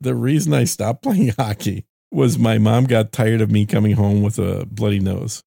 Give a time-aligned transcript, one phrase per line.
[0.00, 4.22] the reason I stopped playing hockey was my mom got tired of me coming home
[4.22, 5.44] with a bloody nose.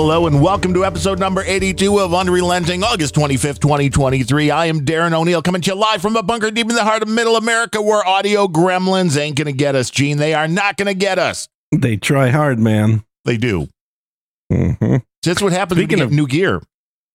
[0.00, 4.48] Hello and welcome to episode number 82 of Unrelenting, August 25th, 2023.
[4.48, 7.02] I am Darren O'Neill coming to you live from a bunker deep in the heart
[7.02, 10.18] of middle America where audio gremlins ain't going to get us, Gene.
[10.18, 11.48] They are not going to get us.
[11.72, 13.02] They try hard, man.
[13.24, 13.66] They do.
[14.52, 16.62] hmm That's what happens Speaking when you of- new gear.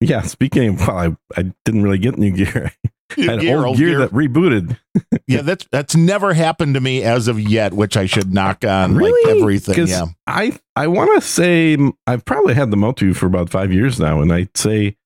[0.01, 2.73] Yeah, speaking of, well, I, I didn't really get new gear.
[3.15, 4.77] Had gear, old, gear, that rebooted.
[5.27, 8.95] yeah, that's that's never happened to me as of yet, which I should knock on
[8.95, 9.31] Really?
[9.31, 9.87] like everything.
[9.87, 10.05] Yeah.
[10.27, 11.77] I I want to say
[12.07, 14.97] I've probably had the Motu for about five years now, and I'd say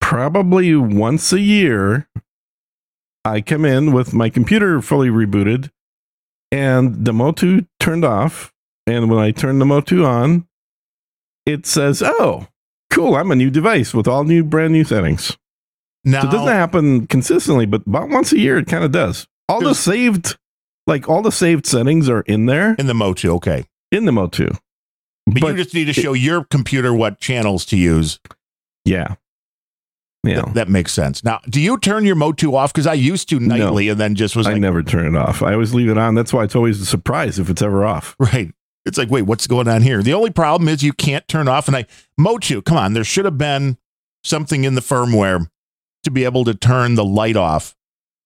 [0.00, 2.08] probably once a year
[3.24, 5.70] I come in with my computer fully rebooted,
[6.50, 8.52] and the Motu turned off.
[8.86, 10.46] And when I turn the Motu on,
[11.46, 12.48] it says, "Oh,
[12.90, 13.14] cool!
[13.14, 15.36] I'm a new device with all new, brand new settings."
[16.04, 19.26] Now, So it doesn't happen consistently, but about once a year it kind of does.
[19.48, 20.38] All the saved,
[20.86, 23.64] like all the saved settings are in there in the Motu, okay.
[23.92, 24.50] in the Motu.
[25.26, 28.18] But, But you just need to show your computer what channels to use.
[28.84, 29.16] Yeah.
[30.24, 30.42] Yeah.
[30.42, 31.22] Th- that makes sense.
[31.24, 32.72] Now, do you turn your Motu off?
[32.72, 33.56] Because I used to No.
[33.56, 35.42] nightly and then just was I never turn it off.
[35.42, 36.14] I always leave it on.
[36.14, 38.16] That's why it's always a surprise if it's ever off.
[38.18, 38.52] Right.
[38.86, 40.02] It's like, wait, what's going on here?
[40.02, 41.68] The only problem is you can't turn off.
[41.68, 41.84] And I,
[42.16, 43.76] Motu, come on, there should have been
[44.24, 45.48] something in the firmware
[46.04, 47.74] to be able to turn the light off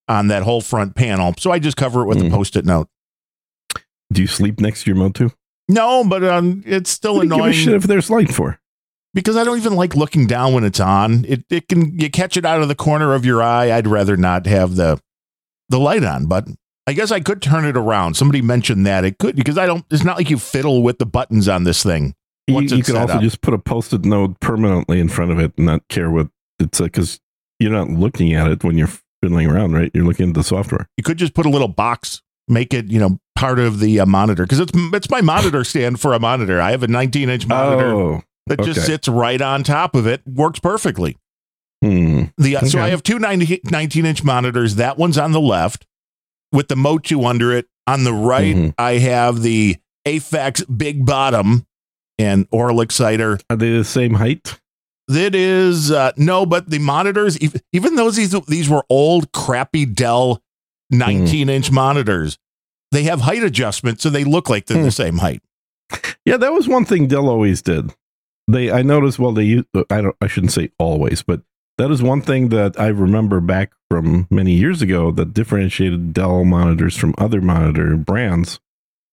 [0.07, 1.33] on that whole front panel.
[1.37, 2.27] So I just cover it with Mhm.
[2.27, 2.87] a post it note.
[4.13, 5.29] Do you sleep next to your Motu?
[5.67, 8.31] No, but um, it's still What do you give a annoying shit if there's light
[8.33, 8.59] for?
[9.15, 11.23] because I don't even like looking down when it's on.
[11.27, 13.71] It it can you catch it out of the corner of your eye.
[13.71, 15.01] I'd rather not have the
[15.69, 16.47] the light on, but
[16.85, 18.15] I guess I could turn it around.
[18.15, 19.85] Somebody mentioned that it could because I don't.
[19.89, 22.13] It's not like you fiddle with the buttons on this thing.
[22.47, 23.21] You, you could also up.
[23.21, 26.27] just put a post-it note permanently in front of it and not care what
[26.59, 27.19] it's like because
[27.59, 28.89] you're not looking at it when you're
[29.21, 29.91] fiddling around, right?
[29.93, 30.87] You're looking at the software.
[30.97, 34.05] You could just put a little box, make it you know part of the uh,
[34.05, 36.61] monitor because it's it's my monitor stand for a monitor.
[36.61, 40.21] I have a 19 inch monitor Oh, that just sits right on top of it.
[40.27, 41.17] Works perfectly.
[41.83, 42.23] hmm.
[42.37, 44.75] The uh, so I have two 90, 19 inch monitors.
[44.75, 45.85] That one's on the left
[46.51, 47.67] with the Motu under it.
[47.87, 48.73] On the right, Mhm.
[48.79, 49.77] I have the
[50.07, 51.65] Aphex Big Bottom
[52.17, 53.39] and Aural Exciter.
[53.49, 54.59] Are they the same height?
[55.07, 59.85] That is uh, no, but the monitors, ev- even though these these were old, crappy
[59.85, 60.41] Dell
[60.89, 62.39] nineteen inch monitors,
[62.91, 64.83] they have height adjustment, so they look like they're Hmm.
[64.85, 65.41] the same height.
[66.25, 67.93] Yeah, that was one thing Dell always did.
[68.47, 69.19] They, I noticed.
[69.19, 71.41] Well, they, I don't, I shouldn't say always, but
[71.77, 76.43] that is one thing that I remember back from many years ago that differentiated Dell
[76.45, 78.59] monitors from other monitor brands.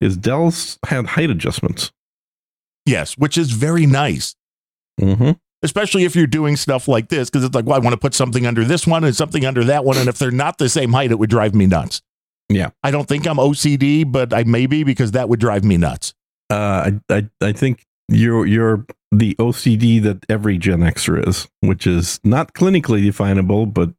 [0.00, 1.92] Is Dell's had height adjustments.
[2.86, 4.34] Yes, which is very nice.
[5.00, 5.32] Mm-hmm.
[5.62, 8.14] Especially if you're doing stuff like this because it's like well i want to put
[8.14, 10.92] something under this one and something under that one and if they're not the same
[10.92, 12.02] height it would drive me nuts
[12.48, 12.70] Yeah.
[12.82, 16.14] i don't think i'm ocd but i may be because that would drive me nuts
[16.50, 18.84] Uh, I, I, I think you're you're
[19.14, 23.90] the OCD that every Gen Xer is, which is not clinically definable, but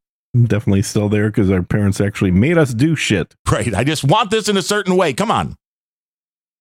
[0.47, 3.35] definitely still there because our parents actually made us do shit.
[3.52, 5.56] right i just want this in a certain way come on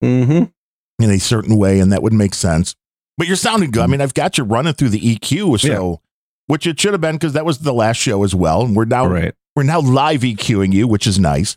[0.04, 0.44] Mm-hmm.
[1.04, 2.74] in a certain way and that would make sense
[3.22, 6.00] but you're sounding good i mean i've got you running through the eq so
[6.48, 8.84] which it should have been because that was the last show as well and we're
[8.84, 9.32] now right.
[9.54, 11.56] we're now live eqing you which is nice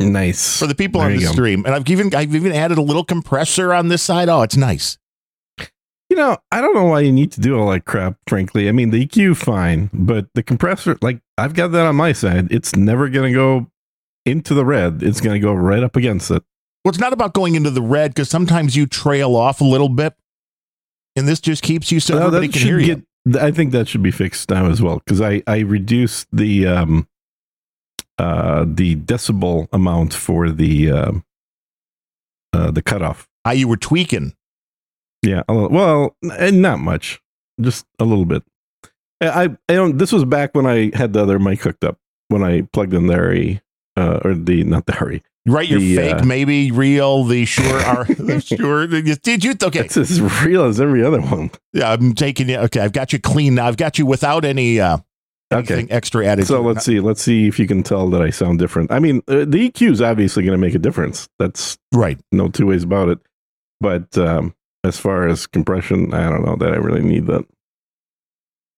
[0.00, 0.58] Nice.
[0.58, 1.32] for the people There on the go.
[1.32, 4.56] stream and i've even i've even added a little compressor on this side oh it's
[4.56, 4.98] nice
[6.10, 8.68] You know, I don't know why you need to do all that crap, frankly.
[8.68, 12.52] I mean, the EQ, fine, but the compressor, like, I've got that on my side.
[12.52, 13.66] It's never going to go
[14.26, 15.02] into the red.
[15.02, 16.42] It's going to go right up against it.
[16.84, 19.88] Well, it's not about going into the red because sometimes you trail off a little
[19.88, 20.12] bit,
[21.16, 23.02] and this just keeps you so Well, everybody can hear you.
[23.38, 27.08] I think that should be fixed now as well because I, I reduced the um,
[28.18, 31.24] uh, the decibel amount for the um
[32.52, 33.28] uh, the cutoff.
[33.44, 34.34] How you were tweaking.
[35.22, 37.20] Yeah, a little, well, and not much,
[37.60, 38.42] just a little bit.
[39.20, 39.98] I, I I don't.
[39.98, 41.98] This was back when I had the other mic hooked up
[42.28, 43.60] when I plugged in the Harry,
[43.96, 45.22] uh, or the not the Harry.
[45.44, 47.24] Right, you're The, fake, uh, maybe real.
[47.24, 48.86] The Shure are the Shure.
[48.86, 49.54] Did you?
[49.60, 51.50] Okay, It's as real as every other one.
[51.72, 52.58] yeah, I'm taking you.
[52.58, 53.66] Okay, I've got you clean now.
[53.66, 54.98] I've got you without any uh,
[55.52, 55.74] Okay.
[55.74, 56.46] anything extra added.
[56.46, 57.00] So let's see.
[57.00, 58.90] Let's see if you can tell that I sound different.
[58.92, 61.28] I mean, uh, the EQ is obviously going to make a difference.
[61.38, 62.18] That's right.
[62.30, 63.18] no two ways about it.
[63.80, 64.54] But um,
[64.84, 67.44] as far as compression, I don't know that I really need that.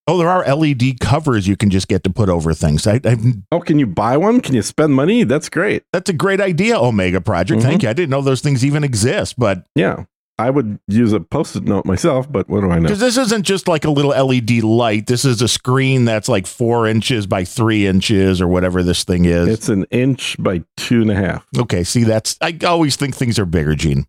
[0.06, 2.86] Oh, there are LED covers you can just get to put over things.
[2.86, 4.40] I, I've, Oh, can you buy one?
[4.42, 5.24] Can you spend money?
[5.24, 5.84] That's great.
[5.92, 7.62] that's a great idea, Omega Project.
[7.62, 7.86] Thank Mm-hmm.
[7.86, 7.90] you.
[7.90, 10.04] I didn't know those things even exist, but Yeah.
[10.36, 12.82] I would use a post-it note myself, but what do I know?
[12.88, 15.06] because this isn't just like a little LED light.
[15.06, 19.26] This is a screen that's like four inches by three inches or whatever this thing
[19.26, 19.46] is.
[19.46, 21.46] It's an inch by two and a half.
[21.56, 24.06] okay, see, that's I always think things are bigger, Gene.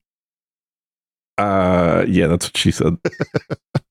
[1.38, 2.98] Uh, yeah, that's what she said.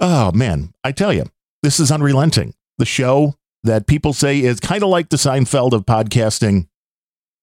[0.00, 1.24] Oh man, I tell you,
[1.62, 2.54] this is unrelenting.
[2.78, 6.68] The show that people say is kind of like the Seinfeld of podcasting.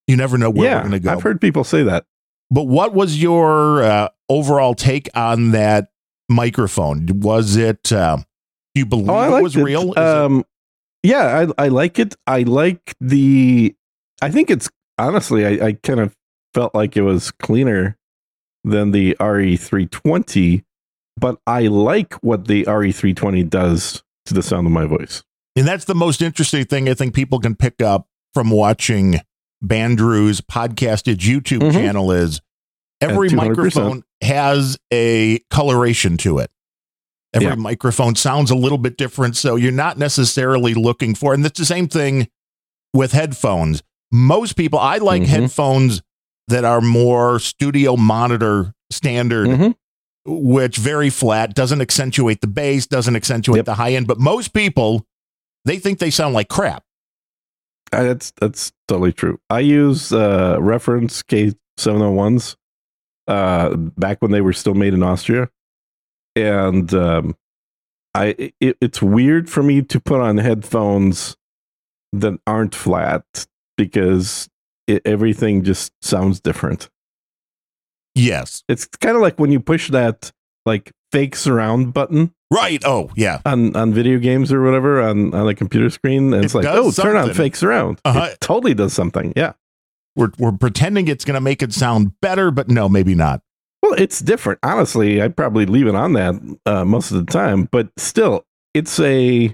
[0.07, 1.11] You never know where yeah, we're going to go.
[1.11, 2.05] I've heard people say that.
[2.49, 5.89] But what was your uh, overall take on that
[6.29, 7.07] microphone?
[7.19, 7.91] Was it?
[7.91, 8.17] Uh,
[8.73, 9.63] do you believe Oh, it was it.
[9.63, 9.91] real?
[9.91, 10.43] Is it- Um,
[11.03, 12.15] yeah, I, I like it.
[12.25, 13.75] I like the.
[14.21, 16.15] I think it's honestly, I, I kind of
[16.55, 17.97] felt like it was cleaner
[18.63, 20.63] than the RE320,
[21.17, 25.23] but I like what the RE320 does to the sound of my voice.
[25.55, 29.21] and that's the most interesting thing I think people can pick up from watching
[29.65, 31.71] Bandrew's podcasted YouTube Mhm.
[31.73, 32.41] channel is
[33.01, 36.51] every microphone has a coloration to it.
[37.33, 37.55] Every Yeah.
[37.55, 41.33] microphone sounds a little bit different, so you're not necessarily looking for.
[41.33, 42.27] And it's the same thing
[42.93, 43.81] with headphones.
[44.11, 45.27] Most people, I like Mhm.
[45.27, 46.01] headphones
[46.47, 49.75] that are more studio monitor standard, Mhm.
[50.27, 53.65] Which very flat, doesn't accentuate the bass, doesn't accentuate Yep.
[53.65, 54.07] the high end.
[54.07, 55.05] But most people,
[55.65, 56.83] they think they sound like crap.
[57.93, 59.39] Uh, That's that's totally true.
[59.49, 62.57] I use uh, reference K701s
[63.27, 65.49] uh, back when they were still made in Austria,
[66.35, 67.37] and um,
[68.13, 71.37] I it, it's weird for me to put on headphones
[72.11, 73.23] that aren't flat
[73.77, 74.49] because
[74.87, 76.89] it, everything just sounds different.
[78.17, 78.63] Yes.
[78.67, 80.31] It's kind of like when you push that
[80.65, 82.81] like fake surround button Right.
[82.85, 83.41] Oh, yeah.
[83.45, 86.65] on on video games or whatever on on a computer screen, and It it's like,
[86.65, 87.35] oh, turn on something.
[87.35, 87.99] fake surround.
[88.05, 88.29] Uh-huh.
[88.31, 89.33] It totally does something.
[89.35, 89.51] Yeah.
[90.15, 93.41] We're, we're pretending it's going to make it sound better, but no, maybe not.
[93.83, 94.59] Well, it's different.
[94.63, 96.35] Honestly, I'd probably leave it on that
[96.65, 99.53] uh, most of the time, but still, it's a,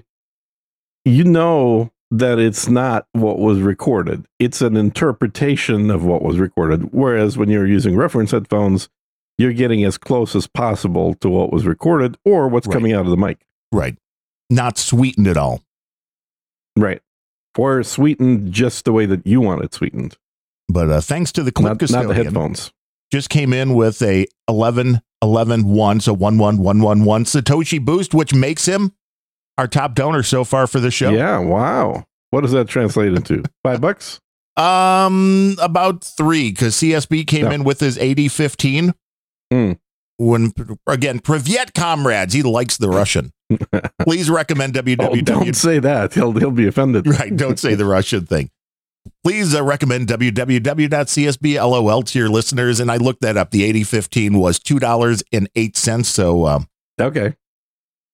[1.04, 4.24] you know, that it's not what was recorded.
[4.38, 6.92] It's an interpretation of what was recorded.
[6.92, 8.88] Whereas when you're using reference headphones,
[9.36, 12.74] you're getting as close as possible to what was recorded or what's Right.
[12.74, 13.44] coming out of the mic.
[13.72, 13.96] Right.
[14.48, 15.62] Not sweetened at all.
[16.76, 17.00] Right.
[17.58, 20.16] Or sweetened just the way that you want it sweetened,
[20.68, 22.72] But uh, thanks to the clip not, not the headphones.
[23.12, 27.82] just came in with a 11 11 1 so 1 1 1 1 1 satoshi
[27.82, 28.92] boost which makes him
[29.58, 31.38] our top donor so far for the show Yeah.
[31.38, 32.04] Wow.
[32.30, 33.42] What does that translate into?
[33.62, 34.18] Five bucks?
[34.56, 37.50] um about 3 cuz CSB came No.
[37.50, 38.92] in with his 80 15
[39.52, 39.72] Hmm.
[40.16, 40.52] when
[40.86, 43.32] again Privyet comrades he likes the Russian
[44.02, 46.14] please recommend Oh, www don't say that.
[46.14, 47.06] He'll he'll be offended.
[47.06, 48.50] right don't say the Russian thing
[49.22, 52.80] Please uh, recommend www.csblol to your listeners.
[52.80, 53.50] And I looked that up.
[53.50, 56.04] The 8015 was $2.08.
[56.06, 56.66] So, um,
[56.98, 57.34] Okay.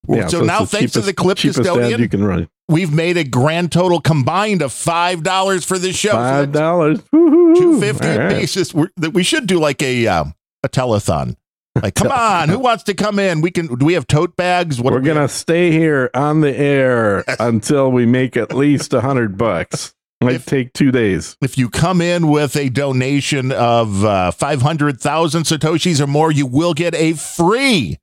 [0.08, 2.48] Yeah, so, it's now, thanks to the clip cheapest custodian, you can run.
[2.68, 6.12] we've made a grand total combined of $5 for this show.
[6.12, 7.00] Five So dollars.
[7.12, 8.08] Two fifty
[8.40, 8.54] piece.
[8.96, 11.36] That we should do like a um, a telethon.
[11.80, 13.40] Like, come on, who wants to come in?
[13.42, 13.66] We can.
[13.66, 14.80] Do we have tote bags?
[14.80, 15.30] What We're we gonna have?
[15.30, 19.94] stay here on the air until we make at least a hundred bucks.
[20.22, 21.36] Might If- take two days.
[21.42, 26.32] If you come in with a donation of uh, five hundred thousand satoshis or more,
[26.32, 27.98] you will get a free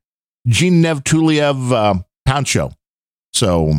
[0.47, 2.71] Gene Naftulyev uh, poncho.
[3.33, 3.73] So,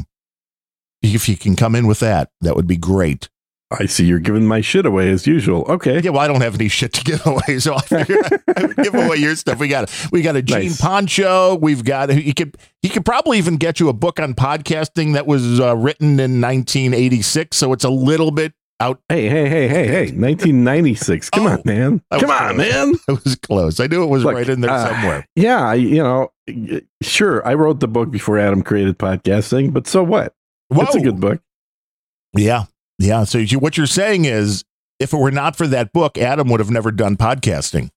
[1.02, 3.28] if you can come in with that, that would be great.
[3.70, 5.62] I see you're giving my shit away as usual.
[5.68, 6.00] Okay.
[6.00, 8.76] Yeah, well, I don't have any shit to give away, so I figured I would
[8.76, 9.58] give away your stuff.
[9.58, 10.80] We got we got a Gene Nice.
[10.80, 11.56] Poncho.
[11.56, 15.26] We've got he could he could probably even get you a book on podcasting that
[15.26, 19.00] was uh, written in 1986, so it's a little bit out.
[19.10, 20.00] Hey, hey, hey, hey, hey.
[20.16, 21.28] 1996.
[21.30, 22.02] Come Oh, on, man.
[22.10, 22.56] Come on, close.
[22.56, 22.94] man.
[23.08, 23.80] It was close.
[23.80, 25.26] I knew it was Look, right in there uh, somewhere.
[25.36, 26.30] Yeah, you know,
[27.02, 27.46] sure.
[27.46, 30.34] I wrote the book before Adam created podcasting, but so what?
[30.70, 31.40] It's a good book.
[32.34, 32.64] Yeah,
[32.98, 33.24] yeah.
[33.24, 34.64] So you, what you're saying is,
[34.98, 37.90] if it were not for that book, Adam would have never done podcasting.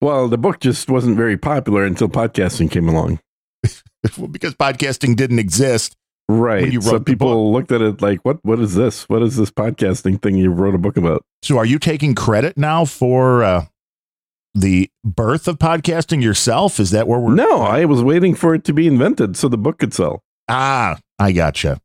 [0.00, 3.20] Well, the book just wasn't very popular until podcasting came along.
[4.30, 5.96] because podcasting didn't exist.
[6.28, 6.82] Right.
[6.82, 9.08] So people looked at it like, what what is this?
[9.08, 11.22] What is this podcasting thing you wrote a book about?
[11.42, 13.66] So are you taking credit now for uh,
[14.54, 16.78] the birth of podcasting yourself?
[16.78, 17.34] Is that where we're?
[17.34, 20.22] No, I was waiting for it to be invented so the book could sell.
[20.48, 21.80] Ah, I gotcha.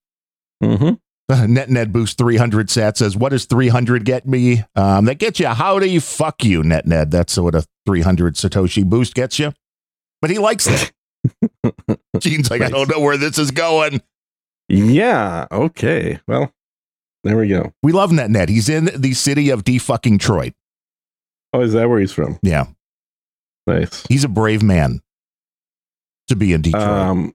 [0.63, 0.93] Mm-hmm.
[1.31, 4.63] NetNed Boost 300 sat says, What does 300 get me?
[4.75, 7.11] Um, that gets you howdy, fuck you, NetNed.
[7.11, 9.53] That's what a 300 Satoshi boost gets you.
[10.21, 10.91] But he likes that.
[12.19, 14.01] Gene's like, I don't know where this is going.
[14.67, 15.47] Yeah.
[15.51, 16.19] Okay.
[16.27, 16.51] Well,
[17.23, 17.73] there we go.
[17.83, 18.49] We love NetNed.
[18.49, 20.51] He's in the city of defucking Troy.
[21.53, 22.39] Oh, is that where he's from?
[22.41, 22.65] Yeah,
[23.67, 24.05] Nice.
[24.07, 25.01] he's a brave man
[26.27, 26.83] to be in Detroit.
[26.83, 27.33] Um,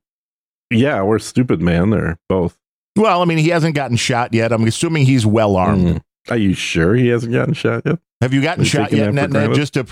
[0.71, 1.91] yeah, we're stupid, man.
[1.91, 2.57] They're both.
[2.97, 4.53] well, I mean, he hasn't gotten shot yet.
[4.53, 5.87] I'm assuming he's well armed.
[5.87, 6.03] Mm.
[6.31, 7.99] Are you sure he hasn't gotten shot yet?
[8.21, 9.55] Have you gotten Are shot yet, that for NetNed?
[9.55, 9.87] Just to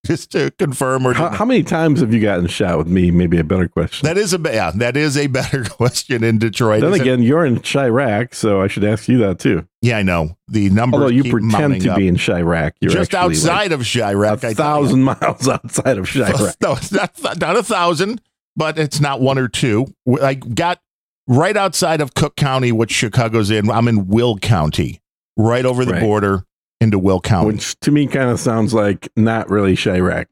[0.06, 3.10] just to confirm or How, how many times have you gotten shot with me?
[3.10, 4.06] Maybe a better question.
[4.06, 6.80] that is a yeah, that is a better question in Detroit.
[6.80, 9.66] then Is it- again, you're in Chiraq, so I should ask you that too.
[9.82, 10.96] yeah, I know the number.
[10.96, 11.96] Although you pretend to up.
[11.98, 14.44] be in Chiraq, you're just outside of like Chiraq.
[14.44, 16.56] a I thousand miles outside of Chiraq.
[16.62, 18.20] No, it's not, not a thousand,
[18.56, 19.86] but it's not one or two.
[20.22, 20.80] I got
[21.28, 23.70] right outside of Cook County, which Chicago's in.
[23.70, 25.00] I'm in Will County,
[25.36, 26.00] right over the Right.
[26.02, 26.44] border
[26.80, 27.52] into Will County.
[27.52, 30.26] Which to me kind of sounds like not really Chiraq.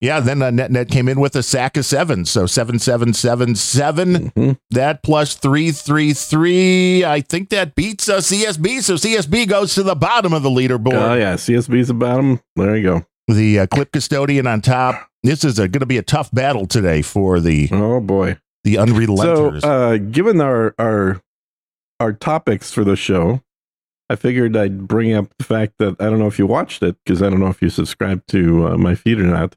[0.00, 2.30] yeah, then uh, NetNed came in with a sack of sevens.
[2.30, 4.30] So seven, seven, seven, seven.
[4.32, 4.58] Mhm.
[4.70, 7.04] That plus three, three, three.
[7.04, 8.82] I think that beats uh, CSB.
[8.82, 10.94] So CSB goes to the bottom of the leaderboard.
[10.94, 12.40] Oh yeah, CSB's the bottom.
[12.56, 13.06] There you go.
[13.28, 15.08] The uh, clip custodian on top.
[15.22, 18.36] This is going to be a tough battle today for the Oh boy.
[18.62, 19.64] the So, unrelenters.
[19.64, 21.20] uh, given our our
[21.98, 23.40] our topics for the show,
[24.08, 26.96] I figured I'd bring up the fact that I don't know if you watched it
[27.04, 29.56] because I don't know if you subscribed to uh, my feed or not,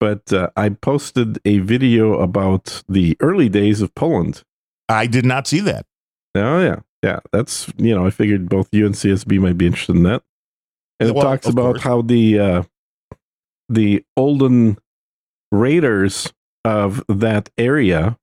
[0.00, 4.42] but uh, I posted a video about the early days of Poland.
[4.88, 5.86] I did not see that.
[6.34, 7.20] Oh yeah, yeah.
[7.32, 10.22] That's you know I figured both you and CSB might be interested in that,
[10.98, 11.82] and it Well, talks about course.
[11.82, 12.62] how the uh,
[13.68, 14.76] the olden
[15.52, 16.32] raiders
[16.64, 18.18] of that area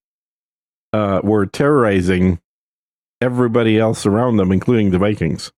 [0.92, 2.40] uh, were terrorizing
[3.22, 5.52] everybody else around them, including the Vikings.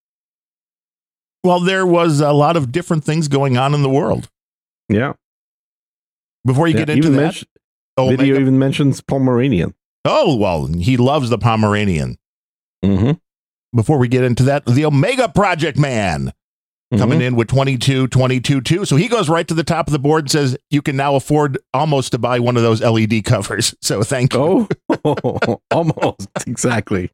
[1.43, 4.29] Well, there was a lot of different things going on in the world.
[4.89, 5.13] Yeah,
[6.45, 6.85] Before you yeah.
[6.85, 7.47] get into that, mention-
[7.97, 9.73] oh, video even mentions Pomeranian.
[10.05, 12.17] oh, well, he loves the Pomeranian.
[12.83, 13.11] Mm-hmm.
[13.75, 16.31] Before we get into that, the Omega Project Man
[16.95, 18.85] coming in with 22, 22, 2.
[18.85, 21.15] So he goes right to the top of the board and says, You can now
[21.15, 23.73] afford almost to buy one of those LED covers.
[23.81, 24.67] So thank you.
[25.03, 27.09] Oh, almost exactly.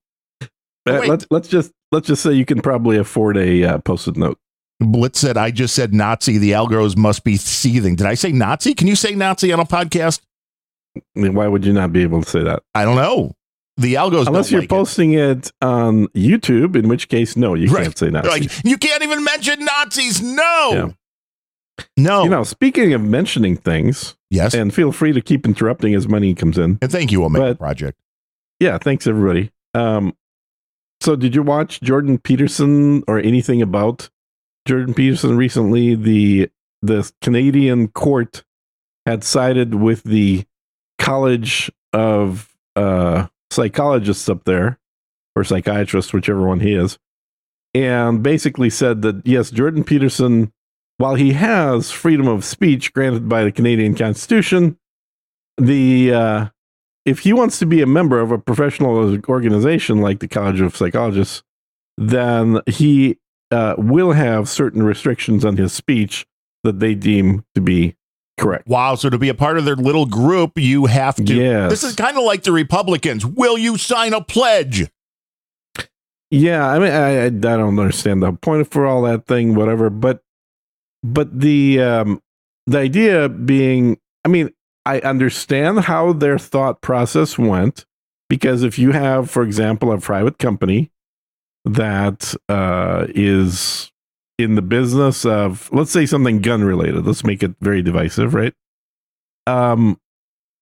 [0.85, 1.07] Wait.
[1.07, 4.37] let's let's just let's just say you can probably afford a uh, post-it note.
[4.79, 6.37] Blitz said, I just said Nazi.
[6.37, 7.95] The algos must be seething.
[7.95, 8.73] Did I say Nazi?
[8.73, 10.21] Can you say Nazi on a podcast?
[10.95, 12.63] I mean, Why would you not be able to say that?
[12.73, 13.33] I don't know.
[13.77, 15.51] The algos Unless you're like posting it.
[15.61, 17.83] on YouTube, in which case, no, you Right.
[17.83, 18.29] can't say Nazi.
[18.29, 20.21] Like, you can't even mention Nazis.
[20.21, 20.69] No.
[20.73, 21.85] Yeah.
[21.97, 22.23] No.
[22.23, 24.53] You know, speaking of mentioning things, yes.
[24.53, 26.77] And, and feel free to keep interrupting as money comes in.
[26.81, 27.97] And thank you, Omega But- Project.
[28.59, 29.51] Yeah, thanks everybody.
[29.73, 30.13] Um,
[31.01, 34.09] so did you watch Jordan Peterson or anything about
[34.67, 35.95] Jordan Peterson recently?
[35.95, 36.49] The
[36.81, 38.43] the Canadian court
[39.05, 40.45] had sided with the
[40.97, 44.77] College of uh, Psychologists up there,
[45.35, 46.99] or psychiatrists, whichever one he is,
[47.73, 50.51] and basically said that yes, Jordan Peterson,
[50.97, 54.77] while he has freedom of speech granted by the Canadian Constitution,
[55.57, 56.45] the uh,
[57.05, 60.75] if he wants to be a member of a professional organization like the College of
[60.75, 61.43] Psychologists,
[61.97, 63.17] then he
[63.51, 66.25] uh, will have certain restrictions on his speech
[66.63, 67.95] that they deem to be
[68.37, 68.67] correct.
[68.67, 68.95] Wow.
[68.95, 71.35] So to be a part of their little group, you have to.
[71.35, 71.69] Yes.
[71.69, 73.25] This is kind of like the Republicans.
[73.25, 74.89] Will you sign a pledge?
[76.31, 79.89] Yeah, I mean, I, I I don't understand the point for all that thing, whatever.
[79.89, 80.21] But
[81.01, 82.21] but the um,
[82.67, 84.51] the idea being, I mean,
[84.85, 87.85] I understand how their thought process went
[88.29, 90.91] because if you have, for example, a private company
[91.65, 93.91] that uh, is
[94.37, 98.53] in the business of, let's say, something gun related, let's make it very divisive, right?
[99.45, 99.99] Um,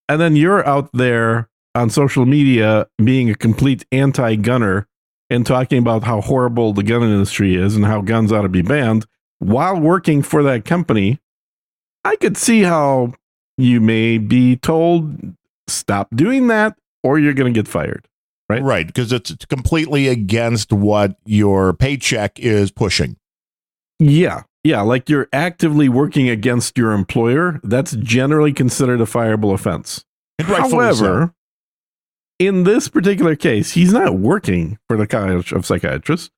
[0.10, 4.88] and then you're out there on social media being a complete anti-gunner
[5.30, 8.62] and talking about how horrible the gun industry is and how guns ought to be
[8.62, 9.06] banned
[9.40, 11.20] while working for that company,
[12.04, 13.14] I could see how
[13.58, 15.36] you may be told
[15.68, 18.08] stop doing that or you're going to get fired.
[18.50, 18.64] Right.
[18.64, 18.88] Right.
[18.88, 23.18] Because it's completely against what your paycheck is pushing.
[24.00, 24.44] Yeah.
[24.64, 24.82] Yeah.
[24.82, 27.60] Like you're actively working against your employer.
[27.64, 30.06] That's generally considered a fireable offense.
[30.40, 31.34] However,
[32.40, 36.30] in this particular case, he's not working for the College of Psychiatrists.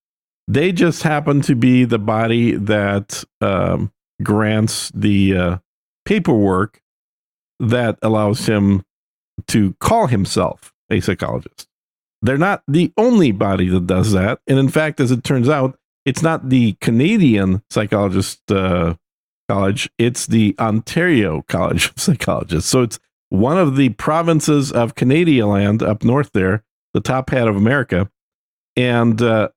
[0.47, 3.91] They just happen to be the body that um,
[4.23, 5.57] grants the uh,
[6.05, 6.81] paperwork
[7.59, 8.83] that allows him
[9.47, 11.67] to call himself a psychologist.
[12.21, 14.39] They're not the only body that does that.
[14.47, 18.95] And in fact, as it turns out, it's not the Canadian Psychologist uh,
[19.47, 22.69] College, it's the Ontario College of Psychologists.
[22.69, 22.99] So it's
[23.29, 26.63] one of the provinces of Canada land up north there,
[26.93, 28.09] the top hat of America.
[28.75, 29.49] And uh,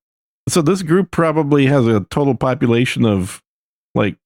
[0.49, 3.43] so this group probably has a total population of
[3.95, 4.17] like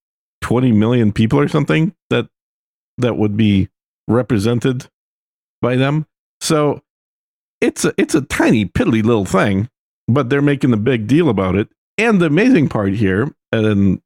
[0.43, 2.29] 20 million people or something that
[2.99, 3.69] that would be
[4.09, 4.89] represented
[5.61, 6.07] by them.
[6.41, 6.83] So
[7.61, 9.69] it's a it's a tiny piddly little thing,
[10.09, 11.69] but they're making a big deal about it.
[11.99, 14.01] And the amazing part here, and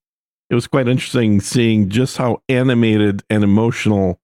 [0.49, 4.20] it was quite interesting seeing just how animated and emotional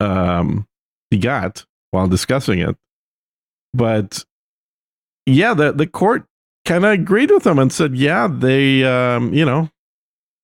[0.00, 0.66] um,
[1.10, 2.76] he got while discussing it.
[3.72, 4.24] But
[5.26, 6.24] yeah, the the court
[6.64, 9.70] kind of agreed with him and said, yeah, they, um, you know,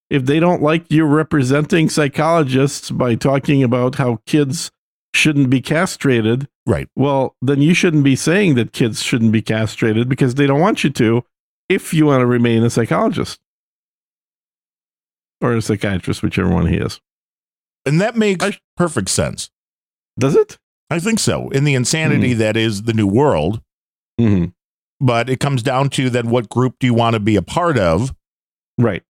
[0.09, 4.71] if they don't like you representing psychologists by talking about how kids
[5.13, 6.87] shouldn't be castrated, Right.
[6.95, 10.83] well, then you shouldn't be saying that kids shouldn't be castrated because they don't want
[10.83, 11.23] you to
[11.69, 13.39] if you want to remain a psychologist
[15.41, 16.99] or a psychiatrist, whichever one he is.
[17.85, 19.49] And that makes I- perfect sense.
[20.19, 20.57] Does it?
[20.89, 21.49] I think so.
[21.49, 22.39] In the insanity Hmm.
[22.39, 23.61] that is the new world,
[24.19, 24.45] hmm
[24.99, 27.77] but it comes down to then what group do you want to be a part
[27.77, 28.15] of?
[28.79, 29.03] Right.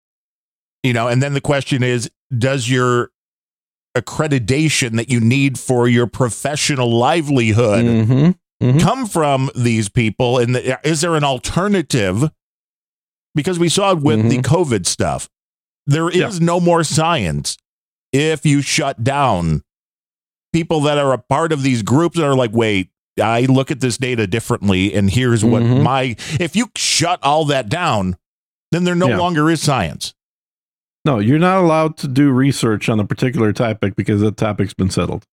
[0.88, 3.10] You know, and then the question is, does your
[3.98, 8.30] accreditation that you need for your professional livelihood hmm
[8.64, 8.80] Mhm.
[8.82, 10.40] come from these people?
[10.40, 12.32] And the, is there an alternative?
[13.36, 15.30] Because we saw it with the COVID stuff.
[15.86, 16.46] There is Yeah.
[16.46, 17.58] no more science
[18.14, 19.62] if you shut down
[20.54, 22.90] people that are a part of these groups that are like, wait,
[23.22, 25.84] I look at this data differently, and here's what Mhm.
[25.84, 26.16] my.
[26.40, 28.16] If you shut all that down,
[28.72, 29.18] then there no Yeah.
[29.18, 30.14] longer is science.
[31.08, 34.90] No, you're not allowed to do research on a particular topic because that topic's been
[34.90, 35.24] settled.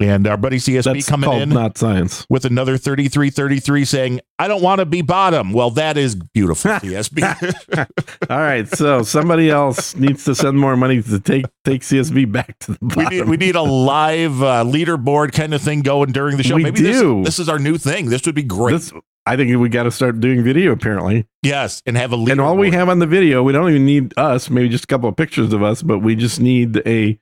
[0.00, 2.26] And our buddy CSB That's coming called in not science.
[2.28, 5.52] with another 3333 saying, I don't want to be bottom.
[5.52, 7.86] Well, that is beautiful, CSB.
[8.30, 12.58] All right, so somebody else needs to send more money to take take CSB back
[12.58, 13.10] to the we, bottom.
[13.10, 16.56] need, we need a live uh, leaderboard kind of thing going during the show.
[16.56, 17.22] We Maybe this- do.
[17.22, 18.06] This, is our new thing.
[18.10, 18.72] This would be great.
[18.72, 18.92] This,
[19.26, 21.26] I think we got to start doing video apparently.
[21.42, 22.32] yes, and have a leaderboard.
[22.32, 24.50] And all we have on the video, we don't even need us.
[24.50, 27.18] Maybe just a couple of pictures of us, but we just need a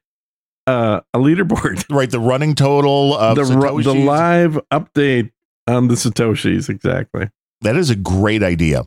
[0.66, 1.84] uh, a leaderboard.
[1.94, 5.30] right, the running total of the ru- the live update
[5.68, 7.28] on the satoshis exactly,
[7.60, 8.82] That is a great idea.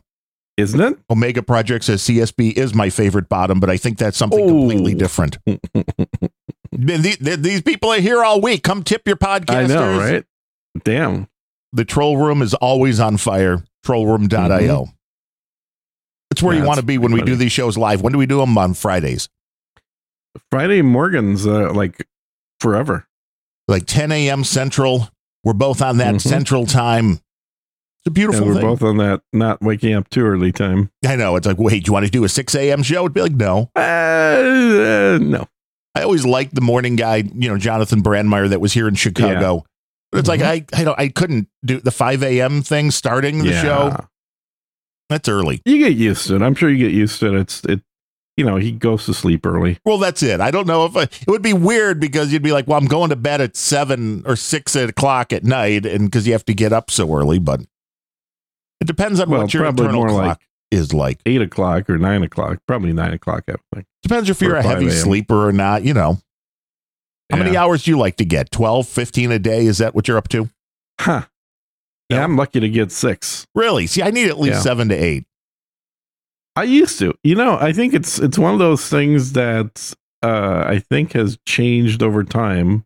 [0.58, 0.98] isn't it?
[1.10, 4.46] Omega Project says CSB is my favorite bottom, but I think that's something Oh.
[4.48, 5.38] completely different.
[5.46, 8.62] Man, the- the- These people are here all week.
[8.62, 9.64] Come tip your podcasters.
[9.64, 10.24] I know, right?
[10.84, 11.28] Damn.
[11.72, 13.64] The troll room is always on fire.
[13.84, 14.88] Trollroom.io.
[16.30, 18.00] That's where Yeah, you want to be when we do these shows live.
[18.02, 19.28] When do we do them on Fridays?
[20.50, 22.06] Friday Morgan's uh, like
[22.60, 23.06] forever.
[23.68, 24.44] Like 10 a.m.
[24.44, 25.08] Central.
[25.44, 26.20] We're both on that Mhm.
[26.20, 27.12] Central time.
[28.00, 28.66] It's a beautiful And we're thing.
[28.68, 30.90] both on that not waking up too early time.
[31.06, 31.36] I know.
[31.36, 32.82] It's like, wait, do you want to do a 6 a.m.
[32.82, 33.00] show?
[33.02, 33.70] It'd be like, no.
[33.76, 35.46] Uh, uh, no.
[35.94, 39.64] I always liked the morning guy, you know, Jonathan Brandmeier that was here in Chicago.
[40.12, 40.28] It's Mhm.
[40.28, 42.62] like I I don't I couldn't do the 5 a.m.
[42.62, 43.62] thing starting the yeah.
[43.62, 44.06] show.
[45.08, 45.62] That's early.
[45.64, 46.42] You get used to it.
[46.42, 47.40] I'm sure you get used to it.
[47.40, 47.80] It's it.
[48.36, 49.78] You know, he goes to sleep early.
[49.84, 50.40] Well, that's it.
[50.42, 52.84] I don't know if I, it would be weird because you'd be like, well, I'm
[52.86, 56.54] going to bed at seven or six o'clock at night, and because you have to
[56.54, 57.38] get up so early.
[57.38, 57.62] But
[58.80, 60.38] it depends on Well, what your internal clock like-
[60.70, 61.20] is like.
[61.24, 62.58] Eight o'clock or nine o'clock.
[62.68, 63.44] Probably nine o'clock.
[63.48, 63.86] I think.
[64.02, 65.82] Depends if you're a heavy sleeper or not.
[65.84, 66.18] You know,
[67.30, 68.50] how many hours do you like to get?
[68.50, 69.66] 12, 15 a day?
[69.66, 70.48] Is that what you're up to?
[71.00, 71.22] Huh.
[72.08, 72.22] Yeah, No.
[72.24, 73.46] I'm lucky to get six.
[73.54, 73.86] Really?
[73.86, 74.60] See, I need at least Yeah.
[74.60, 75.24] seven to eight.
[76.54, 77.14] I used to.
[77.24, 81.36] You know, I think it's it's one of those things that uh, I think has
[81.46, 82.84] changed over time.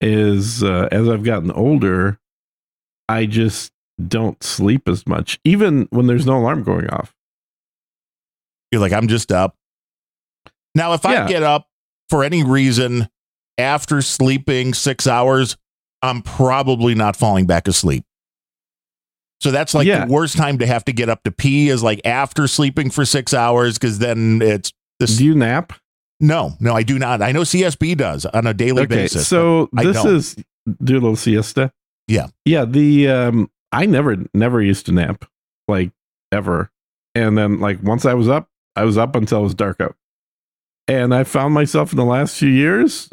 [0.00, 2.18] Is uh, as I've gotten older,
[3.08, 3.72] I just
[4.06, 7.14] don't sleep as much, even when there's no alarm going off.
[8.70, 9.56] You're like, I'm just up.
[10.74, 11.68] Now, if I get up
[12.10, 13.08] for any reason
[13.58, 15.56] after sleeping six hours,
[16.02, 18.04] I'm probably not falling back asleep.
[19.40, 20.06] So that's like Yeah.
[20.06, 23.04] the worst time to have to get up to pee is like after sleeping for
[23.04, 25.16] six hours because then it's this.
[25.18, 25.72] Do you nap?
[26.20, 27.20] no, no, I do not.
[27.20, 29.26] I know CSB does on a daily Okay, basis.
[29.28, 30.36] so this is
[30.82, 31.72] do a little siesta.
[32.08, 32.28] Yeah.
[32.44, 32.64] yeah.
[32.64, 35.24] The um, I never never used to nap
[35.68, 35.90] like
[36.32, 36.70] ever,
[37.14, 39.96] and then like once I was up, I was up until it was dark out,
[40.88, 43.10] and I found myself in the last few years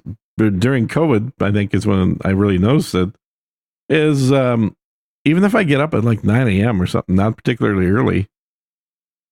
[0.49, 1.33] during COVID.
[1.39, 3.09] I think is when I really noticed it.
[3.89, 4.75] Is um,
[5.25, 6.81] even if I get up at like nine a.m.
[6.81, 8.27] or something, not particularly early.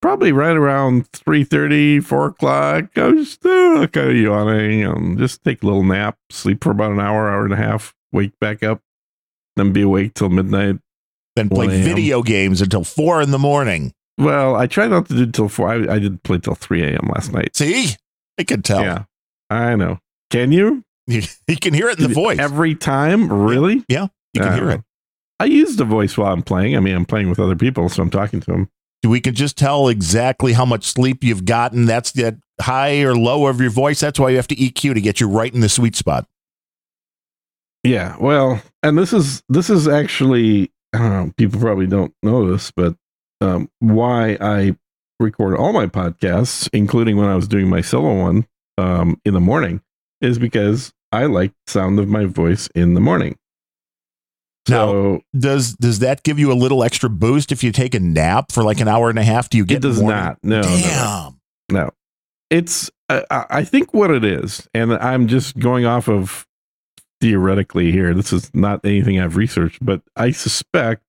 [0.02, 2.96] Probably right around 3.30, 4 o'clock.
[2.96, 6.92] I was uh, kind of yawning and just take a little nap, sleep for about
[6.92, 8.80] an hour, hour and a half, wake back up,
[9.56, 10.78] then be awake till midnight.
[11.36, 13.92] then play video games until four in the morning.
[14.20, 15.68] Well, I try not to do till 4.
[15.68, 17.10] I, I did play till 3 a.m.
[17.14, 17.56] last night.
[17.56, 17.90] See,
[18.38, 18.82] I can tell.
[18.82, 19.04] Yeah,
[19.48, 19.98] I know.
[20.30, 20.84] Can you?
[21.14, 22.38] You, you can hear it in the voice.
[22.38, 23.32] every time.
[23.32, 23.84] Really?
[23.88, 24.82] Yeah, you can I hear it.
[25.40, 26.76] I use the voice while I'm playing.
[26.76, 28.70] I mean, I'm playing with other people, so I'm talking to them.
[29.02, 31.86] We can just tell exactly how much sleep you've gotten.
[31.86, 34.00] That's the high or low of your voice.
[34.00, 36.26] That's why you have to EQ to get you right in the sweet spot.
[37.82, 41.32] Yeah, well, and this is this is actually I don't know.
[41.36, 42.94] People probably don't know this, but
[43.40, 44.76] um, why I
[45.18, 48.46] record all my podcasts, including when I was doing my solo one
[48.76, 49.80] um, in the morning,
[50.20, 53.36] is because I like the sound of my voice in the morning.
[54.68, 58.52] So Does does that give you a little extra boost if you take a nap
[58.52, 59.48] for like an hour and a half?
[59.50, 60.38] Do you get it does more- not.
[60.42, 60.76] No, no, no.
[60.80, 61.40] Damn.
[61.72, 61.90] No,
[62.50, 66.46] it's uh, I I think what it is, and I'm just going off of
[67.20, 68.12] theoretically here.
[68.14, 71.02] This is not anything I've researched, but I suspect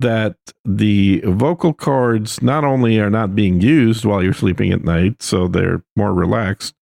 [0.00, 5.22] that the vocal cords not only are not being used while you're sleeping at night,
[5.22, 6.74] so they're more relaxed,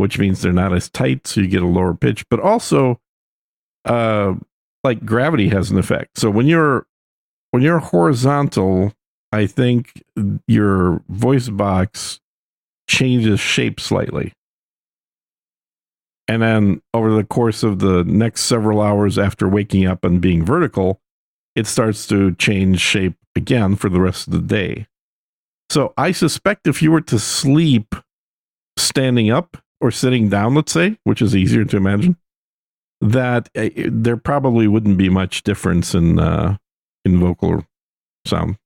[0.00, 2.98] which means they're not as tight, so you get a lower pitch, but also,
[3.84, 4.32] uh,
[4.82, 6.18] like gravity has an effect.
[6.18, 6.86] So when you're
[7.50, 8.94] when you're horizontal,
[9.30, 10.02] I think
[10.46, 12.18] your voice box
[12.88, 14.32] changes shape slightly.
[16.26, 20.46] And then over the course of the next several hours after waking up and being
[20.46, 21.00] vertical,
[21.54, 24.86] it starts to change shape again for the rest of the day.
[25.68, 27.94] So I suspect if you were to sleep
[28.78, 32.16] standing up or sitting down, let's say, which is easier to imagine,
[33.00, 36.56] that uh, there probably wouldn't be much difference in uh,
[37.04, 37.64] in vocal
[38.26, 38.56] sound.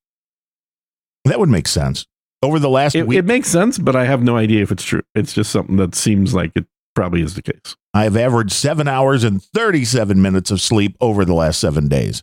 [1.25, 2.07] That would make sense.
[2.43, 4.85] Over the last It, week, it makes sense, but I have no idea if it's
[4.85, 5.03] true.
[5.15, 7.77] It's just something that seems like it probably is the case.
[7.95, 12.23] I've averaged seven hours and 37 minutes of sleep over the last seven days.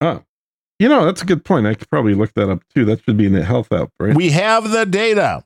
[0.00, 0.22] Oh,
[0.78, 1.66] you know, that's a good point.
[1.66, 2.84] I could probably look that up too.
[2.84, 4.14] That should be in the health app, right?
[4.14, 5.44] We have the data.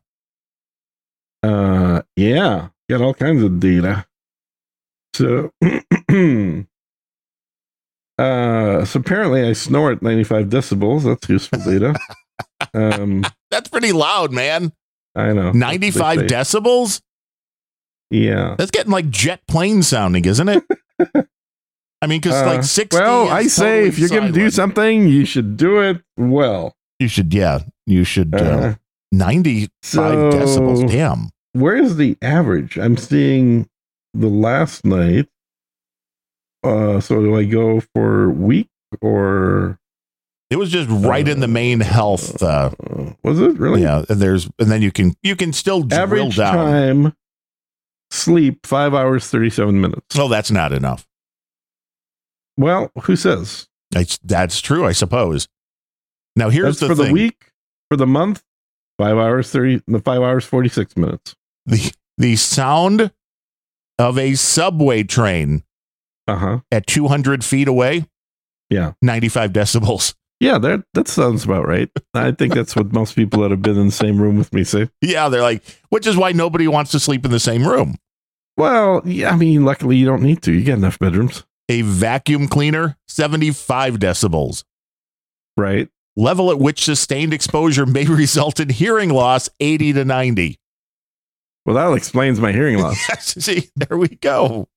[1.43, 4.07] Uh, yeah, got all kinds of data.
[5.15, 5.51] So,
[8.19, 11.05] uh, so apparently I snore at 95 decibels.
[11.05, 11.95] That's useful data.
[12.75, 14.73] um, That's pretty loud, man.
[15.15, 15.53] I know.
[15.53, 17.01] 95 decibels?
[18.11, 18.55] Yeah.
[18.59, 20.65] That's getting like jet plane sounding, isn't it?
[22.01, 22.97] I mean, because Uh, like 60.
[22.97, 26.77] well, I say totally if you're going to do something, you should do it well.
[27.01, 28.35] you should, yeah, you should.
[28.35, 28.75] Uh, Uh,
[29.13, 30.91] 95 so, decibels.
[30.91, 31.31] Damn.
[31.53, 32.79] where's the average?
[32.79, 33.69] I'm seeing
[34.15, 35.29] the last night.
[36.65, 38.69] Uh, so do I go for week
[39.01, 39.79] or
[40.51, 42.43] It was just right in the main health.
[42.43, 43.83] Uh, uh, was it really?
[43.83, 46.55] yeah, and there's, and then you can, you can still drill Average down.
[46.55, 47.13] time
[48.11, 50.19] sleep five hours thirty seven minutes.
[50.19, 51.07] Oh, that's not enough.
[52.57, 55.47] Well, who says That's, that's true, I suppose.
[56.35, 57.07] Now, here's that's the for thing.
[57.09, 57.53] the week?
[57.91, 58.43] For the month,
[58.99, 59.81] five hours thirty.
[59.87, 61.35] The five hours forty six minutes.
[61.67, 63.11] the the sound
[63.99, 65.63] of a subway train
[66.27, 66.59] Uh huh.
[66.71, 68.07] at 200 feet away
[68.71, 68.93] Yeah.
[69.03, 71.91] 95 decibels Yeah, that that sounds about right.
[72.15, 74.63] I think that's what most people that have been in the same room with me
[74.65, 74.89] say.
[75.01, 77.97] yeah they're like which is why nobody wants to sleep in the same room
[78.57, 80.53] Well, yeah, I mean, luckily you don't need to.
[80.53, 84.65] You got enough bedrooms, a vacuum cleaner 75 decibels
[85.57, 85.89] right?
[86.19, 90.59] Level at which sustained exposure may result in hearing loss 80 to 90
[91.65, 92.99] Well, that explains my hearing loss.
[93.21, 94.69] see there we go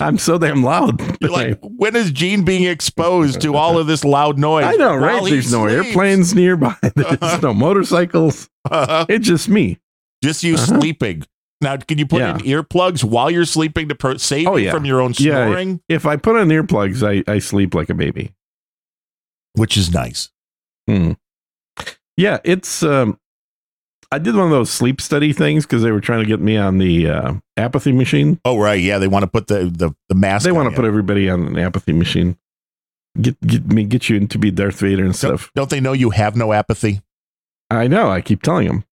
[0.00, 1.20] I'm so damn loud.
[1.22, 5.22] like when is gene being exposed to all of this loud noise I know, right?
[5.22, 6.74] There's no airplanes nearby.
[6.96, 8.48] There's no motorcycles.
[8.72, 9.78] It's just me.
[10.22, 10.80] just you Uh-huh.
[10.80, 11.24] sleeping
[11.60, 12.36] now can you put Yeah.
[12.36, 14.72] in earplugs while you're sleeping to pro- save Oh, you yeah.
[14.72, 15.46] from your own Yeah.
[15.46, 18.32] snoring If I put on earplugs, I, I sleep like a baby.
[19.52, 20.30] which is nice
[20.88, 21.12] Hmm.
[22.16, 22.82] Yeah, it's.
[22.82, 23.18] Um,
[24.12, 26.56] I did one of those sleep study things because they were trying to get me
[26.56, 28.40] on the uh, apathy machine.
[28.44, 28.98] Oh right, yeah.
[28.98, 30.44] They want to put the the, the mask.
[30.44, 32.36] They want to put everybody on an apathy machine.
[33.20, 35.50] Get get me get you into be Darth Vader and Don't, stuff.
[35.54, 37.00] don't they know you have no apathy?
[37.70, 38.10] I know.
[38.10, 38.84] I keep telling them.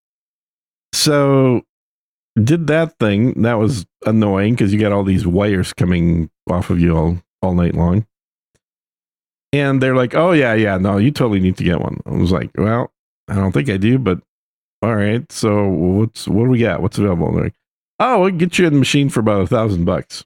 [0.94, 1.62] So
[2.42, 3.42] did that thing.
[3.42, 7.54] That was annoying because you got all these wires coming off of you all all
[7.54, 8.06] night long.
[9.52, 12.30] And they're like, "Oh yeah, yeah, no, you totally need to get one." I was
[12.30, 12.92] like, "Well,
[13.28, 14.20] I don't think I do, but
[14.82, 15.30] all right.
[15.32, 16.82] So what's what do we got?
[16.82, 17.54] What's available?" And they're like,
[17.98, 20.24] "Oh, we'll get you a machine for about a thousand bucks."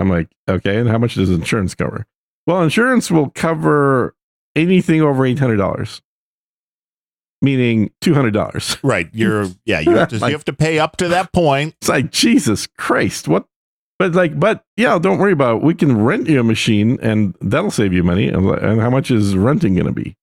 [0.00, 2.06] I'm like, "Okay, and how much does insurance cover?"
[2.46, 4.14] Well, insurance will cover
[4.56, 6.00] anything over eight hundred dollars,
[7.42, 8.76] meaning two hundred dollars.
[8.82, 9.08] Right.
[9.12, 9.80] You're yeah.
[9.80, 11.74] You have to Like- you have to pay up to that point.
[11.80, 13.44] It's like Jesus Christ, what?
[13.98, 15.58] But like, but yeah, don't worry about.
[15.58, 15.62] it.
[15.62, 18.28] We can rent you a machine, and that'll save you money.
[18.28, 20.16] And, and how much is renting going to be?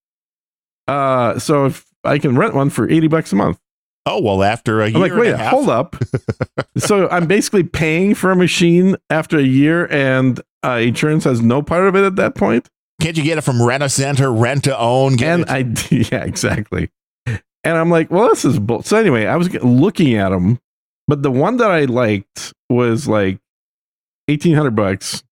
[0.87, 3.59] Uh, so if I can rent one for eighty bucks a month,
[4.05, 5.95] Oh well, after a year I'm like, and wait, hold up.
[6.77, 11.61] so I'm basically paying for a machine after a year, and uh, insurance has no
[11.61, 12.67] part of it at that point.
[12.99, 15.21] can't you get it from Rent a Center, Rent to Own?
[15.23, 15.57] And it- I,
[16.15, 16.89] yeah, exactly.
[17.63, 18.81] And I'm like, well, this is bull.
[18.83, 20.59] So anyway, I was looking at them,
[21.07, 23.39] but the one that I liked was like
[24.27, 25.23] eighteen hundred bucks,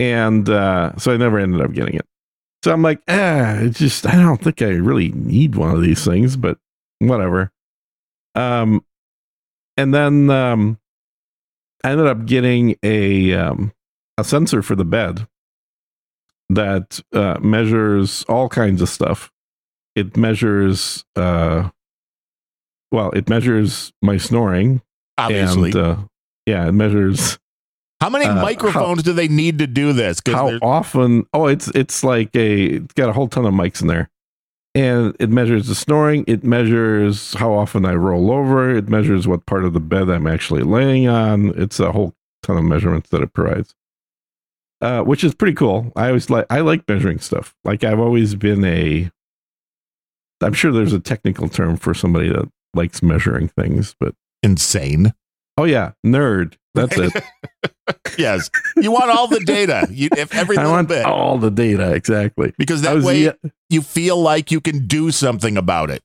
[0.00, 2.06] and uh, so I never ended up getting it.
[2.64, 6.04] So I'm like, ah, it's just I don't think I really need one of these
[6.04, 6.58] things, but
[6.98, 7.52] whatever.
[8.34, 8.84] Um,
[9.76, 10.78] and then um,
[11.82, 13.72] I ended up getting a um,
[14.18, 15.26] a sensor for the bed
[16.50, 19.30] that uh, measures all kinds of stuff.
[19.94, 21.70] It measures, uh,
[22.90, 24.82] well, it measures my snoring,
[25.18, 25.70] obviously.
[25.70, 25.96] and uh,
[26.46, 27.38] yeah, it measures
[28.04, 30.20] how many uh, microphones do they need to do this?
[30.26, 31.24] how often.
[31.32, 34.10] Oh, it's it's like a it's got a whole ton of mics in there,
[34.74, 36.22] and it measures the snoring.
[36.26, 38.68] It measures how often I roll over.
[38.76, 41.58] It measures what part of the bed I'm actually laying on.
[41.58, 43.74] It's a whole ton of measurements that it provides,
[44.82, 45.90] uh, which is pretty cool.
[45.96, 47.54] I always like I like measuring stuff.
[47.64, 49.10] Like I've always been a.
[50.42, 55.14] I'm sure there's a technical term for somebody that likes measuring things, but insane.
[55.56, 56.54] Oh yeah, nerd.
[56.74, 57.12] That's it.
[58.16, 59.86] Yes, you want all the data.
[59.90, 62.54] You if every I want bit all the data exactly.
[62.56, 66.02] because that way yeah, uh, you feel like you can do something about it.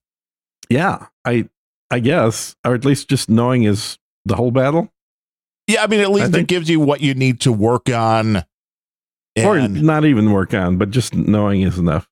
[0.70, 1.48] yeah, I
[1.90, 4.92] I guess, or at least just knowing is the whole battle,
[5.68, 8.44] Yeah, I mean, at least it gives you what you need to work on.
[9.42, 12.10] or not even work on, but just knowing is enough.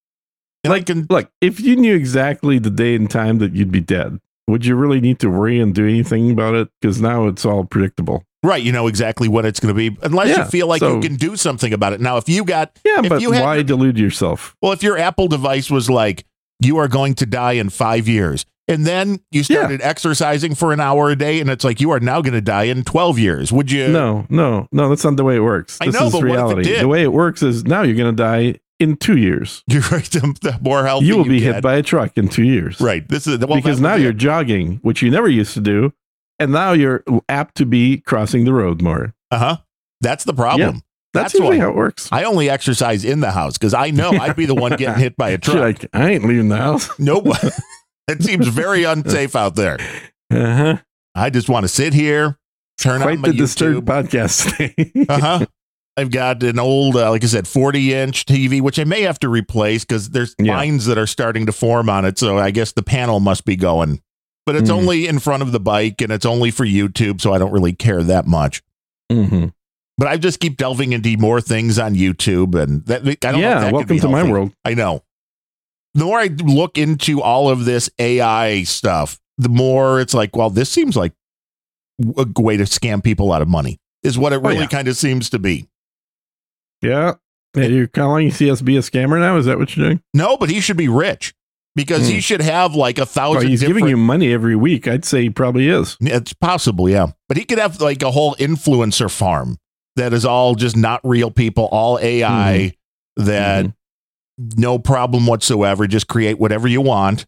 [0.63, 3.81] Like, I can, Look, if you knew exactly the day and time that you'd be
[3.81, 6.69] dead, would you really need to worry and do anything about it?
[6.81, 8.23] Because now it's all predictable.
[8.43, 11.01] right, you know exactly what it's going to be, unless you feel like so- you
[11.01, 11.99] can do something about it.
[11.99, 14.55] Now, if you got, Yeah, If but you had why delude yourself?
[14.61, 16.23] well, if your Apple device was like,
[16.61, 19.57] you are going to die in five years, and then you Yeah.
[19.59, 22.41] started exercising for an hour a day, and it's like, you are now going to
[22.41, 23.89] die in 12 years, would you?
[23.89, 24.87] No, no, no.
[24.89, 25.77] That's not the way it works.
[25.81, 26.63] I This know, is but what if it reality.
[26.63, 26.81] did?
[26.81, 29.63] The way it works is now you're going to die in two years.
[29.67, 30.03] You're right.
[30.05, 32.79] The, more healthy you will be hit by a truck in two years.
[32.79, 33.07] Right.
[33.07, 34.17] This is well, because now you're it.
[34.17, 35.93] jogging, which you never used to do,
[36.39, 39.13] and now you're apt to be crossing the road more.
[39.31, 39.57] uh huh.
[40.01, 40.83] That's the problem.
[41.13, 42.09] That's, That's usually why- how it works.
[42.11, 45.15] I only exercise in the house because I know I'd be the one getting hit
[45.17, 45.57] by a truck.
[45.57, 46.89] like, I ain't leaving the house.
[46.99, 47.27] Nope.
[48.07, 49.77] it seems very unsafe out there.
[50.31, 50.77] Uh-huh.
[51.15, 52.37] I just want to sit here,
[52.77, 55.09] turn Quite on my the disturbed podcast.
[55.09, 55.45] Uh huh.
[55.97, 59.17] I've got an old, uh, like I said, 40 inch TV, which I may have
[59.19, 60.55] to replace because there's Yeah.
[60.55, 62.19] lines that are starting to form on it.
[62.19, 64.01] So I guess the panel must be going.
[64.45, 64.75] But it's Mhm.
[64.77, 67.19] only in front of the bike and it's only for YouTube.
[67.19, 68.61] So I don't really care that much.
[69.11, 69.51] Mhm.
[69.97, 72.53] But I just keep delving into more things on YouTube.
[72.53, 74.53] And that, I don't know Yeah, welcome to my world.
[74.63, 75.03] I know.
[75.95, 80.51] The more I look into all of this AI stuff, the more it's like, well,
[80.51, 81.13] this seems like
[82.15, 84.67] a way to scam people out of money, is what it Oh, really yeah.
[84.67, 85.65] kind of seems to be.
[86.81, 87.13] Yeah.
[87.55, 87.63] yeah.
[87.65, 89.37] You're calling CSB a scammer now?
[89.37, 90.01] Is that what you're doing?
[90.13, 91.33] No, but he should be rich
[91.75, 92.19] because he Hmm.
[92.19, 93.41] should have like a thousand.
[93.41, 94.87] Well, he's giving you money every week.
[94.87, 95.97] I'd say he probably is.
[96.01, 97.07] It's possible, yeah.
[97.27, 99.57] But he could have like a whole influencer farm
[99.95, 102.73] that is all just not real people, all AI
[103.15, 103.73] that Mhm.
[104.57, 105.87] no problem whatsoever.
[105.87, 107.25] Just create whatever you want.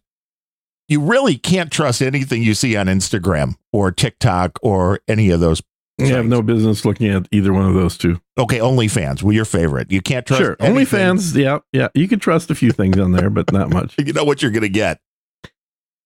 [0.88, 5.62] You really can't trust anything you see on Instagram or TikTok or any of those.
[6.08, 8.20] You have no business looking at either one of those two.
[8.38, 9.90] Okay, OnlyFans, well, your favorite.
[9.90, 10.42] You can't trust.
[10.42, 10.56] sure.
[10.60, 10.98] anything.
[10.98, 11.88] OnlyFans, yeah, yeah.
[11.94, 13.94] You can trust a few things on there, but not much.
[13.98, 15.00] You know what you're going to get.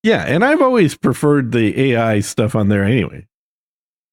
[0.02, 3.26] Yeah, and I've always preferred the AI stuff on there anyway.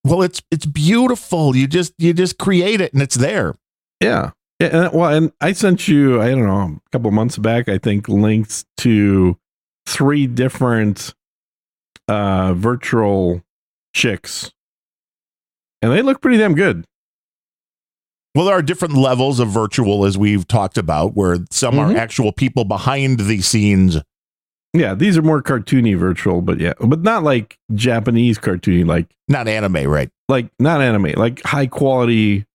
[0.04, 1.56] Well, it's it's beautiful.
[1.56, 3.56] You just you just create it and it's there.
[4.02, 4.32] Yeah.
[4.60, 7.68] Yeah, and, well, and I sent you, I don't know, a couple of months back,
[7.68, 9.38] I think, links to
[9.86, 11.14] three different
[12.08, 13.44] uh virtual
[13.94, 14.54] chicks.
[15.82, 16.86] And they look pretty damn good.
[18.36, 21.80] Well, there are different levels of virtual, as we've talked about, where some Mhm.
[21.96, 23.98] are actual people behind the scenes.
[24.74, 29.50] Yeah, these are more cartoony virtual, but yeah, but not like Japanese cartoony, like Not
[29.50, 30.10] anime, right?
[30.30, 32.46] like not anime, like high quality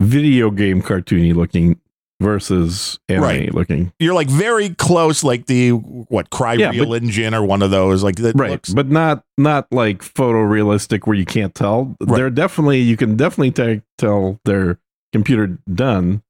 [0.00, 1.78] video game cartoony looking
[2.20, 3.54] versus anime Right.
[3.54, 3.92] looking.
[3.98, 8.02] You're like very close, like the what Cry Yeah, Real Engine or one of those.
[8.02, 12.16] Like that right looks- but not not like photorealistic where you can't tell Right.
[12.16, 14.78] they're definitely you can definitely ta- tell they're
[15.12, 16.22] computer done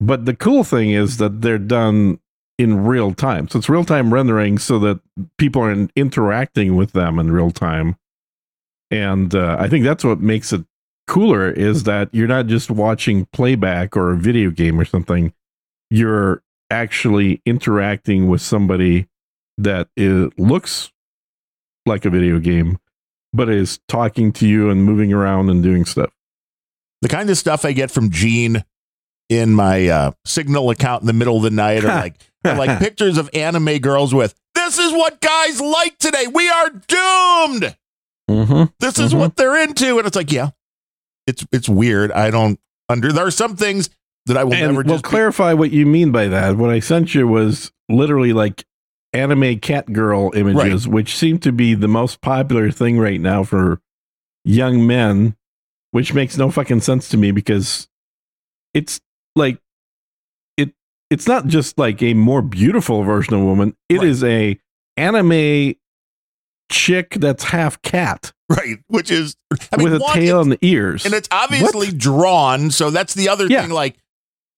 [0.00, 2.18] but the cool thing is that they're done
[2.58, 4.98] in real time so it's real time rendering so that
[5.38, 7.96] people are in- interacting with them in real time
[8.90, 10.64] and uh, i think that's what makes it
[11.08, 15.32] cooler is that you're not just watching playback or a video game or something
[15.90, 19.08] you're actually interacting with somebody
[19.56, 20.92] that is, looks
[21.86, 22.78] like a video game,
[23.32, 26.10] but is talking to you and moving around and doing stuff.
[27.00, 28.64] The kind of stuff I get from Gene
[29.30, 32.78] in my uh, Signal account in the middle of the night are like are like
[32.78, 36.26] pictures of anime girls with this is what guys like today.
[36.26, 37.76] We are doomed.
[38.30, 38.64] Mm-hmm.
[38.80, 39.18] This is Mhm.
[39.20, 40.50] what they're into, and it's like, yeah,
[41.28, 42.10] it's it's weird.
[42.12, 43.12] I don't under.
[43.12, 43.90] There are some things
[44.26, 46.56] that I will And never we'll just be- clarify what you mean by that.
[46.56, 48.64] What I sent you was literally like
[49.12, 53.80] anime cat girl images, which seem to be the most popular thing right now for
[54.44, 55.36] young men,
[55.92, 57.88] which makes no fucking sense to me because
[58.74, 59.00] it's
[59.36, 59.58] like
[60.56, 60.70] it
[61.10, 63.76] it's not just like a more beautiful version of a woman.
[63.88, 64.30] It is Right.
[64.30, 64.60] a
[65.00, 65.74] anime
[66.70, 69.36] chick that's half cat right, which is
[69.72, 71.04] I mean, with a one, tail it's- the ears.
[71.04, 72.70] and it's obviously drawn.
[72.70, 73.62] So that's the other Yeah.
[73.62, 73.70] thing.
[73.70, 73.96] Like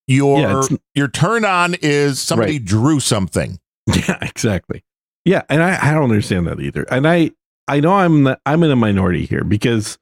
[0.06, 0.62] your Yeah,
[0.94, 2.64] your turn on is somebody Right.
[2.64, 3.58] drew something.
[3.94, 4.82] Yeah, exactly.
[5.24, 6.82] Yeah, and I, I don't understand that either.
[6.84, 7.32] And I
[7.68, 9.98] I know I'm the, I'm in a minority here because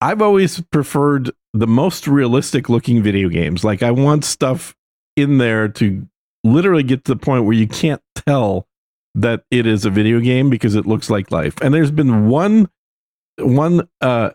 [0.00, 3.64] I've always preferred the most realistic looking video games.
[3.64, 4.74] Like I want stuff
[5.16, 6.06] in there to
[6.44, 8.66] literally get to the point where you can't tell
[9.14, 11.54] that it is a video game because it looks like life.
[11.62, 12.68] And there's been one
[13.38, 14.30] one uh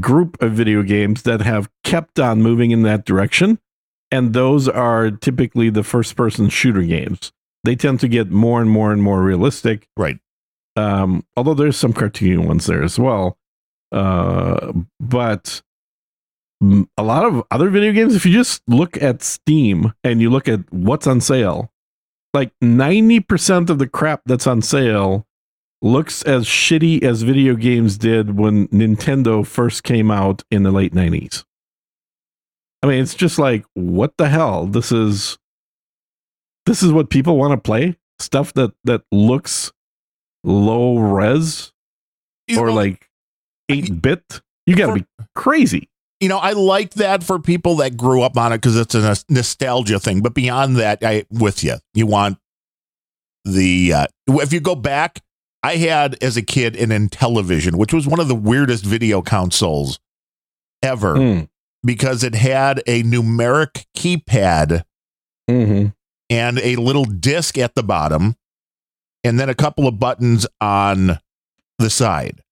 [0.00, 3.58] group of video games that have kept on moving in that direction
[4.10, 7.32] and those are typically the first person shooter games
[7.66, 9.88] they tend to get more and more and more realistic.
[9.96, 10.18] Right.
[10.76, 13.38] Um, although there's some cartoon ones there as well.
[13.90, 15.62] Uh, but
[16.62, 20.48] a lot of other video games, if you just look at Steam and you look
[20.48, 21.72] at what's on sale,
[22.32, 25.26] like 90% of the crap that's on sale
[25.82, 30.94] looks as shitty as video games did when Nintendo first came out in the late
[30.94, 31.44] 90s.
[32.82, 34.66] I mean, it's just like, what the hell?
[34.66, 35.38] This is
[36.66, 39.72] this is what people want to play stuff that that looks
[40.44, 41.72] low res
[42.48, 43.08] You or know, like
[43.68, 45.88] 8 bit you got to be crazy
[46.20, 49.16] you know, I like that for people that grew up on it because it's a
[49.28, 50.22] nostalgia thing.
[50.22, 51.76] But beyond that, I with you.
[51.92, 52.38] You want
[53.44, 55.20] the uh, if you go back,
[55.66, 59.98] I had as a kid an Intellivision, which was one of the weirdest video consoles
[60.80, 61.48] ever Mm,
[61.84, 64.84] because it had a numeric keypad
[65.50, 65.92] mhm.
[66.30, 68.36] and a little disc at the bottom,
[69.24, 71.18] and then a couple of buttons on
[71.80, 72.42] the side.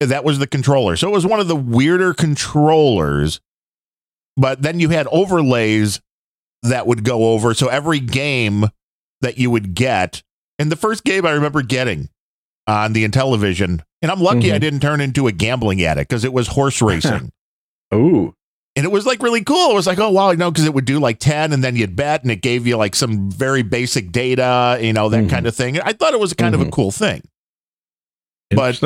[0.00, 0.96] That was the controller.
[0.96, 3.40] So it was one of the weirder controllers.
[4.36, 6.02] But then you had overlays
[6.62, 7.54] that would go over.
[7.54, 8.66] So every game
[9.22, 10.22] that you would get,
[10.58, 12.10] and the first game I remember getting
[12.66, 14.60] on the Intellivision, and I'm lucky I Mhm.
[14.60, 17.30] didn't turn into a gambling addict because it was horse racing.
[17.94, 18.34] Ooh.
[18.74, 19.70] and it was like really cool.
[19.70, 21.76] It was like, oh wow, you know, because it would do like ten, and then
[21.76, 25.30] you'd bet, and it gave you like some very basic data, you know, that Mhm.
[25.30, 25.80] kind of thing.
[25.80, 26.72] I thought it was kind of a Mhm.
[26.72, 27.22] cool thing.
[28.50, 28.78] But-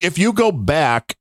[0.00, 1.16] If you go back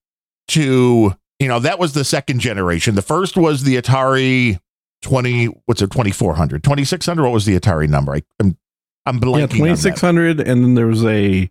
[0.50, 2.96] to, you know, that was the second generation.
[2.96, 4.60] The first was the Atari
[5.02, 7.24] twenty, what's it, 2400, 2600?
[7.24, 8.16] What was the Atari number?
[8.16, 8.58] I, I'm,
[9.06, 9.36] I'm blanking.
[9.38, 9.52] yeah, on that.
[9.52, 11.50] 2600 and then there was a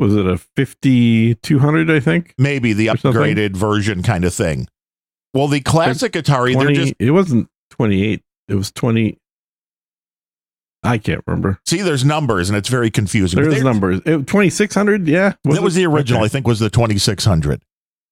[0.00, 2.34] was it a 5200 I think?
[2.38, 4.66] Maybe the upgraded version kind of thing.
[5.34, 8.22] Well, the classic Atari, they're 20 just it wasn't 28.
[8.48, 9.16] It was 20
[10.82, 11.60] I can't remember.
[11.66, 13.40] see, there's numbers, and it's very confusing.
[13.42, 13.98] There's They're- numbers.
[14.06, 15.34] It, 2600, yeah.
[15.44, 16.24] that was the original.
[16.24, 17.60] I think was the 2600.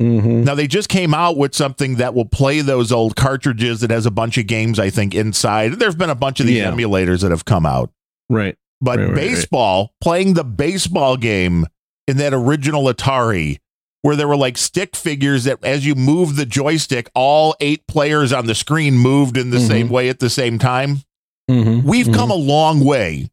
[0.00, 3.90] hmm Now they just came out with something that will play those old cartridges that
[3.90, 5.72] has a bunch of games I think inside.
[5.80, 6.70] There's been a bunch of these Yeah.
[6.70, 7.90] emulators that have come out.
[8.28, 8.54] Right.
[8.82, 9.16] But Right, right, right.
[9.16, 11.64] baseball, playing the baseball game
[12.08, 13.58] in that original Atari
[14.02, 18.32] where there were like stick figures that as you move the joystick, all eight players
[18.32, 19.66] on the screen moved in the Mhm.
[19.68, 21.02] same way at the same time.
[21.50, 21.82] Mhm.
[21.84, 22.14] We've Mhm.
[22.14, 23.30] come a long way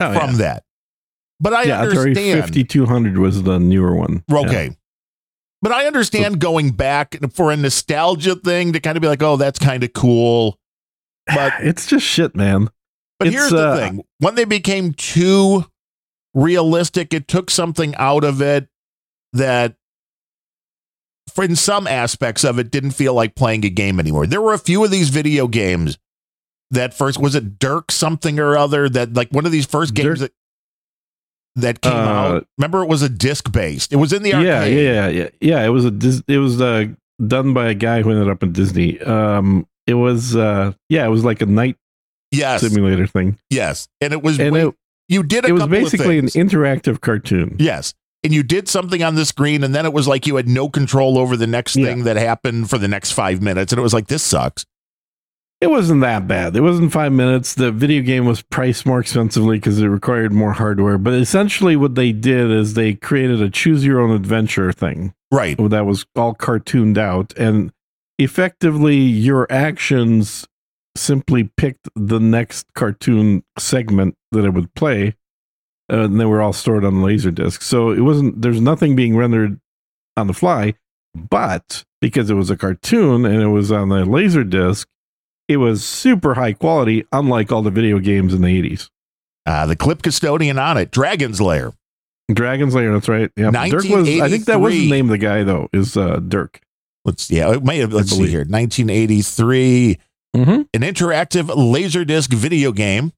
[0.00, 0.36] Oh, from yeah.
[0.38, 0.64] that.
[1.40, 2.40] But I yeah, Atari understand.
[2.42, 4.24] 5200 was the newer one.
[4.28, 4.38] Yeah.
[4.38, 4.76] Okay.
[5.60, 9.36] But I understand going back for a nostalgia thing to kind of be like, oh,
[9.36, 10.58] that's kind of cool.
[11.26, 12.68] But it's just shit, man.
[13.18, 15.66] but It's, here's the uh, thing: when they became too
[16.34, 18.68] realistic, it took something out of it
[19.32, 19.76] that,
[21.32, 24.26] for in some aspects of it, didn't feel like playing a game anymore.
[24.26, 25.98] There were a few of these video games
[26.70, 30.20] that first was it Dirk something or other that like one of these first games
[30.20, 30.32] Dirk- that
[31.54, 32.46] that came Uh, out.
[32.56, 33.92] Remember, it was a disc based.
[33.92, 34.78] It was in the Yeah, arcade.
[34.78, 35.28] yeah, yeah, yeah.
[35.40, 36.86] Yeah, it was a it was uh,
[37.26, 38.98] done by a guy who ended up in Disney.
[39.02, 41.76] Um it was uh yeah, it was like a knight
[42.30, 43.38] Yes, simulator thing.
[43.50, 44.74] yes, and it was And way- it,
[45.12, 47.56] you did a it was basically an interactive cartoon.
[47.58, 47.94] Yes.
[48.24, 50.68] And you did something on the screen, and then it was like you had no
[50.68, 51.86] control over the next Yeah.
[51.86, 53.72] thing that happened for the next five minutes.
[53.72, 54.64] And it was like, this sucks.
[55.60, 56.56] It wasn't that bad.
[56.56, 57.54] It wasn't five minutes.
[57.54, 60.98] The video game was priced more expensively because it required more hardware.
[60.98, 65.56] But essentially, what they did is they created a choose your own adventure thing Right.
[65.58, 67.32] that was all cartooned out.
[67.36, 67.70] And
[68.18, 70.46] effectively, your actions
[70.96, 75.16] simply picked the next cartoon segment that it would play.
[75.92, 77.62] uh, and they were all stored on the laser disc.
[77.62, 79.60] So it wasn't, there's nothing being rendered
[80.16, 80.74] on the fly.
[81.14, 84.88] But because it was a cartoon and it was on the laser disc,
[85.48, 88.88] it was super high quality, unlike all the video games in the 80s.
[89.44, 91.72] Uh, the clip custodian on it, Dragon's Lair.
[92.32, 93.30] Dragon's Lair, that's right.
[93.36, 93.50] Yeah.
[93.50, 96.60] Dirk was, I think that was the name of the guy, though, is uh, Dirk.
[97.04, 98.46] Let's yeah, it may have, let's see here.
[98.46, 99.98] 1983,
[100.34, 100.62] Mm-hmm.
[100.72, 103.12] an interactive laserdisc video game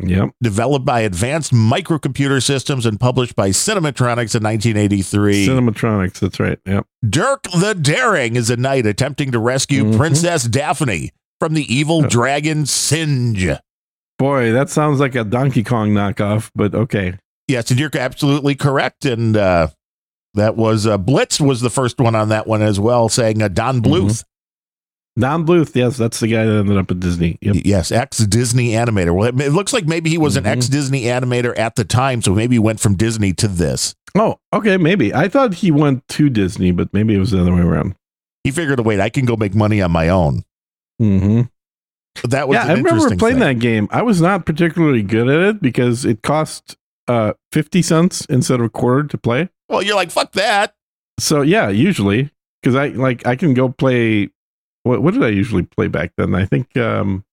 [0.00, 0.30] Yep.
[0.42, 5.46] developed by Advanced Microcomputer Systems and published by Cinematronics in 1983.
[5.46, 6.58] Cinematronics, that's right.
[6.66, 6.86] Yep.
[7.08, 9.96] Dirk the Daring is a knight attempting to rescue Mhm.
[9.96, 12.08] Princess Daphne from the evil Yeah.
[12.08, 13.50] dragon Singe.
[14.18, 17.14] Boy, that sounds like a Donkey Kong knockoff, but okay.
[17.46, 19.04] Yes, and you're absolutely correct.
[19.04, 19.68] And uh,
[20.34, 23.48] that was uh, Blitz was the first one on that one as well, saying uh,
[23.48, 24.24] Don Bluth.
[25.18, 27.38] Don Bluth, yes, that's the guy that ended up at Disney.
[27.40, 27.56] Yep.
[27.64, 29.14] Yes, ex Disney animator.
[29.14, 30.48] Well, it, looks like maybe he was an Mhm.
[30.56, 33.94] ex Disney animator at the time, so maybe he went from Disney to this.
[34.16, 35.14] Oh, okay, maybe.
[35.14, 37.94] I thought he went to Disney, but maybe it was the other way around.
[38.42, 40.42] He figured, wait, I can go make money on my own.
[41.00, 41.42] Mm-hmm.
[42.28, 43.40] That was Yeah, an I remember playing thing.
[43.40, 43.88] that game.
[43.90, 46.76] I was not particularly good at it because it cost
[47.08, 49.48] uh, 50 cents instead of a quarter to play.
[49.68, 50.74] Well, you're like, fuck that.
[51.18, 52.30] So, yeah, usually,
[52.62, 54.30] because I like I can go play.
[54.84, 56.34] What, what did I usually play back then?
[56.34, 57.24] I think um,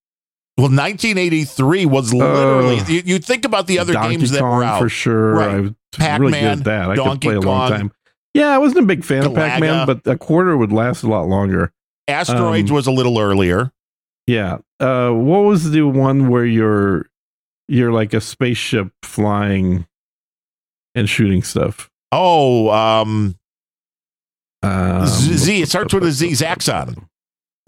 [0.58, 2.80] Well, 1983 was literally.
[2.80, 4.80] Uh, you, you think about the other Donkey games that Kong were out.
[4.82, 5.34] for sure.
[5.34, 5.50] Right.
[5.50, 6.90] I was really Pac-Man, good at that.
[6.90, 7.92] I could Donkey play a long Kong, time.
[8.34, 11.08] Yeah, I wasn't a big fan of Pac Man, but a quarter would last a
[11.08, 11.72] lot longer.
[12.08, 13.72] Asteroids um, was a little earlier.
[14.28, 14.60] Yeah.
[14.80, 17.08] Uh, what was the one where you're
[17.68, 19.86] you're like a spaceship flying
[20.96, 21.90] and shooting stuff?
[22.14, 23.36] Oh, um,
[24.64, 27.08] Um, Z- Z, it starts with a Z, Zaxxon.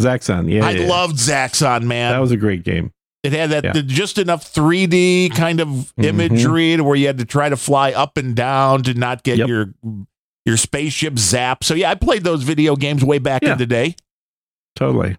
[0.02, 0.66] Zaxxon, yeah.
[0.66, 0.88] I yeah.
[0.88, 2.12] loved Zaxxon, man.
[2.12, 2.92] that was a great game.
[3.24, 3.82] it had that yeah.
[3.86, 6.04] just enough 3D kind of Mhm.
[6.06, 9.38] imagery to where you had to try to fly up and down to not get
[9.38, 9.48] Yep.
[9.48, 9.74] your
[10.46, 11.64] your spaceship zapped.
[11.64, 13.54] So yeah, I played those video games way back Yeah.
[13.54, 13.96] in the day.
[14.76, 15.16] Totally.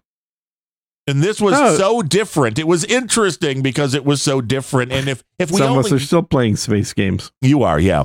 [1.07, 1.75] And this was Oh.
[1.77, 2.59] so different.
[2.59, 4.91] It was interesting because it was so different.
[4.91, 7.31] And if if we Some of us are still playing space games.
[7.41, 8.03] You are, yeah.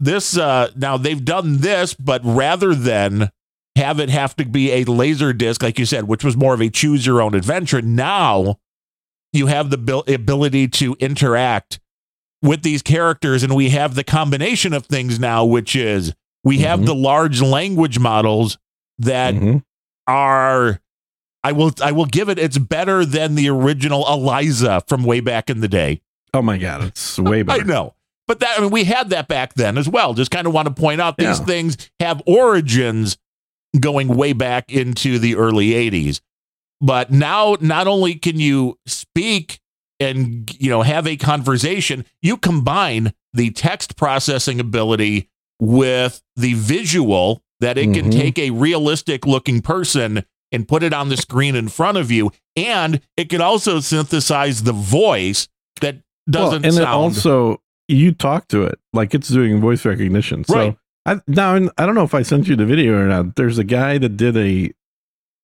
[0.00, 3.30] This uh now they've done this, but rather than
[3.76, 6.60] have it have to be a laser disc, like you said, which was more of
[6.60, 8.58] a choose your own adventure, now
[9.32, 11.80] you have the ability to interact
[12.42, 16.12] with these characters, and we have the combination of things now, which is
[16.44, 16.86] we have Mhm.
[16.86, 18.58] the large language models
[18.98, 19.62] that Mhm.
[20.06, 20.80] are
[21.42, 25.50] I will I will give it it's better than the original Eliza from way back
[25.50, 26.00] in the day.
[26.32, 27.94] Oh my god, it's way back I know.
[28.26, 30.14] But that I mean, we had that back then as well.
[30.14, 31.44] Just kind of want to point out these Yeah.
[31.44, 33.18] things have origins
[33.78, 36.20] going way back into the early 80s.
[36.80, 39.60] But now not only can you speak
[40.00, 45.28] and you know have a conversation, you combine the text processing ability
[45.60, 48.12] with the visual that it can Mhm.
[48.12, 52.30] take a realistic looking person and put it on the screen in front of you
[52.56, 55.48] and it can also synthesize the voice
[55.80, 55.96] that
[56.28, 60.44] doesn't and sound also you talk to it like it's doing voice recognition.
[60.44, 60.76] So Right.
[61.06, 63.36] I now I don't know if I sent you the video or not.
[63.36, 64.72] There's a guy that did a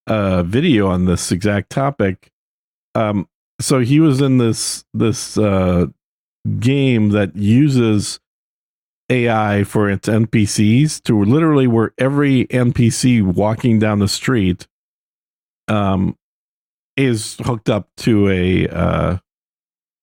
[0.07, 2.31] uh video on this exact topic.
[2.95, 3.29] Um
[3.61, 5.87] so he was in this this uh
[6.59, 8.21] game that uses
[9.11, 14.67] AI for its NPCs to literally where every NPC walking down the street
[15.69, 16.17] um
[16.97, 19.19] is hooked up to a uh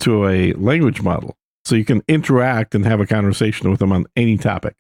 [0.02, 1.36] to a language model
[1.66, 4.76] so you can interact and have a conversation with them on any topic.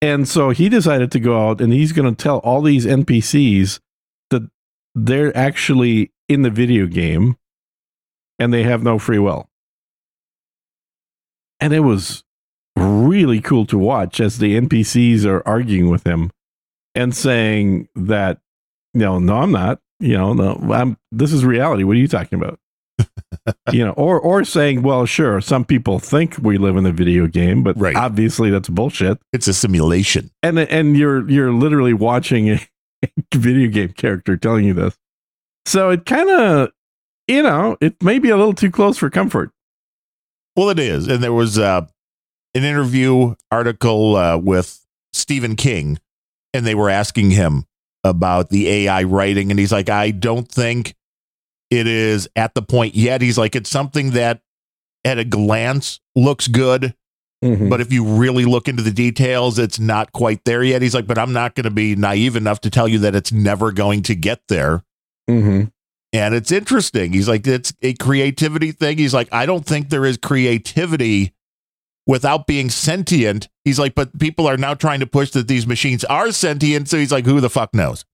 [0.00, 3.80] And so he decided to go out and he's going to tell all these NPCs
[4.30, 4.48] that
[4.94, 7.36] they're actually in the video game
[8.38, 9.48] and they have no free will.
[11.60, 12.22] And it was
[12.76, 16.30] really cool to watch as the NPCs are arguing with him
[16.94, 18.38] and saying that,
[18.94, 19.80] you know, no, I'm not.
[20.00, 20.96] You know, no, I'm.
[21.10, 21.82] This is reality.
[21.82, 22.60] What are you talking about?
[23.72, 27.26] You know, or or saying, well, sure, some people think we live in a video
[27.26, 27.96] game, but Right.
[27.96, 29.18] obviously that's bullshit.
[29.32, 30.30] It's a simulation.
[30.42, 32.60] And and you're you're literally watching a
[33.34, 34.96] video game character telling you this.
[35.66, 36.70] So it kind of,
[37.26, 39.50] you know, it may be a little too close for comfort.
[40.56, 41.06] Well, it is.
[41.08, 41.82] And there was uh,
[42.54, 45.98] an interview article uh, with Stephen King,
[46.54, 47.64] and they were asking him
[48.02, 49.50] about the AI writing.
[49.50, 50.94] And he's like, I don't think
[51.70, 53.20] it is at the point yet.
[53.22, 54.40] He's like, it's something that
[55.04, 56.94] at a glance looks good,
[57.44, 57.68] Mhm.
[57.70, 60.82] but if you really look into the details, it's not quite there yet.
[60.82, 63.30] He's like, but I'm not going to be naive enough to tell you that it's
[63.32, 64.82] never going to get there.
[65.30, 65.70] Mhm.
[66.12, 67.12] And it's interesting.
[67.12, 68.96] He's like, it's a creativity thing.
[68.98, 71.32] He's like, I don't think there is creativity
[72.06, 73.48] without being sentient.
[73.64, 76.88] He's like, but people are now trying to push that these machines are sentient.
[76.88, 78.06] So he's like, who the fuck knows?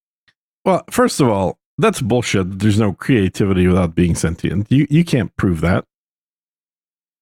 [0.64, 2.58] Well, first of all, that's bullshit.
[2.58, 4.70] There's no creativity without being sentient.
[4.70, 5.84] You you can't prove that.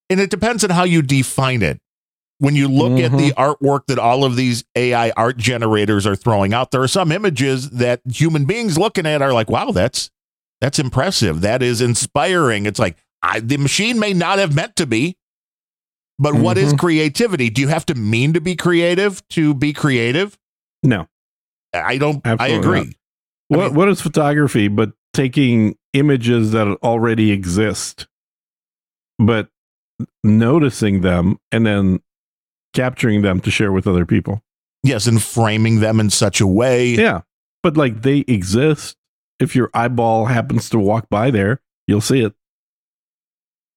[0.09, 1.79] And it depends on how you define it.
[2.39, 6.53] When you look at the artwork that all of these AI art generators are throwing
[6.53, 10.09] out, there are some images that human beings looking at are like, wow, that's
[10.59, 11.41] that's impressive.
[11.41, 12.65] That is inspiring.
[12.65, 15.15] It's like I, the machine may not have meant to be,
[16.19, 16.79] but what is Mhm.
[16.79, 17.49] creativity?
[17.49, 20.37] Do you have to mean to be creative to be creative?
[20.83, 21.07] No.
[21.73, 22.21] I don't.
[22.25, 22.79] Absolutely I agree.
[22.85, 22.93] not.
[23.57, 28.07] What mean- what is photography but taking images that already exist,
[29.19, 29.49] but
[30.23, 31.99] noticing them and then
[32.73, 34.41] capturing them to share with other people?
[34.83, 36.89] Yes, and framing them in such a way.
[36.89, 37.21] Yeah.
[37.61, 38.97] But like they exist.
[39.39, 42.33] If your eyeball happens to walk by there, you'll see it.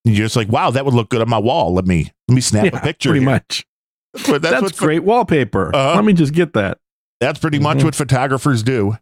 [0.05, 1.75] You're just like, wow, that would look good on my wall.
[1.75, 3.11] Let me let me snap a picture.
[3.11, 3.31] Pretty here.
[3.31, 3.67] much.
[4.15, 5.75] That's, that's, That's, what pho- great wallpaper.
[5.75, 5.95] Uh-huh.
[5.97, 6.79] Let me just get that.
[7.21, 7.85] That's pretty much Mhm.
[7.85, 8.97] what photographers do.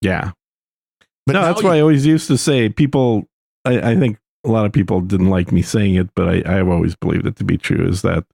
[0.00, 0.32] Yeah.
[1.26, 3.26] But no, that's you- why I always used to say people.
[3.64, 6.68] I, I think a lot of people didn't like me saying it, but I, I've
[6.68, 7.86] always believed it to be true.
[7.86, 8.24] Is that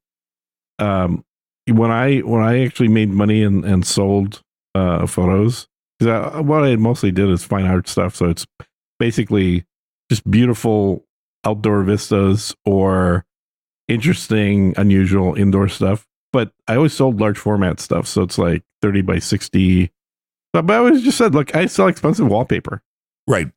[0.79, 1.25] um,
[1.69, 4.43] when I when I actually made money and and sold
[4.75, 5.67] uh, photos,
[5.99, 8.15] 'cause I, what I mostly did is fine art stuff.
[8.15, 8.47] So it's
[8.99, 9.65] basically
[10.11, 11.05] just beautiful
[11.45, 13.25] outdoor vistas or
[13.89, 16.07] interesting, unusual indoor stuff.
[16.33, 19.91] But I always sold large format stuff, so it's like thirty by sixty.
[20.63, 22.83] But I always just said, look, I sell expensive wallpaper.
[23.27, 23.51] Right.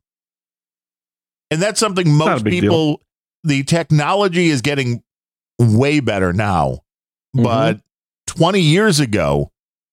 [1.51, 2.61] And that's something most big deal.
[2.61, 3.01] people,
[3.43, 5.03] the technology is getting
[5.59, 6.79] way better now.
[7.35, 7.43] Mm-hmm.
[7.43, 7.81] But
[8.27, 9.51] 20 years ago,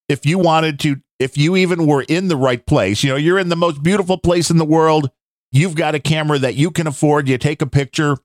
[0.09, 3.39] if you wanted to, if you even were in the right place, you know, you're
[3.39, 5.11] in the most beautiful place in the world,
[5.53, 8.17] you've got a camera that you can afford, you take a picture,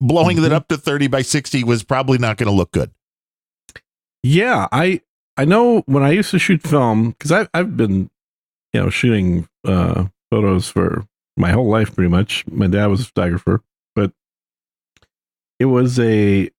[0.00, 0.52] blowing it Mhm.
[0.52, 2.92] up to 30 by 60 was probably not going to look good.
[4.22, 5.00] Yeah, I
[5.36, 8.10] I know when I used to shoot film because I've I've been
[8.76, 11.06] you know shooting uh, photos for
[11.38, 12.46] my whole life pretty much.
[12.46, 13.62] My dad was a photographer,
[13.94, 14.12] but
[15.58, 16.50] it was a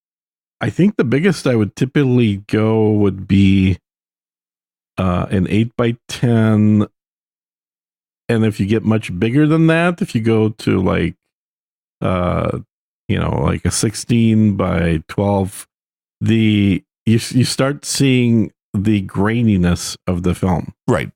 [0.59, 3.77] I think the biggest I would typically go would be
[4.97, 6.87] uh, an eight by ten,
[8.27, 11.13] and if you get much bigger than that, if you go to like
[12.01, 12.59] uh
[13.07, 15.67] you know like a sixteen by twelve,
[16.19, 21.11] the you you start seeing the graininess of the film, Right.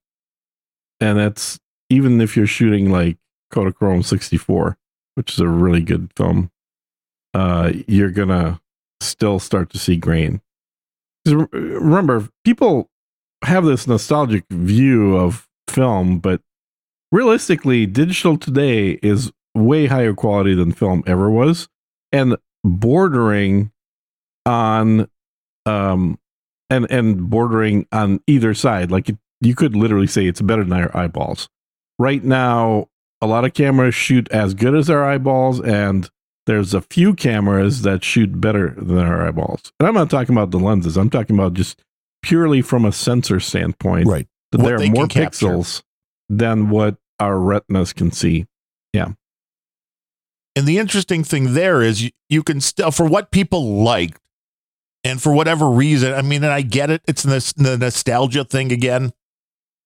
[1.02, 3.18] And that's even if you're shooting like
[3.52, 4.78] Kodachrome 64,
[5.16, 6.52] which is a really good film.
[7.34, 8.62] Uh, you're gonna
[9.02, 10.42] still start to see grain.
[11.26, 12.90] Remember, people
[13.44, 16.42] have this nostalgic view of film, but
[17.12, 21.68] realistically, digital today is way higher quality than film ever was,
[22.12, 23.72] and bordering
[24.46, 25.08] on
[25.66, 26.18] um
[26.70, 30.74] and and bordering on either side like it, you could literally say it's better than
[30.80, 31.50] our eyeballs
[32.00, 32.88] right now
[33.22, 36.10] a lot of cameras shoot as good as our eyeballs and
[36.48, 40.52] there's a few cameras that shoot better than our eyeballs and i'm not talking about
[40.52, 41.82] the lenses i'm talking about just
[42.24, 44.28] purely from a sensor standpoint Right.
[44.52, 45.48] that there are more can capture.
[45.48, 45.84] pixels
[46.30, 48.46] than what our retinas can see
[48.94, 49.14] Yeah.
[50.56, 54.20] And the interesting thing there is you, you can still, for what people liked,
[55.06, 59.14] and for whatever reason, I mean, and I get it, it's the nostalgia thing again.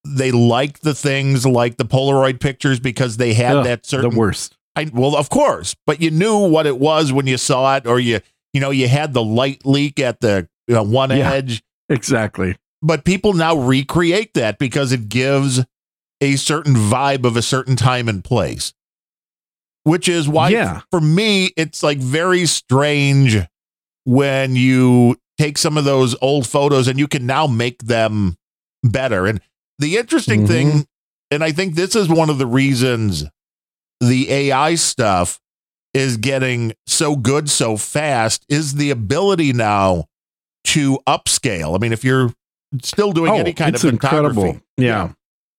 [0.05, 4.09] They liked the things like the Polaroid pictures because they had Ugh, that certain.
[4.11, 7.77] the worst I, well, of course, but you knew what it was when you saw
[7.77, 8.19] it, or you,
[8.53, 11.31] you know, you had the light leak at the you know, one Yeah.
[11.31, 11.63] edge.
[11.89, 15.63] exactly But people now recreate that because it gives
[16.21, 18.73] a certain vibe of a certain time and place.
[19.83, 20.81] Which is why, Yeah.
[20.91, 23.37] for me, it's like very strange
[24.03, 28.35] when you take some of those old photos and you can now make them
[28.83, 29.25] better.
[29.27, 29.39] And
[29.79, 30.47] the interesting Mhm.
[30.47, 30.87] thing,
[31.31, 33.25] and I think this is one of the reasons
[34.01, 35.39] the AI stuff
[35.93, 40.05] is getting so good so fast, is the ability now
[40.65, 41.75] to upscale.
[41.75, 42.33] I mean, if you're
[42.81, 45.09] still doing any kind of Oh, photography, incredible yeah.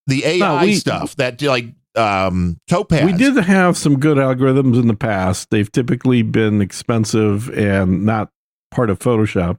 [0.06, 3.04] the AI No, we- stuff that like um Topaz.
[3.06, 5.48] We did have some good algorithms in the past.
[5.50, 8.28] They've typically been expensive and not
[8.70, 9.58] part of Photoshop.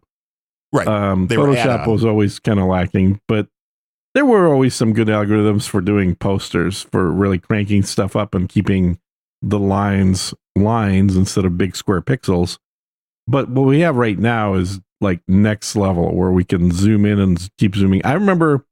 [0.72, 0.88] Right.
[0.88, 3.48] Um, They Photoshop was always kind of lacking, but
[4.18, 8.50] there were always some good algorithms for doing posters, for really cranking stuff up and
[8.50, 8.98] keeping
[9.44, 12.58] the lines lines instead of big square pixels.
[13.28, 17.20] But what we have right now is like next level where we can zoom in
[17.20, 18.04] and keep zooming.
[18.04, 18.66] I remember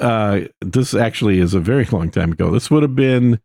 [0.00, 2.50] uh, this actually is a very long time ago.
[2.50, 3.38] This would have been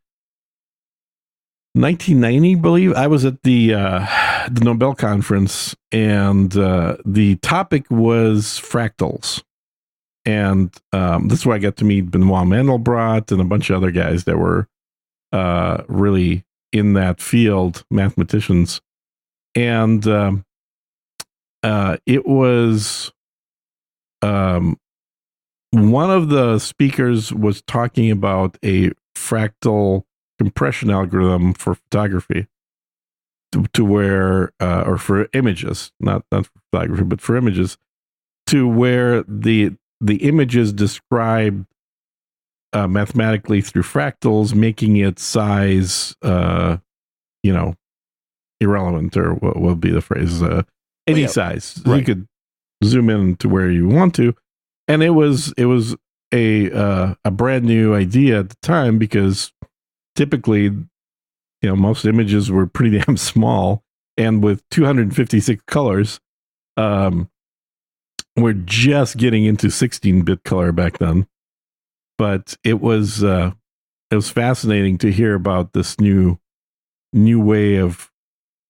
[1.73, 2.93] 1990, I believe.
[2.93, 4.07] I was at the uh,
[4.49, 9.43] the Nobel conference, and uh, the topic was fractals.
[10.25, 13.75] And um, this is where I got to meet Benoit Mandelbrot and a bunch of
[13.75, 14.67] other guys that were
[15.31, 18.81] uh, really in that field, mathematicians.
[19.55, 20.45] And um,
[21.61, 23.11] uh, it was
[24.21, 24.77] um,
[25.71, 30.03] one of the speakers was talking about a fractal
[30.39, 32.47] compression algorithm for photography
[33.51, 37.77] to, to where uh, or for images not not for photography but for images
[38.47, 41.65] to where the the images described
[42.73, 46.77] uh, mathematically through fractals making its size uh,
[47.43, 47.75] you know
[48.59, 50.63] irrelevant or what will be the phrase uh,
[51.07, 51.81] any yeah, size.
[51.85, 51.99] Right.
[51.99, 52.27] you could
[52.83, 54.33] zoom in to where you want to.
[54.87, 55.95] And it was it was
[56.31, 59.51] a uh, a brand new idea at the time because
[60.15, 60.89] typically you
[61.63, 63.83] know most images were pretty damn small
[64.17, 66.19] and with 256 colors.
[66.75, 67.29] Um
[68.35, 71.27] we're just getting into 16-bit color back then
[72.17, 73.51] but it was uh
[74.11, 76.37] it was fascinating to hear about this new
[77.13, 78.11] new way of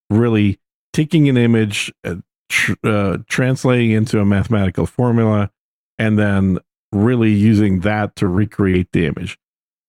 [0.10, 0.60] really
[0.94, 2.16] taking an image uh,
[2.50, 5.50] tr- uh, translating into a mathematical formula
[5.98, 6.60] and then
[6.92, 9.38] really using that to recreate the image.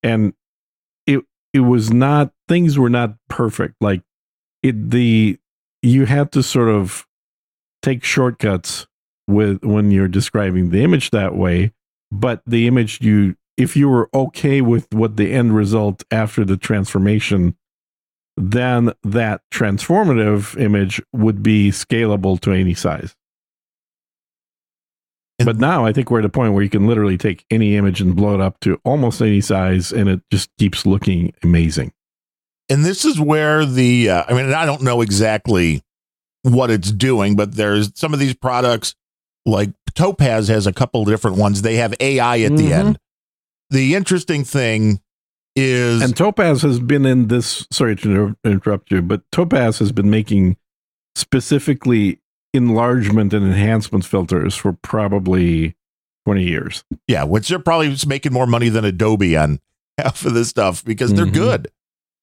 [0.03, 0.33] And
[1.05, 1.23] it
[1.53, 3.75] it was not things were not perfect.
[3.81, 4.01] Like
[4.63, 5.37] it the
[5.81, 7.05] you had to sort of
[7.81, 8.87] take shortcuts
[9.27, 11.71] with when you're describing the image that way
[12.11, 16.57] but the image you if you were okay with what the end result after the
[16.57, 17.55] transformation
[18.37, 23.15] then that transformative image would be scalable to any size
[25.39, 27.75] And- but now I think we're at a point where you can literally take any
[27.75, 31.91] image and blow it up to almost any size, and it just keeps looking amazing.
[32.69, 35.83] and this is where the uh, i mean i don't know exactly
[36.41, 38.95] what it's doing but there's some of these products
[39.45, 42.71] like topaz has a couple different ones they have ai at the Mhm.
[42.71, 42.99] end
[43.69, 44.99] the interesting thing
[45.55, 47.65] is And Topaz has been in this.
[47.71, 50.57] Sorry to inter- interrupt you, but Topaz has been making
[51.15, 52.19] specifically
[52.53, 55.75] enlargement and enhancement filters for probably
[56.25, 56.83] twenty years.
[57.07, 59.59] yeah which they're probably just making more money than adobe on
[59.97, 61.33] half of this stuff because they're Mhm.
[61.33, 61.67] good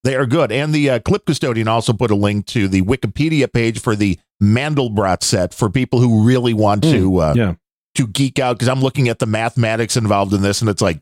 [0.05, 3.51] they are good and the uh, clip custodian also put a link to the wikipedia
[3.53, 7.55] page for the mandelbrot set for people who really want to uh, yeah,
[7.95, 11.01] to geek out because I'm looking at the mathematics involved in this, and it's like,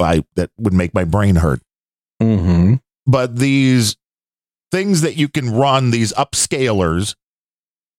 [0.00, 1.60] I that would make my brain hurt.
[2.22, 2.74] mm-hmm.
[3.06, 3.96] But these
[4.70, 7.14] things that you can run, these upscalers,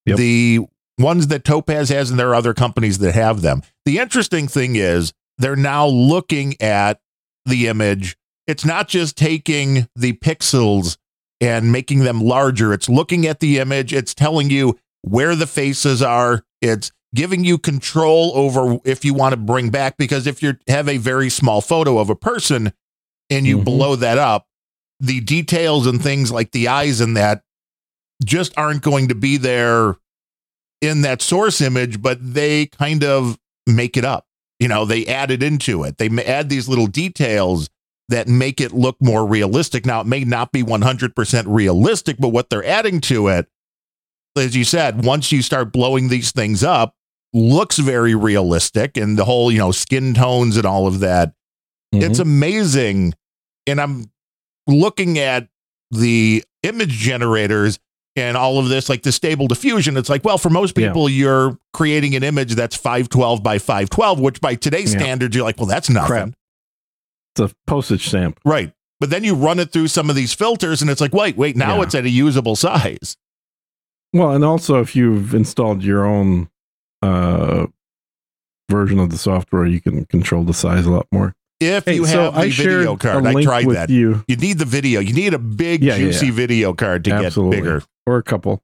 [0.05, 0.17] Yep.
[0.17, 0.59] the
[0.97, 3.61] ones that Topaz has, and there are other companies that have them.
[3.85, 6.99] The interesting thing is they're now looking at
[7.45, 8.17] the image.
[8.47, 10.97] It's not just taking the pixels
[11.41, 12.73] and making them larger.
[12.73, 13.93] It's looking at the image.
[13.93, 16.43] It's telling you where the faces are.
[16.61, 20.87] It's giving you control over if you want to bring back because if you have
[20.87, 22.71] a very small photo of a person
[23.29, 23.65] and you Mhm.
[23.65, 24.47] blow that up,
[24.99, 27.43] the details and things like the eyes and that
[28.23, 29.95] just aren't going to be there
[30.81, 34.25] in that source image, but they kind of make it up.
[34.59, 35.97] You know, they add it into it.
[35.97, 37.69] They add these little details
[38.09, 39.85] that make it look more realistic.
[39.85, 43.47] Now, it may not be 100% realistic, but what they're adding to it,
[44.37, 46.95] as you said, once you start blowing these things up,
[47.33, 51.33] looks very realistic and the whole, you know, skin tones and all of that.
[51.91, 52.21] It's Mm-hmm.
[52.21, 53.13] amazing.
[53.67, 54.11] And I'm
[54.67, 55.47] looking at
[55.91, 57.79] the image generators
[58.15, 59.95] and all of this, like the stable diffusion.
[59.97, 60.87] It's like, well, for most Yeah.
[60.87, 64.99] people, you're creating an image that's 512 by 512, which by today's Yeah.
[65.01, 66.07] standards, you're like, well, that's nothing.
[66.07, 66.29] Crap.
[67.35, 68.39] It's a postage stamp.
[68.45, 68.73] Right.
[68.99, 71.55] But then you run it through some of these filters and it's like, wait, wait,
[71.55, 71.83] now Yeah.
[71.83, 73.15] it's at a usable size.
[74.13, 76.49] Well, and also if you've installed your own
[77.01, 77.67] uh,
[78.69, 81.33] version of the software, you can control the size a lot more.
[81.61, 83.89] If Hey, you so have the I video card, a I link tried with that.
[83.89, 84.23] you.
[84.27, 84.99] You need the video.
[85.01, 86.31] You need a big, Yeah, yeah, juicy yeah.
[86.31, 87.57] video card to Absolutely.
[87.57, 87.83] get bigger.
[88.05, 88.63] or a couple.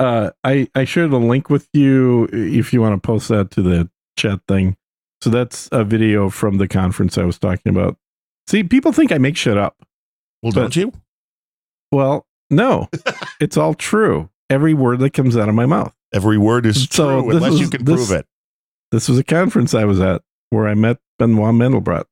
[0.00, 3.62] Uh, I I shared a link with you if you want to post that to
[3.62, 4.76] the chat thing.
[5.24, 7.96] So that's a video from the conference I was talking about.
[8.46, 9.74] See, people think I make shit up.
[10.42, 10.92] Well, But- don't you?
[11.90, 12.90] Well, no,
[13.40, 14.28] it's all true.
[14.50, 15.94] Every word that comes out of my mouth.
[16.12, 18.26] Every word is So true unless is- you can this- prove it.
[18.92, 20.20] This was a conference I was at
[20.50, 22.04] where I met Benoit Mandelbrot.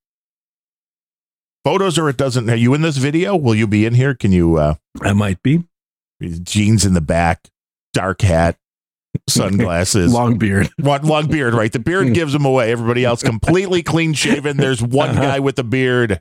[1.64, 2.48] photos or it doesn't.
[2.48, 3.36] Are you in this video?
[3.36, 4.14] Will you be in here?
[4.14, 4.56] Can you?
[4.56, 5.64] uh I might be
[6.22, 7.50] Jeans in the back,
[7.92, 8.56] dark hat,
[9.28, 10.70] sunglasses, long beard.
[10.78, 11.54] long, long beard.
[11.54, 12.70] Right, the beard gives him away.
[12.72, 14.56] Everybody else completely clean shaven.
[14.56, 15.20] There's one Uh-huh.
[15.22, 16.20] guy with a beard.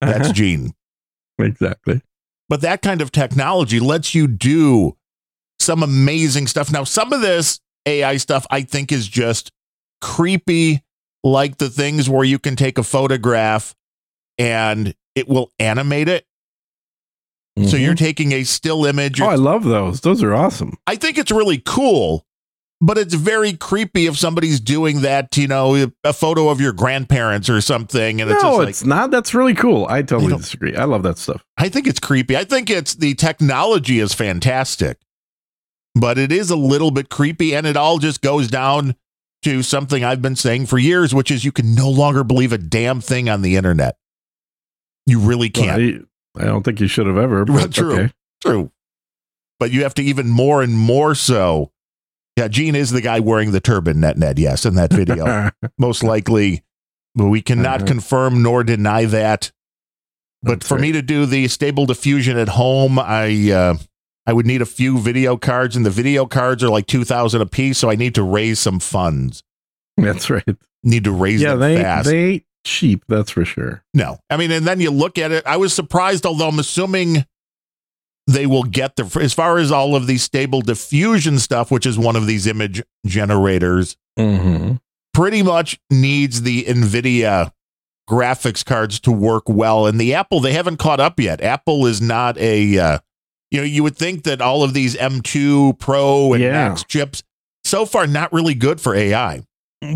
[0.00, 0.74] That's Gene.
[1.38, 2.02] exactly.
[2.48, 4.96] But that kind of technology lets you do
[5.58, 6.70] some amazing stuff.
[6.70, 9.50] Now, some of this AI stuff I think is just
[10.02, 10.82] creepy,
[11.22, 13.74] like the things where you can take a photograph
[14.38, 16.26] and it will animate it.
[17.56, 17.82] So Mhm.
[17.82, 19.20] you're taking a still image.
[19.20, 20.00] Oh, I love those.
[20.00, 20.76] Those are awesome.
[20.88, 22.26] I think it's really cool,
[22.80, 27.48] but it's very creepy if somebody's doing that, you know, a photo of your grandparents
[27.48, 28.20] or something.
[28.20, 29.12] And it's no, just like, it's not.
[29.12, 29.86] That's really cool.
[29.88, 30.74] I totally don't- disagree.
[30.74, 31.44] I love that stuff.
[31.56, 32.36] I think it's creepy.
[32.36, 34.98] I think it's the technology is fantastic,
[35.94, 37.54] but it is a little bit creepy.
[37.54, 38.96] And it all just goes down
[39.44, 42.58] to something I've been saying for years, which is you can no longer believe a
[42.58, 43.96] damn thing on the internet.
[45.06, 45.80] You really can't.
[45.80, 46.00] I,
[46.36, 47.44] I don't think you should have ever.
[47.44, 47.92] But true.
[47.94, 48.12] Okay.
[48.42, 48.70] True.
[49.60, 51.70] But you have to even more and more so.
[52.36, 55.50] Yeah, Gene is the guy wearing the turban, NetNed, yes, in that video.
[55.78, 56.64] most likely,
[57.14, 57.86] but we cannot Uh-huh.
[57.86, 59.52] confirm nor deny that.
[60.42, 60.82] But That's for right.
[60.82, 63.74] me to do the stable diffusion at home, I uh,
[64.26, 67.40] I would need a few video cards, and the video cards are like two thousand
[67.40, 69.42] a piece, so I need to raise some funds.
[69.96, 70.44] That's right.
[70.82, 72.08] Need to raise Yeah, them they fast.
[72.10, 73.04] they cheap.
[73.08, 73.84] That's for sure.
[73.94, 75.46] no, I mean, and then you look at it.
[75.46, 77.24] I was surprised, although I'm assuming
[78.26, 81.98] they will get the as far as all of these stable diffusion stuff, which is
[81.98, 83.96] one of these image generators.
[84.18, 84.76] Mm-hmm.
[85.12, 87.50] pretty much needs the NVIDIA
[88.08, 89.86] graphics cards to work well.
[89.86, 91.40] And the Apple, they haven't caught up yet.
[91.40, 92.98] Apple is not a, uh,
[93.50, 96.68] you know, you would think that all of these M2 Pro and Yeah.
[96.68, 97.22] Max chips,
[97.64, 99.42] so far, not really good for AI.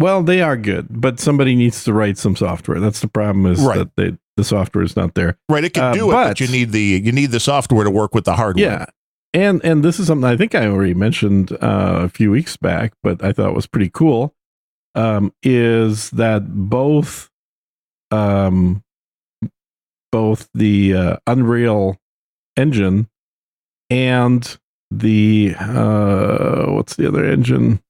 [0.01, 2.80] Well, they are good, but somebody needs to write some software.
[2.80, 3.47] That's the problem.
[3.47, 3.78] Is Right.
[3.78, 5.39] that they, the software is not there.
[5.49, 5.64] Right?
[5.64, 7.91] It can Uh, do it, but but- you need the you need the software to
[7.91, 8.64] work with the hardware.
[8.64, 8.86] Yeah,
[9.34, 12.93] and and this is something I think I already mentioned uh, a few weeks back,
[13.03, 14.34] but I thought was pretty cool.
[14.95, 17.30] Um, is that both,
[18.11, 18.82] um,
[20.11, 21.99] both the uh, Unreal
[22.57, 23.09] Engine
[23.91, 24.59] and
[24.91, 27.80] the uh, what's the other engine?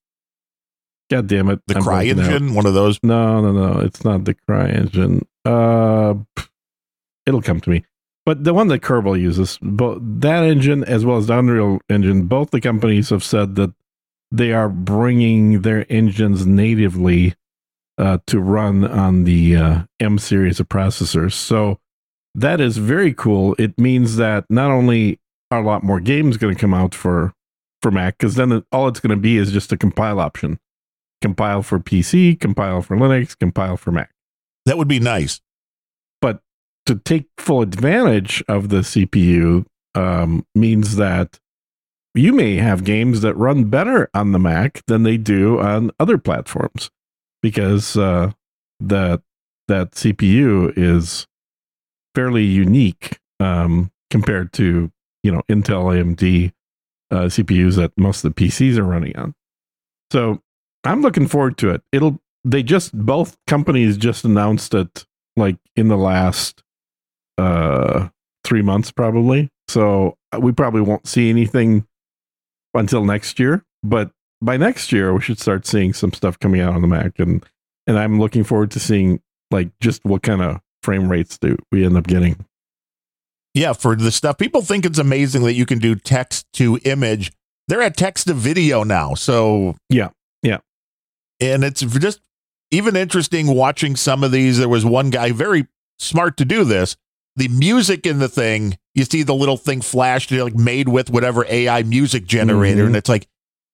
[1.11, 1.61] God damn it!
[1.67, 2.33] The I'm Cry blanking out.
[2.33, 2.99] engine, one of those.
[3.03, 3.81] No, no, no.
[3.81, 5.23] It's not the CryEngine.
[5.45, 6.15] Uh,
[7.27, 7.85] it'll come to me.
[8.27, 12.27] But the one that Kerbal uses, both that engine as well as the Unreal Engine,
[12.27, 13.73] both the companies have said that
[14.31, 17.35] they are bringing their engines natively
[17.97, 21.33] uh, to run on the uh, M series of processors.
[21.33, 21.79] So
[22.35, 23.57] that is very cool.
[23.59, 25.19] It means that not only
[25.51, 27.33] are a lot more games going to come out for
[27.81, 30.59] for Mac, because then it- all it's going to be is just a compile option
[31.21, 34.11] compile for PC, compile for Linux, compile for Mac.
[34.67, 35.41] That would be nice.
[36.21, 36.41] But
[36.87, 39.65] to take full advantage of the CPU
[39.95, 41.39] um, means that
[42.15, 46.19] you may have games that run better on the Mac than they do on other
[46.19, 46.91] platforms
[47.43, 48.33] because uh,
[48.81, 49.23] that
[49.69, 51.27] that CPU is
[52.15, 54.91] fairly unique um, compared to
[55.23, 56.53] you know Intel AMD
[57.11, 59.35] uh, CPUs that most of the PCs are running on.
[60.13, 60.41] So
[60.85, 61.83] I'm looking forward to it.
[61.93, 65.05] It'll they just both companies just announced it
[65.37, 66.63] like in the last
[67.37, 68.09] uh
[68.45, 69.51] 3 months probably.
[69.69, 71.87] So uh, we probably won't see anything
[72.75, 74.11] until next year, but
[74.41, 77.45] by next year we should start seeing some stuff coming out on the Mac and
[77.87, 79.21] and I'm looking forward to seeing
[79.51, 82.45] like just what kind of frame rates do we end up getting.
[83.55, 87.33] Yeah, for the stuff people think it's amazing that you can do text to image.
[87.67, 89.15] They're at text to video now.
[89.15, 90.11] So Yeah, yeah.
[91.41, 92.21] And it's just
[92.71, 94.59] even interesting watching some of these.
[94.59, 95.67] There was one guy very
[95.99, 96.97] smart to do this.
[97.37, 101.47] The music in the thing, you see the little thing flashed, like made with whatever
[101.49, 102.87] AI music generator, Mhm.
[102.89, 103.29] and it's like,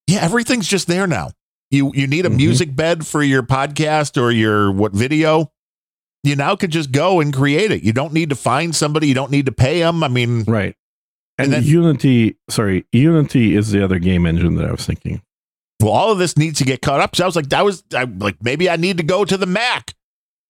[0.07, 1.31] yeah, everything's just there now.
[1.71, 2.37] You you need a Mhm.
[2.37, 5.51] music bed for your podcast or your what video.
[6.23, 7.83] You now could just go and create it.
[7.83, 9.09] You don't need to find somebody.
[9.09, 10.03] You don't need to pay them.
[10.03, 10.75] I mean, Right.
[11.39, 15.21] And And, then- Unity, sorry, Unity is the other game engine that I was thinking.
[15.85, 17.15] Well, all of this needs to get caught up.
[17.15, 19.45] So I was like, that was I, like maybe I need to go to the
[19.47, 19.95] Mac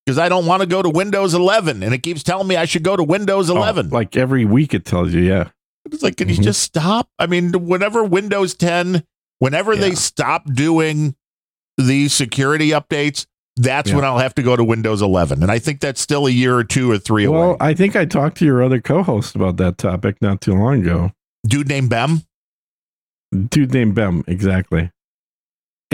[0.07, 2.67] because I don't want to go to Windows 11, and it keeps telling me I
[2.67, 3.89] should go to Windows 11.
[3.91, 5.49] Oh, like every week it tells you, yeah.
[5.87, 6.43] it's like, can you Mhm.
[6.45, 7.09] just stop?
[7.19, 9.03] I mean, whenever Windows 10,
[9.41, 11.15] whenever they stop doing
[11.77, 13.27] the security updates,
[13.57, 13.97] that's Yeah.
[13.97, 16.57] when I'll have to go to Windows 11, and I think that's still a year
[16.57, 17.49] or two or three Well, away.
[17.49, 20.83] Well, I think I talked to your other co-host about that topic not too long
[20.83, 21.13] ago.
[21.47, 22.23] Dude named Ben.
[23.51, 24.91] Dude named Ben, exactly.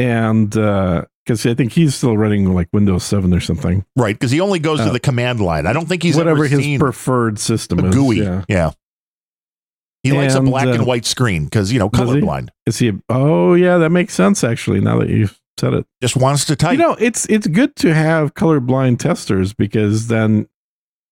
[0.00, 3.84] And uh, because I think he's still running like Windows 7 or something.
[3.96, 5.66] Right, because he only goes to Uh, the command line.
[5.66, 7.94] I don't think he's Whatever ever his preferred system a is.
[7.94, 8.22] GUI.
[8.22, 8.44] Yeah.
[8.48, 8.70] Yeah.
[10.02, 11.98] He likes a And, black and uh, white screen because, you know, he?
[11.98, 12.48] colorblind.
[12.66, 12.92] Is he?
[13.10, 14.80] Oh, yeah, that makes sense actually.
[14.80, 16.72] Now that you've said it, Just wants to type.
[16.72, 20.48] you know, it's it's good to have colorblind testers because then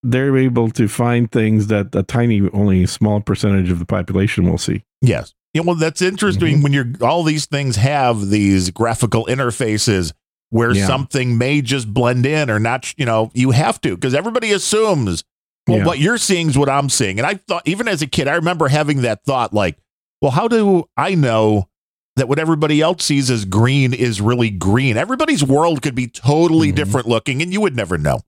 [0.03, 4.57] they're able to find things that a tiny, only small percentage of the population will
[4.59, 4.84] see.
[5.03, 5.34] yes.
[5.55, 6.62] Yeah, well, that's interesting Mm-hmm.
[6.62, 10.12] when you're all these things have these graphical interfaces
[10.51, 10.86] where Yeah.
[10.86, 15.24] something may just blend in or not, you know, you have to because everybody assumes,
[15.66, 15.84] well, Yeah.
[15.86, 17.18] what you're seeing is what I'm seeing.
[17.18, 19.78] And I thought, even as a kid, I remember having that thought like,
[20.22, 21.68] well, how do I know
[22.16, 24.96] that what everybody else sees as green is really green?
[24.96, 26.76] Everybody's world could be totally Mhm.
[26.76, 28.20] different looking and you would never know.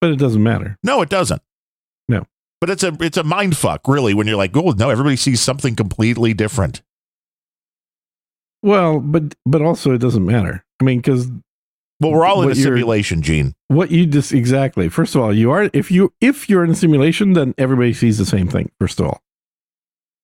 [0.00, 0.76] But it doesn't matter.
[0.82, 1.40] No, it doesn't.
[2.64, 5.42] But it's a it's a mind fuck, really, when you're like, oh no, everybody sees
[5.42, 6.80] something completely different.
[8.62, 10.64] Well, but but also it doesn't matter.
[10.80, 11.28] I mean, because
[12.00, 13.54] Well, we're all in a simulation, Gene.
[13.68, 14.88] what you just exactly.
[14.88, 18.16] First of all, you are if you if you're in a simulation, then everybody sees
[18.16, 18.70] the same thing.
[18.80, 19.20] First of all,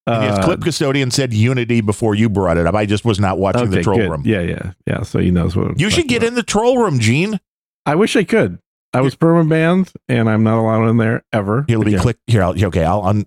[0.07, 2.74] And yes, Uh, Clip Custodian said Unity before you brought it up.
[2.74, 4.11] I just was not watching the troll good.
[4.11, 4.22] room.
[4.24, 5.03] Yeah, yeah, yeah.
[5.03, 6.28] So he knows what I'm You should get about.
[6.28, 7.38] in the troll room, Gene.
[7.84, 8.59] I wish I could.
[8.93, 11.64] I was perma banned, and I'm not allowed in there ever.
[11.68, 12.03] Here, let me again.
[12.03, 12.43] click here.
[12.43, 13.26] I'll, okay, I'll un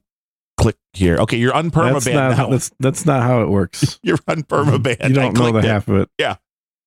[0.58, 1.18] click here.
[1.18, 1.74] Okay, you're not,
[2.06, 2.50] now.
[2.50, 4.00] that's, that's not how it works.
[4.04, 5.08] You're unpermabanned.
[5.10, 5.66] You don't know the it.
[5.66, 6.10] half of it.
[6.20, 6.36] Yeah.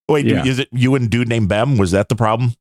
[0.08, 0.44] Wait, Yeah.
[0.44, 1.76] is it you and dude named Ben?
[1.78, 2.54] Was that the problem?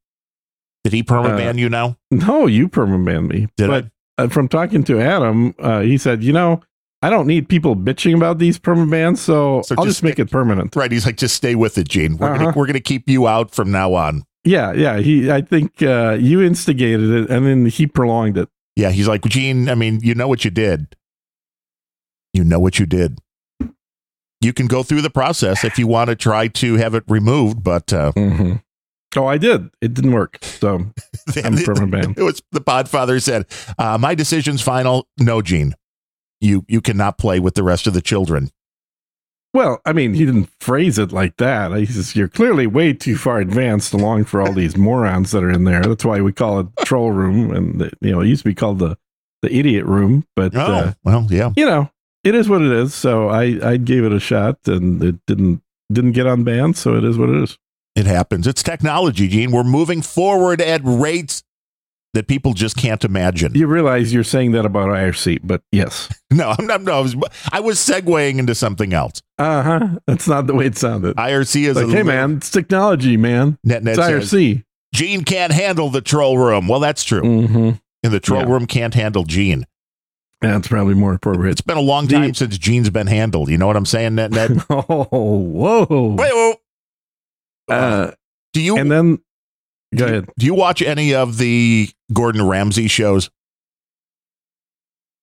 [0.84, 1.98] Did he perma permaban you now?
[2.12, 3.48] No, you perma banned me.
[3.58, 3.88] Did but
[4.18, 6.62] uh, from talking to Adam, uh, he said, you know,
[7.02, 10.18] I don't need people bitching about these perma bans, so, So I'll just just make
[10.18, 10.76] it permanent.
[10.76, 10.92] Right.
[10.92, 12.18] He's like, just stay with it, Gene.
[12.18, 12.54] We're gonna Uh-huh.
[12.56, 14.24] we're gonna keep you out from now on.
[14.46, 14.98] Yeah, yeah.
[15.00, 18.48] He, I think uh, you instigated it, and then he prolonged it.
[18.76, 20.96] Yeah, he's like, Gene, I mean, you know what you did.
[22.34, 23.20] You know what you did.
[24.42, 27.64] You can go through the process if you want to try to have it removed,
[27.64, 28.54] but uh, Mm-hmm.
[29.18, 29.70] Oh, I did.
[29.82, 30.40] It didn't work.
[30.42, 32.16] So I'm perma-banned.
[32.18, 33.46] It was the Podfather said,
[33.80, 35.08] uh, "My decision's final.
[35.18, 35.74] No, Gene,
[36.42, 38.50] you you cannot play with the rest of the children."
[39.56, 41.72] Well, I mean, he didn't phrase it like that.
[41.78, 45.50] He says, You're clearly way too far advanced along for all these morons that are
[45.50, 45.82] in there.
[45.82, 47.52] That's why we call it troll room.
[47.52, 48.98] And, the, you know, it used to be called the,
[49.42, 50.28] the idiot room.
[50.36, 51.54] But, Oh, uh, well, yeah.
[51.56, 51.90] you know,
[52.26, 52.94] it is what it is.
[52.94, 56.76] So I, I gave it a shot and it didn't didn't get unbanned.
[56.76, 57.58] So it is what it is.
[57.96, 58.48] It happens.
[58.48, 59.52] It's technology, Gene.
[59.52, 61.44] We're moving forward at rates
[62.16, 63.54] that people just can't imagine.
[63.56, 66.10] You realize you're saying that about IRC, but yes.
[66.32, 66.82] No, I'm not.
[66.82, 67.16] No, I was,
[67.54, 69.22] I was segueing into something else.
[69.38, 69.88] Uh huh.
[70.08, 71.16] That's not the way it sounded.
[71.16, 73.58] IRC is like, a hey, little- man, it's technology, man.
[73.66, 74.64] NetNed It's says IRC.
[74.94, 76.68] Gene can't handle the troll room.
[76.68, 77.22] Well, that's true.
[77.22, 77.70] Mm-hmm.
[78.04, 78.52] And the troll Yeah.
[78.52, 79.66] room can't handle Gene.
[80.42, 81.52] That's probably more appropriate.
[81.54, 83.50] It's been a long The- time since Gene's been handled.
[83.50, 84.66] You know what I'm saying, NetNed?
[84.90, 86.16] oh, whoa.
[86.16, 86.56] Wait, whoa.
[87.70, 88.12] Uh,
[88.54, 89.20] do you and then,
[89.96, 90.30] go ahead.
[90.38, 93.30] do you watch any of the Gordon Ramsay shows?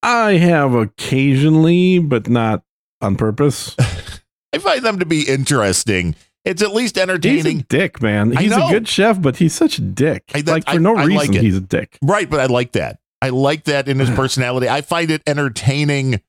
[0.02, 2.62] I have occasionally, but not
[3.00, 3.76] on purpose.
[4.52, 6.14] I find them to be interesting.
[6.44, 7.66] It's at least He's a entertaining.
[7.68, 8.36] dick, man.
[8.36, 10.24] He's a good chef, but he's such a dick.
[10.34, 11.42] I- that- like I- for no I like reason, it.
[11.42, 11.98] he's a dick.
[12.02, 12.98] Right, but I like that.
[13.20, 14.68] I like that in his personality.
[14.68, 16.20] I find it entertaining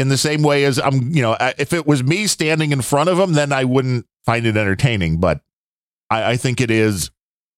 [0.00, 3.08] in the same way as I'm, you know, if it was me standing in front
[3.08, 5.18] of him, then I wouldn't find it entertaining.
[5.18, 5.40] But
[6.10, 7.10] I, I think it is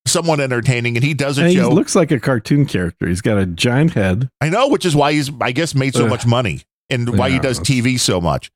[0.09, 0.97] somewhat entertaining.
[0.97, 1.69] And he does a And he show.
[1.71, 3.07] looks like a cartoon character.
[3.07, 4.29] He's got a giant head.
[4.41, 6.11] I know, which is why he's, I guess, made so Ugh.
[6.11, 8.51] much money and why he does TV so much.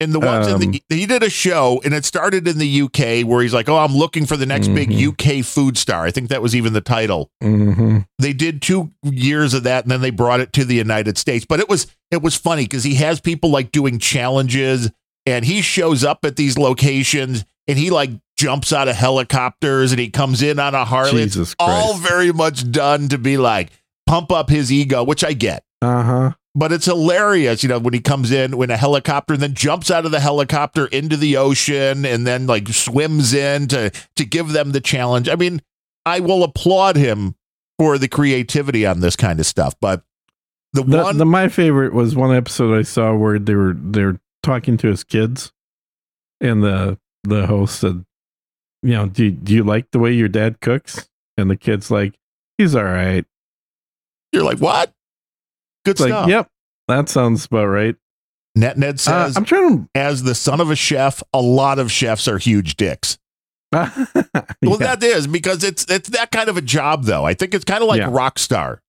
[0.00, 2.82] And the ones in Um, the, he did a show, and it started in the
[2.82, 4.98] UK where he's like, "Oh, I'm looking for the next big Mhm.
[4.98, 7.30] UK food star." I think that was even the title.
[7.40, 11.16] hmm They did two years of that, and then they brought it to the United
[11.16, 11.46] States.
[11.48, 14.90] But it was it was funny because he has people like doing challenges,
[15.26, 20.00] and he shows up at these locations, and he like jumps out of helicopters, and
[20.00, 21.22] he comes in on a Harley.
[21.24, 23.70] Jesus all very much done to be like
[24.06, 26.30] pump up his ego, which I get Uh huh.
[26.54, 29.90] but it's hilarious, you know, when he comes in when a helicopter and then jumps
[29.90, 34.48] out of the helicopter into the ocean and then like swims in to to give
[34.48, 35.28] them the challenge.
[35.28, 35.62] I mean,
[36.04, 37.34] I will applaud him
[37.78, 40.02] for the creativity on this kind of stuff, but
[40.74, 44.04] the, The, one the my favorite was one episode I saw where they were they
[44.04, 45.52] were talking to his kids,
[46.40, 48.04] and the the host said,
[48.84, 52.14] "You know, do do you like the way your dad cooks?" And the kid's like,
[52.58, 53.24] "He's all right."
[54.32, 54.92] you're like, what?
[55.84, 56.28] Good It's like, stuff.
[56.28, 56.48] "Yep,
[56.88, 57.96] that sounds about right."
[58.58, 59.88] NetNed Uh, says, I'm trying to.
[59.96, 63.18] as the son of a chef, a lot of chefs are huge dicks.
[63.72, 63.92] Well,
[64.62, 64.76] Yeah.
[64.94, 67.24] that is because it's it's that kind of a job, though.
[67.24, 68.08] I think it's kind of like Yeah.
[68.10, 68.80] rock star.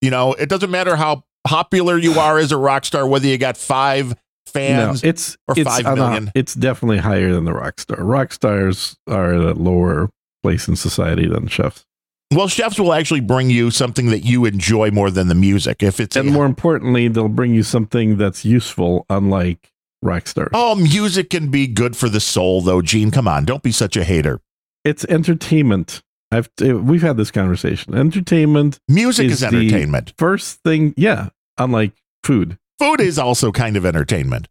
[0.00, 3.38] You know, it doesn't matter how popular you are as a rock star, whether you
[3.38, 4.14] got five
[4.52, 5.02] fans.
[5.02, 6.32] no, it's or it's five uh, no, million?
[6.34, 8.02] it's definitely higher than the rock star.
[8.02, 10.10] Rock stars are at a lower
[10.42, 11.84] place in society than chefs,
[12.32, 15.82] well, chefs will actually bring you something that you enjoy more than the music.
[15.82, 19.70] If it's and more importantly, they'll bring you something that's useful, unlike
[20.02, 20.50] rock stars.
[20.54, 22.80] oh, music can be good for the soul, though.
[22.80, 24.40] Gene, come on, don't be such a hater.
[24.84, 26.02] It's entertainment.
[26.30, 27.94] I've we've had this conversation.
[27.94, 30.14] Entertainment Music Is is, the- entertainment.
[30.16, 31.28] first thing, yeah,
[31.58, 31.92] unlike
[32.24, 32.58] food.
[32.82, 34.48] Food is also kind of entertainment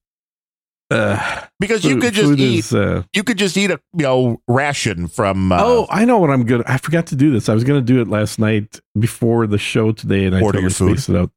[0.90, 2.60] Uh, because you could just eat.
[2.60, 5.52] is, uh, you could just eat a you know ration from.
[5.52, 6.64] Uh, oh, I know what I'm good.
[6.66, 7.48] I forgot to do this.
[7.50, 10.60] I was going to do it last night before the show today, and I Order
[10.60, 11.00] totally your food?
[11.00, 11.32] spaced it out.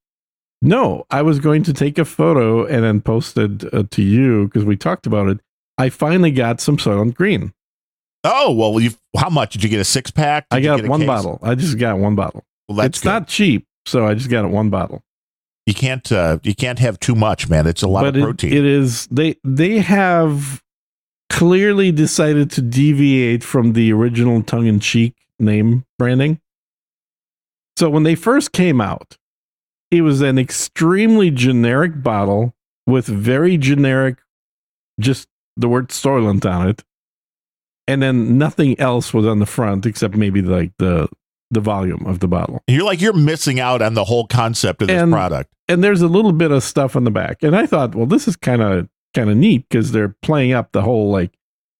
[0.62, 4.46] No, I was going to take a photo and then post it uh, to you
[4.46, 5.40] because we talked about it.
[5.78, 7.52] I finally got some Soylent Green.
[8.24, 9.80] oh well, you how much did you get?
[9.80, 10.46] A six pack?
[10.50, 11.06] I Did you got one case?
[11.06, 11.38] bottle.
[11.42, 12.44] I just got one bottle.
[12.68, 13.08] Well, that's it's good.
[13.08, 15.02] not cheap, so I just got it one bottle.
[15.66, 16.10] You can't.
[16.12, 17.66] Uh, you can't have too much, man.
[17.66, 18.52] It's a lot but of it- protein.
[18.52, 20.62] it is they they have
[21.30, 26.38] clearly decided to deviate from the original tongue-in-cheek name branding
[27.76, 29.16] so when they first came out
[29.90, 32.54] it was an extremely generic bottle
[32.86, 34.18] with very generic
[35.00, 36.84] just the word Soylent on it
[37.88, 41.08] and then nothing else was on the front except maybe like the
[41.50, 44.88] the volume of the bottle you're like you're missing out on the whole concept of
[44.88, 45.50] this And- product.
[45.68, 47.42] and there's a little bit of stuff on the back.
[47.42, 50.72] And I thought, well, this is kind of kind of neat because they're playing up
[50.72, 51.32] the whole like,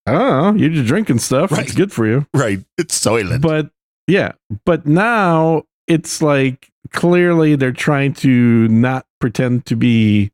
[0.07, 1.51] I don't know, you're just drinking stuff.
[1.51, 1.63] Right.
[1.65, 2.25] It's good for you.
[2.33, 2.59] Right.
[2.77, 3.41] It's Soylent.
[3.41, 3.69] But
[4.07, 4.31] yeah,
[4.65, 10.31] but now it's like clearly they're trying to not pretend to be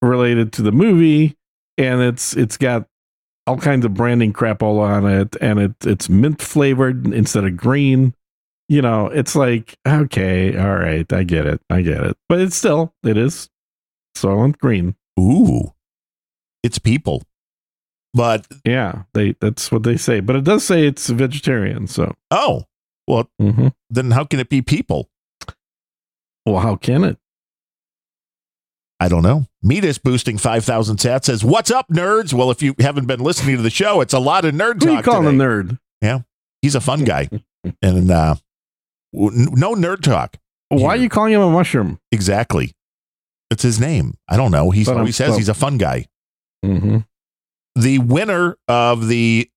[0.00, 1.36] related to the movie,
[1.78, 2.86] and it's it's got
[3.46, 7.56] all kinds of branding crap all on it, and it it's mint flavored instead of
[7.56, 8.14] green.
[8.72, 12.56] You know, it's like okay, all right, I get it, I get it, but it's
[12.56, 13.50] still it is
[14.16, 14.94] Soylent Green.
[15.20, 15.72] Ooh,
[16.62, 17.22] it's people.
[18.14, 21.86] But Yeah, they that's what they say, but it does say it's vegetarian.
[21.86, 22.64] So, oh,
[23.06, 25.10] well, hmm then how can it be people?
[26.46, 27.18] well, how can it?
[29.00, 29.46] I don't know.
[29.62, 32.32] Medus boosting 5,000 sats says, What's up, nerds?
[32.32, 34.88] Well, if you haven't been listening to the show, it's a lot of nerd Who
[34.88, 35.04] are you talk.
[35.04, 35.44] calling today.
[35.44, 35.78] a nerd?
[36.00, 36.18] Yeah.
[36.62, 37.28] He's a fun guy.
[37.82, 38.36] and uh,
[39.12, 40.36] no nerd talk.
[40.68, 41.98] Why are you calling him a mushroom?
[42.10, 42.72] Exactly.
[43.50, 44.14] It's his name.
[44.28, 44.70] I don't know.
[44.70, 46.06] He's But says he's a fun guy.
[46.64, 46.98] Mm-hmm.
[47.76, 49.50] The winner of the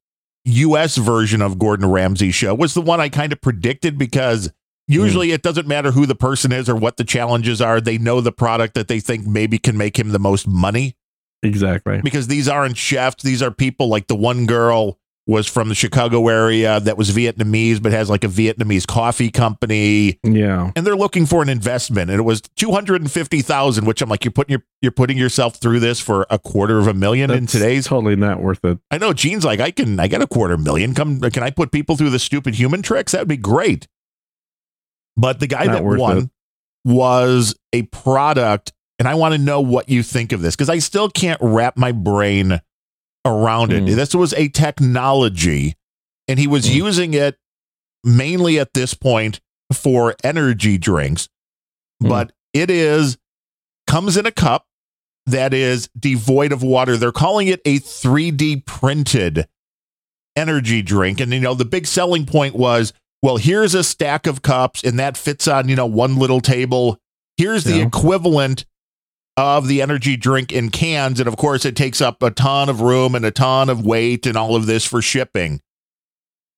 [0.46, 4.52] US version of Gordon Ramsay show was the one I kind of predicted because
[4.88, 7.80] usually it doesn't matter who the person is or what the challenges are.
[7.80, 10.96] They know the product that they think maybe can make him the most money
[11.42, 12.02] Exactly.
[12.04, 13.24] because these aren't chefs.
[13.24, 17.82] These are people like the one girl was from the Chicago area that was Vietnamese,
[17.82, 20.20] but has like a Vietnamese coffee company.
[20.24, 20.72] Yeah.
[20.76, 22.12] And they're looking for an investment.
[22.12, 26.00] And it was 250,000, which I'm like, you're putting your, you're putting yourself through this
[26.00, 27.88] for a quarter of a million in today's.
[27.88, 28.78] totally not worth it.
[28.92, 30.94] I know Gene's like, I can, I get a quarter million.
[30.94, 33.14] Come, can I put people through the stupid human tricks?
[33.14, 33.88] That'd be great.
[35.18, 36.30] But the guy Not that won it.
[36.84, 38.74] was a product.
[39.00, 41.78] And I want to know what you think of this because I still can't wrap
[41.78, 42.62] my brain
[43.26, 43.84] around it.
[43.84, 43.96] Mm.
[43.96, 45.76] This was a technology,
[46.28, 46.74] and he was Mm.
[46.76, 47.38] using it
[48.04, 49.42] mainly at this point
[49.74, 51.28] for energy drinks,
[52.04, 52.10] Mm.
[52.10, 53.18] but it is
[53.88, 54.66] comes in a cup
[55.26, 56.98] that is devoid of water.
[56.98, 59.48] They're calling it a 3D printed
[60.36, 61.20] energy drink.
[61.20, 65.00] And, you know, the big selling point was, well, here's a stack of cups and
[65.00, 66.98] that fits on, you know, one little table.
[67.38, 67.86] Here's the Yeah.
[67.86, 68.66] equivalent
[69.38, 71.20] of the energy drink in cans.
[71.20, 74.26] And of course, it takes up a ton of room and a ton of weight
[74.26, 75.62] and all of this for shipping.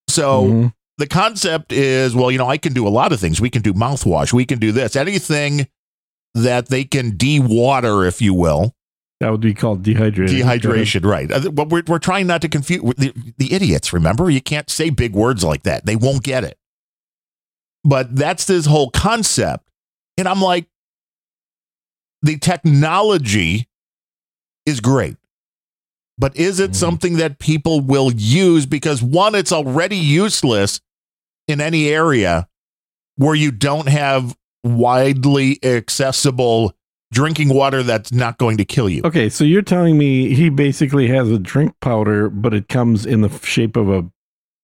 [0.10, 0.74] So, Mhm.
[0.98, 3.42] the concept is well, you know, I can do a lot of things.
[3.42, 5.68] We can do mouthwash, we can do this, anything
[6.34, 8.76] that they can de-water, if you will.
[9.20, 10.28] That would be called dehydration.
[10.44, 11.28] Dehydration, right.
[11.52, 14.30] But we're, we're trying not to confuse the, the idiots, remember?
[14.30, 15.88] You can't say big words like that.
[15.88, 16.60] They won't get it.
[17.84, 19.68] But that's this whole concept.
[20.20, 20.68] And I'm like,
[22.22, 23.68] the technology
[24.66, 25.18] is great.
[26.18, 26.76] But is it Mhm.
[26.76, 28.66] something that people will use?
[28.66, 30.82] Because one, it's already useless
[31.48, 32.48] in any area
[33.16, 36.74] where you don't have widely accessible
[37.14, 39.02] drinking water that's not going to kill you.
[39.06, 43.22] Okay, so you're telling me he basically has a drink powder, but it comes in
[43.22, 44.06] the shape of a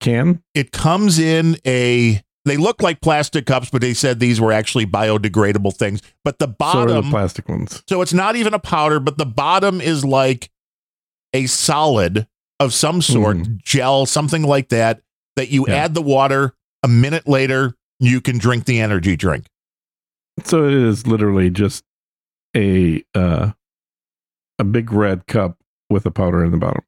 [0.01, 0.43] can?
[0.53, 4.85] It comes in a they look like plastic cups, but they said these were actually
[4.85, 6.01] biodegradable things.
[6.23, 7.83] But the bottom, so are the plastic ones.
[7.87, 10.49] So it's not even a powder, but the bottom is like
[11.33, 12.27] a solid
[12.59, 15.01] of some sort, gel, something like that,
[15.35, 15.75] that you Yeah.
[15.75, 16.53] add the water.
[16.83, 19.45] A minute later, you can drink the energy drink.
[20.43, 21.83] So it is literally just
[22.55, 23.51] a uh
[24.59, 25.57] a big red cup
[25.89, 26.83] with a powder in the bottom.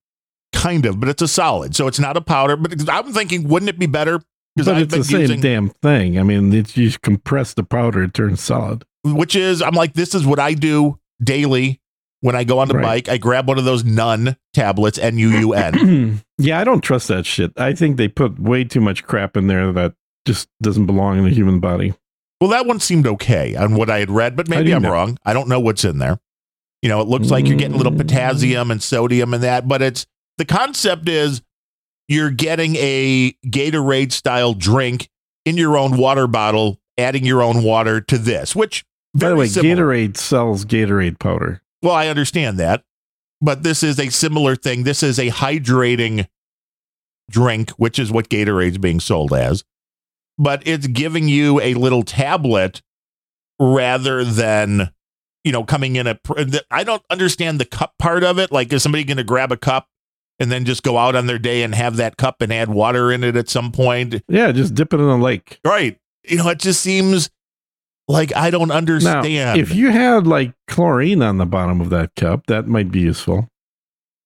[0.53, 1.75] Kind of, but it's a solid.
[1.75, 2.55] So it's not a powder.
[2.57, 4.21] But I'm thinking, wouldn't it be better?
[4.55, 6.17] But I've it's the same using- damn thing.
[6.19, 8.85] I mean, it's, you compress the powder, it turns solid.
[9.03, 11.79] which is I'm like, this is what I do daily
[12.21, 13.05] when I go on the Right.
[13.05, 13.09] bike.
[13.09, 16.21] I grab one of those Nuun tablets, N U U N.
[16.37, 17.51] yeah, I don't trust that shit.
[17.57, 19.93] I think they put way too much crap in there that
[20.25, 21.93] just doesn't belong in the human body.
[22.41, 24.91] Well, that one seemed okay on what I had read, but maybe I'm know.
[24.91, 25.17] wrong.
[25.25, 26.19] I don't know what's in there.
[26.81, 27.97] You know, it looks like you're getting a little Mm.
[27.97, 30.05] potassium and sodium and that, but it's
[30.37, 31.41] the concept is
[32.07, 35.09] you're getting a Gatorade style drink
[35.45, 39.47] in your own water bottle, adding your own water to this, which By the way,
[39.47, 39.75] similar.
[39.75, 41.61] Gatorade sells Gatorade powder.
[41.81, 42.83] Well, I understand that,
[43.41, 44.83] but this is a similar thing.
[44.83, 46.27] This is a hydrating
[47.29, 49.63] drink, which is what Gatorade's being sold as,
[50.37, 52.81] but it's giving you a little tablet
[53.59, 54.91] rather than
[55.43, 56.19] you know coming in a.
[56.71, 58.51] I don't understand the cup part of it.
[58.51, 59.87] Like, is somebody going to grab a cup
[60.39, 63.11] and then just go out on their day and have that cup and add water
[63.11, 64.21] in it at some point?
[64.27, 65.59] Yeah, just dip it in a lake.
[65.65, 65.97] Right.
[66.27, 67.29] You know, it just seems
[68.07, 69.59] like I don't Now, understand.
[69.59, 73.49] if you had like chlorine on the bottom of that cup, that might be useful.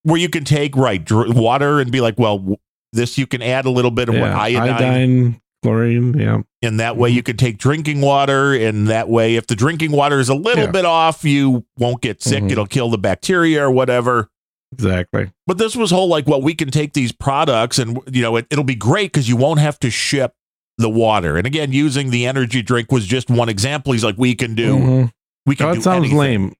[0.02, 2.56] where you can take right dr- water and be like, well, w-
[2.94, 6.18] this you can add a little bit of what iodine, iodine, chlorine.
[6.18, 9.92] Yeah, and that way you can take drinking water, and that way if the drinking
[9.92, 10.70] water is a little Yeah.
[10.70, 12.42] bit off, you won't get sick.
[12.44, 12.50] Mhm.
[12.50, 14.30] It'll kill the bacteria or whatever.
[14.72, 15.32] Exactly.
[15.46, 18.46] But this was whole like, well, we can take these products, and you know, it,
[18.50, 20.34] it'll be great because you won't have to ship
[20.78, 21.36] the water.
[21.36, 23.92] And again, using the energy drink was just one example.
[23.92, 25.12] He's like, we can do, Mhm.
[25.46, 26.16] we can Oh, do sounds anything.
[26.18, 26.54] lame.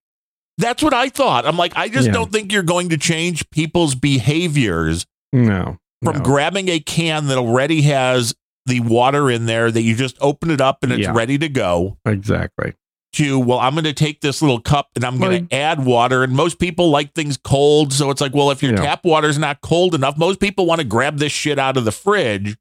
[0.58, 1.46] That's what I thought.
[1.46, 2.12] I'm like, I just Yeah.
[2.12, 6.22] don't think you're going to change people's behaviors No, from no.
[6.22, 8.34] grabbing a can that already has
[8.66, 11.12] the water in there that you just open it up and it's Yeah.
[11.14, 12.74] ready to go exactly.
[13.12, 16.22] To well i'm going to take this little cup and i'm going to add water.
[16.22, 18.82] And most people like things cold so it's like well if your Yeah.
[18.82, 21.92] tap water's not cold enough most people want to grab this shit out of the
[21.92, 22.56] fridge.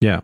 [0.00, 0.20] Yeah.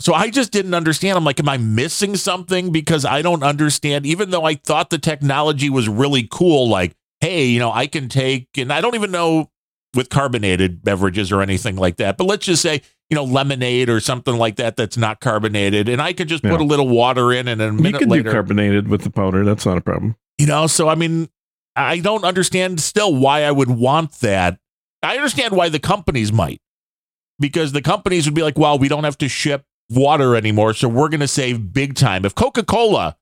[0.00, 1.16] so i just didn't understand.
[1.18, 2.70] I'm like am i missing something?
[2.70, 4.06] Because i don't understand.
[4.06, 8.08] Even though i thought the technology was really cool like hey you know i can
[8.08, 9.50] take and i don't even know
[9.94, 12.80] with carbonated beverages or anything like that but let's just say
[13.10, 16.60] you know lemonade or something like that that's not carbonated and i could just put
[16.60, 19.44] a little water in and a You minute can later do carbonated with the powder.
[19.44, 20.16] That's not a problem.
[20.38, 21.28] you know, so I mean,
[21.74, 24.58] I don't understand still why I would want that.
[25.02, 26.60] I understand why the companies might,
[27.38, 30.88] because the companies would be like, well, we don't have to ship water anymore, so
[30.88, 32.24] we're going to save big time.
[32.24, 33.16] If Coca Cola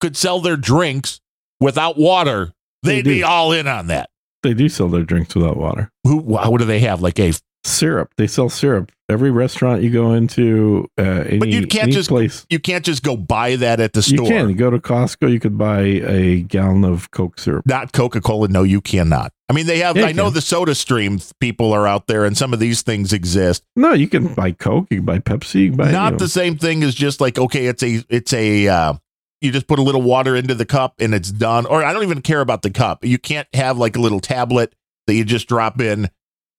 [0.00, 1.20] could sell their drinks
[1.60, 4.10] without water, They they'd be all in on that.
[4.42, 5.90] They do sell their drinks without water.
[6.04, 7.00] Who, what do they have?
[7.00, 7.32] Like a,
[7.64, 8.10] Syrup.
[8.16, 8.90] They sell syrup.
[9.10, 12.46] Every restaurant you go into, uh, any, you can't just- place.
[12.48, 14.24] you can't just go buy that at the store.
[14.24, 15.30] You can You go to Costco.
[15.30, 17.66] You could buy a gallon of Coke syrup.
[17.66, 18.48] Not Coca Cola.
[18.48, 19.32] No, you cannot.
[19.48, 20.34] I mean, they have, Yeah, I know can.
[20.34, 23.64] the soda stream people are out there and some of these things exist.
[23.76, 24.86] No, you can buy Coke.
[24.90, 25.62] You can buy Pepsi.
[25.62, 28.02] You can buy not you know, the same thing as just like okay it's a
[28.08, 28.94] it's a uh
[29.40, 32.02] you just put a little water into the cup and it's done or i don't
[32.02, 34.74] even care about the cup you can't have like a little tablet
[35.06, 36.10] that you just drop in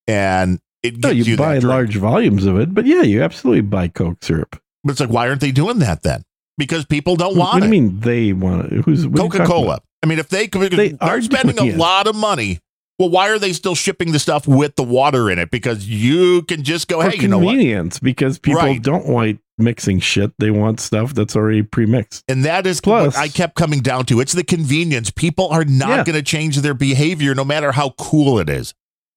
[0.07, 3.61] and it oh, No, you, you, buy large volumes of it, but yeah, you absolutely
[3.61, 4.59] buy Coke syrup.
[4.83, 6.23] but it's like why aren't they doing that then
[6.57, 8.83] because people don't want you it mean they want it?
[8.85, 12.15] Who's what coca cola i mean if they, They are spending doing a lot of
[12.15, 12.59] money
[12.99, 16.41] well why are they still shipping the stuff with the water in it because you
[16.43, 18.81] can just go hey you know what convenience, because people Right.
[18.81, 20.31] don't like mixing shit.
[20.39, 22.23] They want stuff that's already pre-mixed.
[22.27, 24.19] And that is Plus- what I kept coming down to.
[24.19, 25.11] It's the convenience.
[25.11, 26.03] People are not Yeah.
[26.03, 28.73] going to change their behavior no matter how cool it is.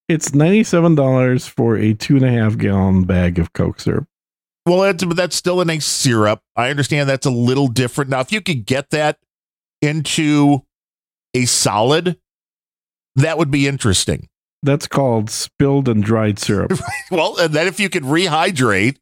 [0.08, 4.06] It's ninety-seven dollars for a two and a half gallon bag of Coke syrup.
[4.66, 6.40] Well, that's, but that's still in a syrup.
[6.56, 8.10] I understand that's a little different.
[8.10, 9.18] Now, if you could get that
[9.82, 10.62] into
[11.34, 12.18] a solid,
[13.16, 14.28] that would be interesting.
[14.62, 16.72] That's called spilled and dried syrup.
[17.10, 18.96] Well, and then if you could rehydrate,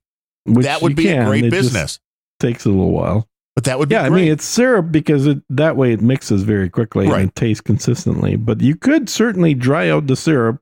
[0.45, 1.27] which that would be a can.
[1.29, 2.01] great It business.
[2.41, 3.29] Takes a little while.
[3.55, 4.01] But that would be great.
[4.03, 7.21] Yeah, I mean it's syrup because it that way it mixes very quickly Right.
[7.21, 8.35] and it tastes consistently.
[8.35, 10.61] But you could certainly dry out the syrup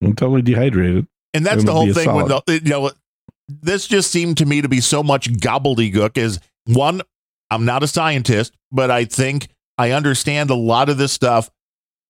[0.00, 1.06] and totally dehydrated.
[1.34, 2.90] and that's the whole thing with the, you know,
[3.48, 6.16] this just seemed to me to be so much gobbledygook.
[6.16, 7.02] Is one,
[7.50, 9.48] I'm not a scientist, but I think
[9.78, 11.50] I understand a lot of this stuff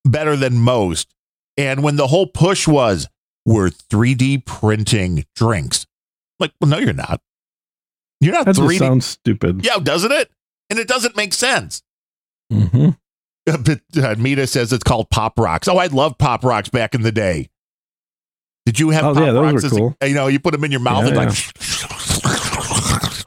[0.05, 1.15] better than most.
[1.57, 3.09] And when the whole push was,
[3.47, 5.87] we're 3D printing drinks,
[6.39, 7.21] like, well, no, you're not.
[8.21, 8.79] You're not That 3D.
[8.79, 9.65] sounds stupid.
[9.65, 10.31] yeah, doesn't it?
[10.69, 11.83] And it doesn't make sense.
[12.53, 12.91] hmm
[13.47, 15.67] But uh, Mita says it's called Pop Rocks.
[15.67, 17.49] Oh, I love Pop Rocks back in the day.
[18.67, 19.65] Did you have Oh, Pop yeah, those Rocks?
[19.65, 19.97] were cool.
[20.07, 21.29] you know, you put them in your mouth Yeah, and like,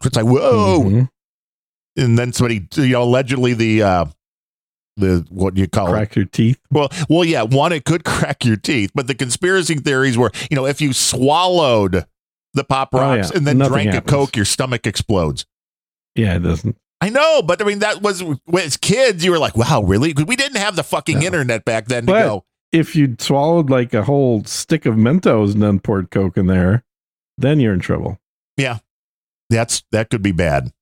[0.06, 0.82] it's like whoa.
[0.84, 1.10] Mhm.
[1.96, 4.06] And then somebody, you know, allegedly the uh,
[4.98, 5.92] the what do you call it.
[5.92, 6.60] Crack your teeth.
[6.72, 7.44] Well, well, yeah.
[7.44, 10.94] One, it could crack your teeth, but the conspiracy theories were, you know, if you
[10.94, 12.06] swallowed
[12.54, 13.38] the pop Oh, rocks yeah.
[13.38, 14.12] and then Nothing drank happens.
[14.12, 15.46] a coke, your stomach explodes.
[16.16, 16.78] Yeah, it doesn't.
[17.02, 18.24] I know, but I mean, that was
[18.54, 21.26] as kids, you were like, "Wow, really?" we didn't have the fucking No.
[21.26, 22.46] internet back then to But- go.
[22.74, 26.84] If you'd swallowed like a whole stick of Mentos and then poured Coke in there,
[27.38, 28.20] then you're in trouble.
[28.58, 28.80] Yeah,
[29.50, 30.74] that's that could be bad.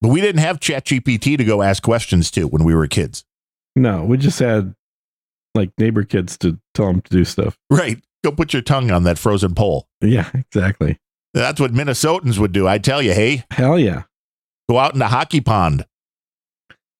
[0.00, 3.24] But we didn't have ChatGPT to go ask questions to when we were kids,
[3.76, 4.74] No, we just had
[5.54, 7.58] like neighbor kids to tell them to do stuff.
[7.70, 8.00] right?
[8.24, 9.86] Go put your tongue on that frozen pole.
[10.00, 10.98] Yeah, exactly.
[11.34, 12.66] That's what Minnesotans would do.
[12.66, 14.04] I tell you, hey, Hell yeah.
[14.68, 15.84] go out in the hockey pond,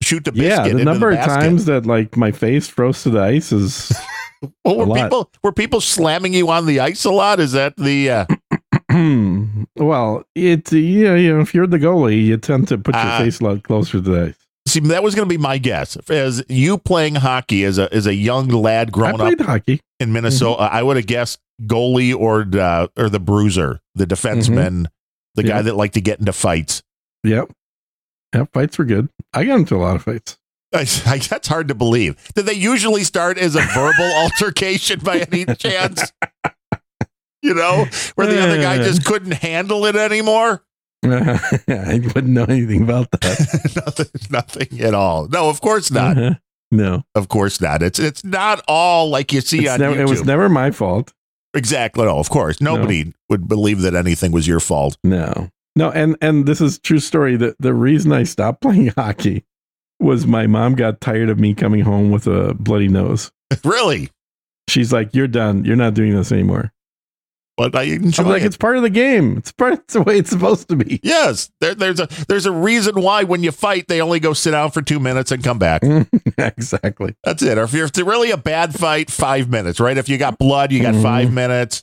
[0.03, 0.67] shoot the biscuit.
[0.67, 3.93] Yeah, the number of times that like my face froze to the ice is
[4.65, 5.03] Well, were lot.
[5.03, 7.41] people were people slamming you on the ice a lot?
[7.41, 8.27] Is that the uh,
[9.77, 13.19] well, it yeah, you know, if you're the goalie, you tend to put your Ah.
[13.19, 14.35] face a lot closer to the ice.
[14.67, 14.81] see?
[14.81, 15.97] That was going to be my guess.
[16.09, 19.81] As you playing hockey as a as a young lad growing up hockey.
[20.01, 24.87] in Minnesota, I would have guessed goalie or uh, or the bruiser, the defenseman,
[25.35, 25.63] the guy Yeah.
[25.63, 26.83] that liked to get into fights.
[27.25, 27.51] Yep.
[28.35, 29.09] Yeah, fights were good.
[29.33, 30.39] I got into a lot of fights.
[30.75, 32.17] I, I, that's hard to believe.
[32.35, 36.13] Did they usually start as a verbal altercation by any chance?
[37.43, 37.87] You know,
[38.17, 40.65] where the other guy just couldn't handle it anymore.
[41.05, 43.83] I wouldn't know anything about that.
[43.87, 45.29] nothing, nothing at all.
[45.29, 46.19] No, of course not.
[46.19, 46.35] Uh-huh.
[46.71, 47.83] No, Of course not.
[47.83, 50.01] It's it's not all like you see It's on never- YouTube.
[50.01, 51.15] it was never my fault.
[51.55, 52.05] exactly.
[52.05, 52.61] No, of course.
[52.61, 54.99] Nobody would believe that anything was your fault.
[55.03, 57.37] No, no, and and this is true story.
[57.37, 59.45] The the reason I stopped playing hockey
[60.01, 63.31] was my mom got tired of me coming home with a bloody nose.
[63.65, 64.11] really.
[64.69, 65.65] She's like, "You're done.
[65.65, 66.73] You're not doing this anymore."
[67.57, 68.47] But I enjoy I'm like, it.
[68.47, 69.37] "It's part of the game.
[69.39, 69.73] It's part.
[69.75, 73.25] It's the way it's supposed to be." Yes, there, there's a there's a reason why
[73.25, 75.83] when you fight they only go sit down for two minutes and come back.
[76.39, 77.17] exactly.
[77.25, 77.59] That's it.
[77.59, 79.97] Or if you're if it's really a bad fight, five minutes, right?
[79.99, 81.03] If you got blood, you got Mhm.
[81.03, 81.83] five minutes.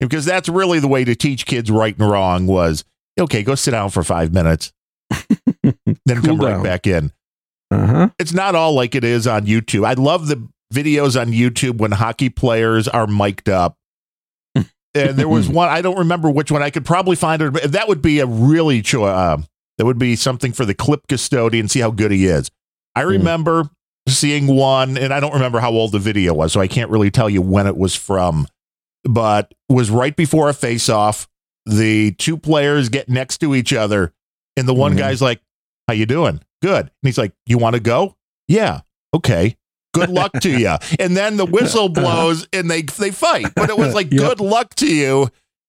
[0.00, 2.84] Because that's really the way to teach kids right and wrong was
[3.18, 4.72] okay, go sit down for five minutes,
[5.62, 5.74] then
[6.06, 7.12] Cool come right back in.
[7.70, 8.08] Uh huh.
[8.18, 9.86] It's not all like it is on YouTube.
[9.86, 13.76] I love the videos on YouTube when hockey players are mic'd up.
[14.54, 16.62] and there was one, I don't remember which one.
[16.62, 17.52] I could probably find it.
[17.52, 19.38] but That would be a really, cho- uh,
[19.78, 22.50] that would be something for the clip custodian, see how good he is.
[22.94, 23.08] I Hmm.
[23.08, 23.70] remember
[24.08, 27.10] seeing one, and I don't remember how old the video was, so I can't really
[27.10, 28.46] tell you when it was from,
[29.04, 31.26] but it was right before a face off.
[31.66, 34.12] The two players get next to each other,
[34.56, 34.98] and the one Mhm.
[34.98, 35.40] guy's like,
[35.88, 36.40] How you doing?
[36.62, 36.84] Good.
[36.86, 38.16] And he's like, You want to go?
[38.48, 38.80] Yeah.
[39.14, 39.56] Okay.
[39.94, 40.76] Good luck to you.
[40.98, 43.46] And then the whistle blows and they they fight.
[43.54, 44.20] But it was like, Yep.
[44.20, 45.28] Good luck to you.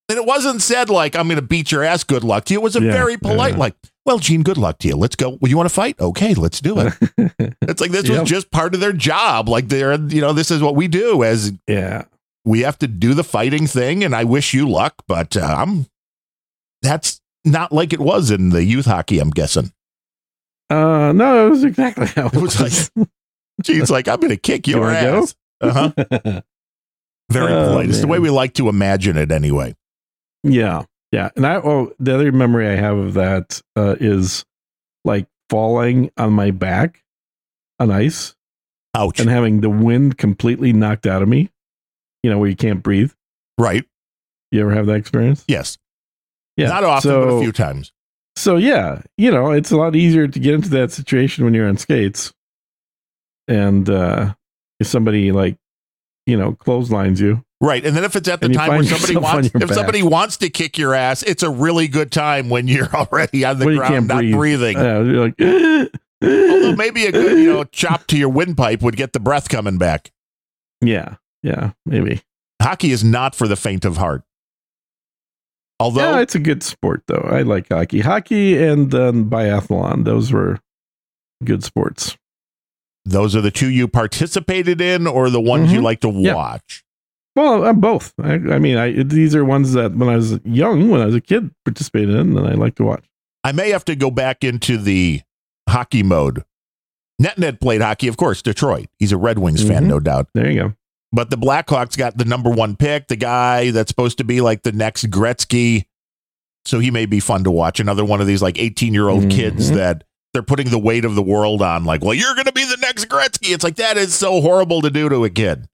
[0.09, 2.03] And it wasn't said like, I'm going to beat your ass.
[2.05, 2.59] Good luck to you.
[2.59, 3.59] It was a Yeah, very polite, yeah.
[3.59, 4.95] like, Well, Gene, good luck to you.
[4.95, 5.37] Let's go.
[5.41, 5.99] Well, you want to fight?
[5.99, 6.93] Okay, let's do it.
[7.61, 8.21] It's like this Yep.
[8.21, 9.49] was just part of their job.
[9.49, 12.05] Like they're, you know, this is what we do as yeah.
[12.45, 14.03] we have to do the fighting thing.
[14.05, 15.85] And I wish you luck, but uh, I'm
[16.81, 19.19] that's not like it was in the youth hockey.
[19.19, 19.73] I'm guessing.
[20.69, 22.91] Uh, no, it was exactly how it, It was was.
[23.63, 25.35] Gene's like, I'm going to kick your ass.
[25.61, 25.91] Uh-huh.
[27.31, 27.89] Very Oh, polite.
[27.89, 29.75] It's the way we like to imagine it anyway.
[30.43, 31.29] yeah, yeah.
[31.35, 34.45] And I oh, the other memory I have of that uh, is
[35.03, 37.03] like falling on my back
[37.79, 38.35] on ice
[38.95, 39.19] Ouch.
[39.19, 41.49] and having the wind completely knocked out of me.
[42.23, 43.11] You know, where you can't breathe.
[43.57, 43.83] right.
[44.51, 45.43] You ever have that experience?
[45.49, 45.77] Yes.
[46.55, 46.69] Yeah.
[46.69, 47.91] Not often, so, but a few times.
[48.37, 51.67] So yeah, you know, it's a lot easier to get into that situation when you're
[51.67, 52.31] on skates.
[53.47, 54.35] And uh
[54.79, 55.57] if somebody like,
[56.27, 57.43] you know, clotheslines you.
[57.59, 57.83] Right.
[57.83, 59.73] And then if it's at the time where somebody wants if back.
[59.73, 63.57] somebody wants to kick your ass, it's a really good time when you're already on
[63.57, 64.35] the When ground not breathe.
[64.35, 64.77] breathing.
[64.77, 65.89] Uh, you're like
[66.21, 69.79] Although maybe a good, you know, chop to your windpipe would get the breath coming
[69.79, 70.11] back.
[70.81, 71.15] Yeah.
[71.41, 72.21] Yeah, maybe.
[72.61, 74.23] Hockey is not for the faint of heart.
[75.79, 77.27] Although yeah, it's a good sport though.
[77.29, 77.99] I like hockey.
[77.99, 80.59] Hockey and um, biathlon, those were
[81.43, 82.17] good sports.
[83.05, 85.83] those are the two you participated in or the ones you Mhm.
[85.83, 86.33] like to Yeah.
[86.35, 86.83] watch.
[87.37, 88.13] Well, uh, both.
[88.21, 91.15] I, I mean, I these are ones that when I was young, when I was
[91.15, 93.05] a kid, participated in, and I like to watch.
[93.45, 95.21] I may have to go back into the
[95.69, 96.43] hockey mode.
[97.21, 98.87] NetNed played hockey, of course, Detroit.
[98.99, 99.87] He's a Red Wings fan, Mhm.
[99.87, 100.27] no doubt.
[100.33, 100.73] There you go.
[101.11, 104.63] But the Blackhawks got the number one pick, the guy that's supposed to be like
[104.63, 105.85] the next Gretzky.
[106.65, 107.79] So he may be fun to watch.
[107.79, 109.75] Another one of these like 18 year old kids Mhm.
[109.75, 110.03] that
[110.33, 111.85] they're putting the weight of the world on.
[111.85, 113.53] Like, well, you're going to be the next Gretzky.
[113.53, 115.67] It's like, that is so horrible to do to a kid.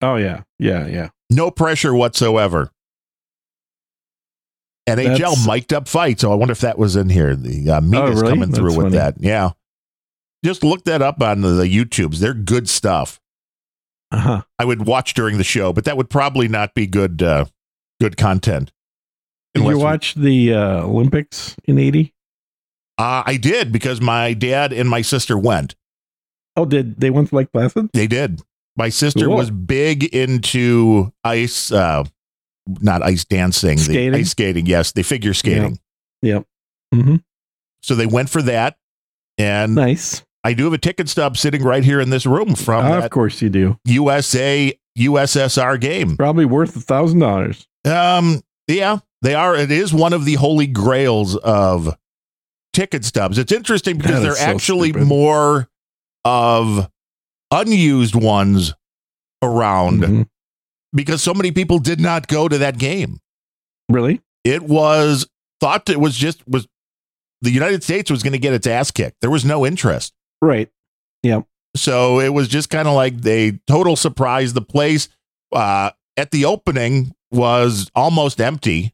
[0.00, 1.08] Oh yeah, yeah, yeah.
[1.30, 2.72] No pressure whatsoever.
[4.88, 6.18] NHL That's- mic'd up fight.
[6.20, 7.36] So I wonder if that was in here.
[7.36, 8.32] The uh, Mina's Oh, really?
[8.32, 8.96] coming through That's with funny.
[8.96, 9.14] that.
[9.20, 9.50] Yeah.
[10.44, 12.18] just look that up on the, the YouTubes.
[12.18, 13.20] They're good stuff.
[14.12, 14.42] Uh huh.
[14.58, 17.46] I would watch during the show, but that would probably not be good uh,
[18.00, 18.72] good content.
[19.54, 22.14] Did you watch the uh, Olympics in '80?
[22.98, 25.74] Uh, I did because my dad and my sister went.
[26.56, 27.88] Oh, did they went to Lake Placid?
[27.94, 28.42] They did.
[28.76, 29.36] My sister Cool.
[29.36, 32.04] was big into ice, uh,
[32.66, 34.12] not ice dancing, Skating?
[34.12, 34.66] the ice skating.
[34.66, 35.78] Yes, the figure skating.
[36.22, 36.44] Yep.
[36.94, 37.16] Mm-hmm.
[37.82, 38.76] So they went for that,
[39.38, 40.22] and Nice.
[40.44, 43.10] I do have a ticket stub sitting right here in this room from of that
[43.10, 43.78] course you do.
[43.84, 46.16] USA USSR game.
[46.16, 47.66] Probably worth a thousand dollars.
[47.84, 49.54] Um, yeah, they are.
[49.56, 51.94] It is one of the holy grails of
[52.72, 53.38] ticket stubs.
[53.38, 55.06] It's interesting because they're so actually stupid.
[55.08, 55.68] more
[56.24, 56.90] of
[57.50, 58.74] unused ones
[59.42, 60.26] around Mhm.
[60.92, 63.18] because so many people did not go to that game.
[63.88, 64.20] Really?
[64.44, 65.26] It was
[65.60, 66.66] thought it was just was
[67.42, 69.16] the United States was going to get its ass kicked.
[69.20, 70.12] There was no interest.
[70.42, 70.68] Right.
[71.22, 71.42] Yeah.
[71.76, 74.52] So it was just kind of like they total surprise.
[74.52, 75.08] The place
[75.52, 78.92] uh, at the opening was almost empty.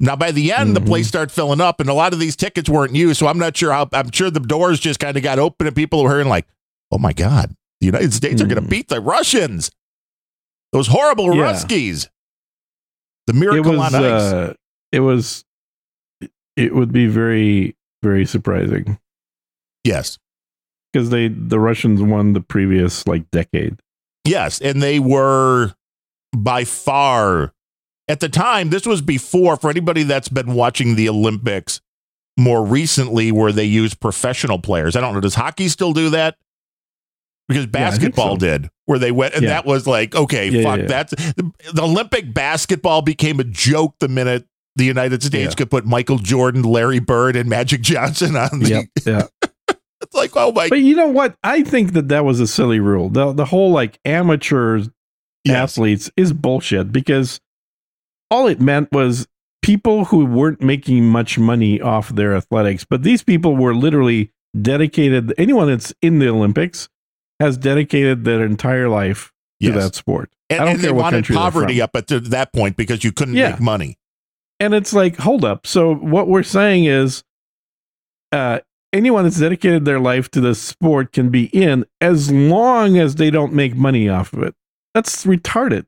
[0.00, 0.86] Now by the end, the Mhm.
[0.86, 3.18] place started filling up, and a lot of these tickets weren't used.
[3.20, 3.88] So I'm not sure how.
[3.92, 6.46] I'm sure the doors just kind of got open, and people were hearing like,
[6.90, 8.70] "Oh my god, the United States are going to Mhm.
[8.70, 9.70] beat the Russians."
[10.72, 11.52] Those horrible Yeah.
[11.52, 12.08] Ruskies.
[13.28, 13.94] The miracle was.
[13.94, 14.22] on ice.
[14.32, 14.54] Uh,
[14.90, 15.44] it was.
[16.56, 18.98] It would be very, very surprising
[19.84, 20.18] yes,
[20.94, 23.80] because they the Russians won the previous like decade.
[24.24, 25.74] Yes, and they were
[26.34, 27.52] by far
[28.08, 28.70] at the time.
[28.70, 31.80] This was before for anybody that's been watching the Olympics
[32.38, 34.96] more recently, where they use professional players.
[34.96, 35.20] I don't know.
[35.20, 36.36] Does hockey still do that?
[37.48, 38.46] Because basketball so.
[38.46, 39.50] did, where they went, and Yeah.
[39.50, 40.88] that was like, okay, Yeah, fuck, yeah, yeah.
[40.88, 44.46] that's the, the Olympic basketball became a joke the minute
[44.76, 45.56] the United States Yeah.
[45.56, 48.68] could put Michael Jordan, Larry Bird, and Magic Johnson on the.
[48.70, 48.84] Yep.
[49.06, 49.26] Yeah.
[50.04, 51.36] It's like, oh my, But you know what?
[51.42, 53.08] I think that that was a silly rule.
[53.08, 54.78] The the whole like amateur
[55.44, 57.40] yes, athletes is bullshit because
[58.30, 59.26] all it meant was
[59.62, 65.32] people who weren't making much money off their athletics, but these people were literally dedicated.
[65.38, 66.88] Anyone that's in the Olympics
[67.40, 69.32] has dedicated their entire life
[69.62, 70.30] to that sport.
[70.50, 73.34] and, I don't care what wanted country poverty up at that point because you couldn't
[73.34, 73.50] Yeah.
[73.50, 73.96] make money.
[74.60, 75.66] And it's like, hold up.
[75.66, 77.24] So what we're saying is,
[78.32, 78.60] uh,
[78.94, 83.30] anyone that's dedicated their life to the sport can be in as long as they
[83.30, 84.54] don't make money off of it.
[84.94, 85.86] That's retarded.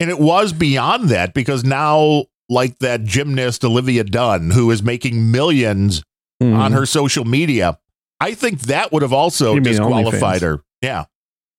[0.00, 5.30] And it was beyond that because now, like that gymnast Olivia Dunne, who is making
[5.30, 6.02] millions
[6.42, 6.56] Mhm.
[6.56, 7.78] on her social media,
[8.20, 10.60] I think that would have also disqualified her.
[10.80, 11.04] Yeah.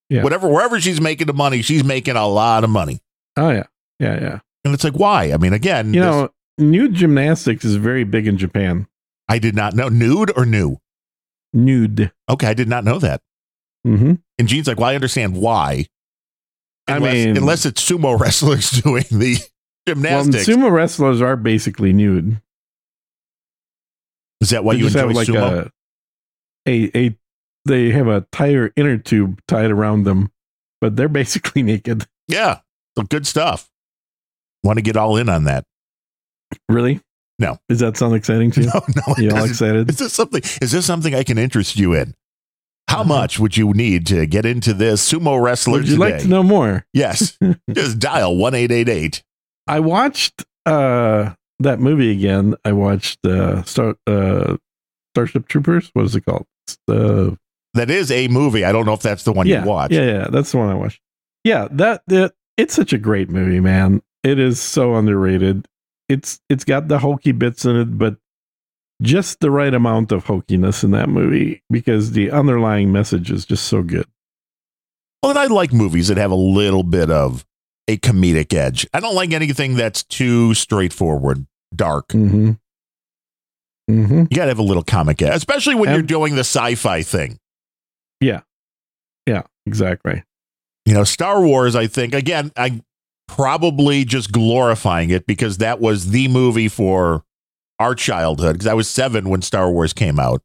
[0.10, 0.24] Yeah.
[0.24, 3.00] Whatever, wherever she's making the money, she's making a lot of money.
[3.38, 3.64] Oh yeah,
[4.00, 4.40] yeah, yeah.
[4.64, 5.32] And it's like, why?
[5.34, 8.88] I mean, again, You this- know, nude gymnastics is very big in Japan.
[9.28, 9.90] I did not know.
[9.90, 10.78] Nude or new?
[11.56, 12.12] Nude.
[12.30, 13.22] Okay, I did not know that.
[13.88, 14.14] Mm-hmm.
[14.38, 15.86] And Gene's like, well, I understand why.
[16.88, 19.38] I Unless, mean- unless it's sumo wrestlers doing the
[19.88, 20.46] Well, gymnastics.
[20.48, 22.42] sumo wrestlers are basically nude.
[24.42, 25.72] is that why They you enjoy have like sumo?
[26.68, 27.18] a, a a
[27.66, 30.32] they have a tire inner tube tied around them,
[30.82, 32.06] but they're basically naked.
[32.28, 32.60] yeah,
[32.98, 33.70] so good stuff.
[34.64, 35.64] Want to get all in on that?
[36.70, 37.02] Really?
[37.40, 37.58] No.
[37.70, 38.68] Does that sound exciting to you?
[38.74, 39.16] No, no.
[39.18, 39.90] You all excited?
[39.90, 40.42] Is this something?
[40.62, 42.14] Is this something I can interest you in?
[42.88, 43.08] How Uh-huh.
[43.10, 46.12] much would you need to get into this sumo wrestler Would you today?
[46.14, 46.86] like to know more?
[46.94, 47.38] Yes,
[47.74, 49.24] just dial one eight eight eight.
[49.68, 52.56] I watched uh that movie again.
[52.64, 54.58] I watched uh Star uh
[55.14, 55.90] Starship Troopers.
[55.94, 56.46] What is it called?
[56.88, 57.38] The
[57.74, 58.64] That is a movie.
[58.64, 59.94] I don't know if that's the one yeah, you watched.
[59.94, 61.02] Yeah, yeah, that's the one I watched.
[61.44, 64.02] Yeah, that that it's such a great movie, man.
[64.24, 65.68] It is so underrated.
[66.08, 68.18] It's it's got the hokey bits in it, but
[69.02, 73.66] just the right amount of hokiness in that movie because the underlying message is just
[73.66, 74.06] so good.
[75.22, 77.46] Well, and I like movies that have a little bit of
[77.88, 78.88] a comedic edge.
[78.94, 81.46] I don't like anything that's too straightforward,
[81.76, 82.10] dark.
[82.10, 82.52] Mm-hmm.
[83.90, 84.20] Mm-hmm.
[84.30, 87.38] You got to have a little comic edge, especially when you're doing the sci-fi thing.
[88.22, 88.42] Yeah,
[89.28, 90.24] yeah, exactly.
[90.86, 92.82] You know, Star Wars, I think, again, I
[93.36, 97.24] probably just glorifying it because that was the movie for
[97.80, 100.42] our childhood because I was seven when Star Wars came out.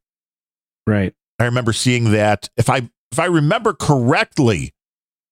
[0.86, 1.14] Right.
[1.38, 2.48] I remember seeing that.
[2.56, 4.72] If I if I remember correctly,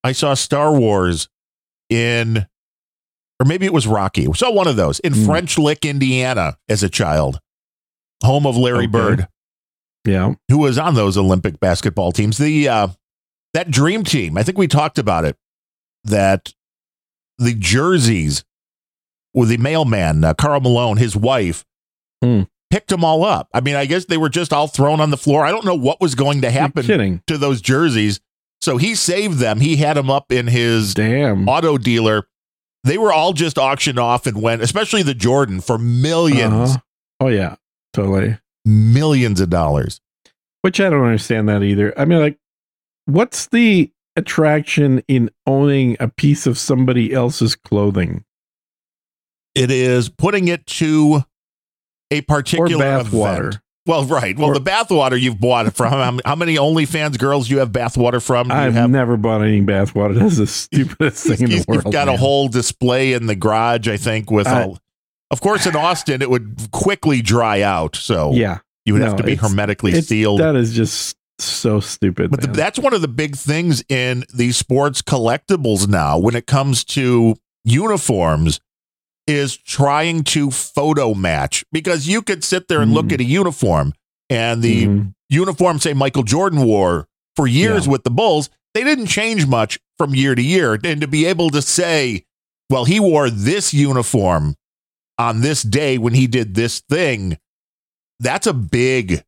[0.04, 1.28] I saw Star Wars
[1.90, 2.46] in
[3.40, 4.26] or maybe it was Rocky.
[4.28, 5.26] We saw one of those in Hmm.
[5.26, 7.40] French Lick, Indiana as a child.
[8.24, 8.86] Home of Larry Okay.
[8.88, 9.28] Bird,
[10.04, 10.34] Yeah.
[10.48, 12.38] who was on those Olympic basketball teams.
[12.38, 12.88] The uh
[13.54, 15.36] that dream team, I think we talked about it.
[16.04, 16.52] That
[17.38, 18.44] the jerseys
[19.34, 21.64] with the mailman, uh, Karl Malone, his wife,
[22.22, 22.42] Hmm.
[22.70, 23.48] picked them all up.
[23.54, 25.44] I mean, I guess they were just all thrown on the floor.
[25.44, 28.20] I don't know what was going to happen to those jerseys.
[28.60, 29.60] So he saved them.
[29.60, 31.48] He had them up in his Damn.
[31.48, 32.26] auto dealer.
[32.84, 36.78] They were all just auctioned off and went, especially the Jordan, for 1000000s Uh-huh.
[37.20, 37.54] Oh yeah,
[37.92, 38.38] totally.
[38.64, 40.00] millions of dollars.
[40.62, 41.92] Which I don't understand that either.
[41.96, 42.38] I mean, like,
[43.06, 48.24] what's the attraction in owning a piece of somebody else's clothing
[49.54, 51.24] It is putting it to
[52.10, 53.14] a particular bath event.
[53.14, 53.52] water?
[53.86, 54.36] Well, right.
[54.38, 55.92] Well, Or- the bathwater you've bought it from.
[55.92, 58.52] How, how many OnlyFans girls you have bathwater from?
[58.52, 58.90] I've have?
[58.90, 60.14] never bought any bath water.
[60.14, 61.84] That's the stupidest thing in the world.
[61.84, 64.78] You've got a whole display in the garage, I think, with I- all.
[65.30, 69.16] Of course, in Austin, it would quickly dry out, so Yeah, you would no, have
[69.16, 70.40] to be hermetically sealed.
[70.40, 72.30] that is just so stupid.
[72.30, 76.46] But the, that's one of the big things in these sports collectibles now when it
[76.46, 78.60] comes to uniforms
[79.26, 83.12] is trying to photo match because you could sit there and look Mhm.
[83.12, 83.92] at a uniform
[84.30, 85.14] and the Mhm.
[85.28, 87.06] uniform say Michael Jordan wore
[87.36, 87.92] for years Yeah.
[87.92, 90.78] with the Bulls, they didn't change much from year to year.
[90.82, 92.24] And to be able to say,
[92.70, 94.54] well, he wore this uniform
[95.18, 97.36] on this day when he did this thing,
[98.20, 99.24] that's a big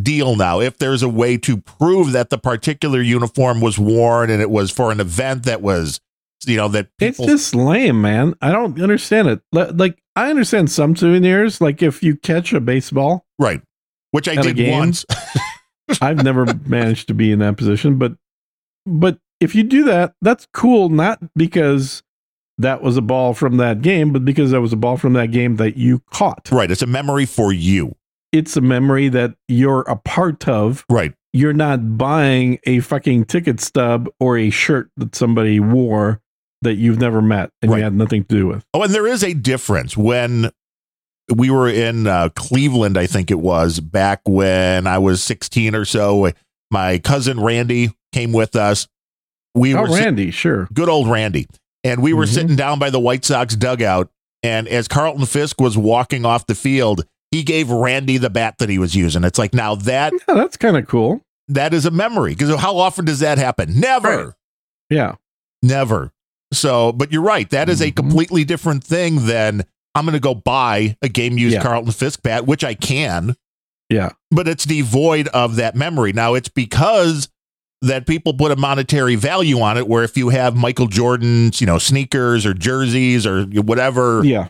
[0.00, 0.60] deal now.
[0.60, 4.70] If there's a way to prove that the particular uniform was worn and it was
[4.70, 6.00] for an event that was,
[6.46, 8.34] you know, that It's just lame, man.
[8.40, 9.42] I don't understand it.
[9.52, 13.24] Like I understand some souvenirs, like if you catch a baseball.
[13.38, 13.62] right,
[14.10, 15.04] which I did once.
[16.00, 18.14] I've never managed to be in that position, but
[18.86, 20.88] but if you do that, that's cool.
[20.88, 22.02] Not because
[22.58, 25.32] that was a ball from that game, but because that was a ball from that
[25.32, 26.48] game that you caught.
[26.50, 27.94] right, it's a memory for you.
[28.32, 30.84] It's a memory that you're a part of.
[30.88, 31.14] Right.
[31.34, 36.20] You're not buying a fucking ticket stub or a shirt that somebody wore
[36.62, 37.78] that you've never met and Right.
[37.78, 38.64] you had nothing to do with.
[38.72, 40.50] Oh, and there is a difference when
[41.34, 45.84] we were in uh, Cleveland, I think it was back when I was 16 or
[45.84, 46.30] so.
[46.70, 48.86] My cousin Randy came with us.
[49.54, 50.68] We Oh, were Randy, sure.
[50.72, 51.46] good old Randy.
[51.84, 52.34] And we were Mhm.
[52.34, 54.10] sitting down by the White Sox dugout.
[54.42, 58.68] And as Carlton Fisk was walking off the field, he gave Randy the bat that
[58.68, 59.24] he was using.
[59.24, 61.20] It's like, now that Yeah, that's kind of cool.
[61.48, 62.34] that is a memory.
[62.34, 63.80] Because how often does that happen?
[63.80, 64.24] Never.
[64.26, 64.34] Right.
[64.90, 65.14] Yeah.
[65.62, 66.12] Never.
[66.52, 67.48] So, but you're right.
[67.50, 67.96] That is a Mhm.
[67.96, 69.64] completely different thing than
[69.94, 71.62] I'm going to go buy a game used Yeah.
[71.62, 73.34] Carlton Fisk bat, which I can,
[73.88, 74.10] Yeah.
[74.30, 76.12] but it's devoid of that memory.
[76.12, 77.28] Now, it's because
[77.80, 81.66] that people put a monetary value on it, where if you have Michael Jordan's, you
[81.66, 84.48] know, sneakers or jerseys or whatever, Yeah.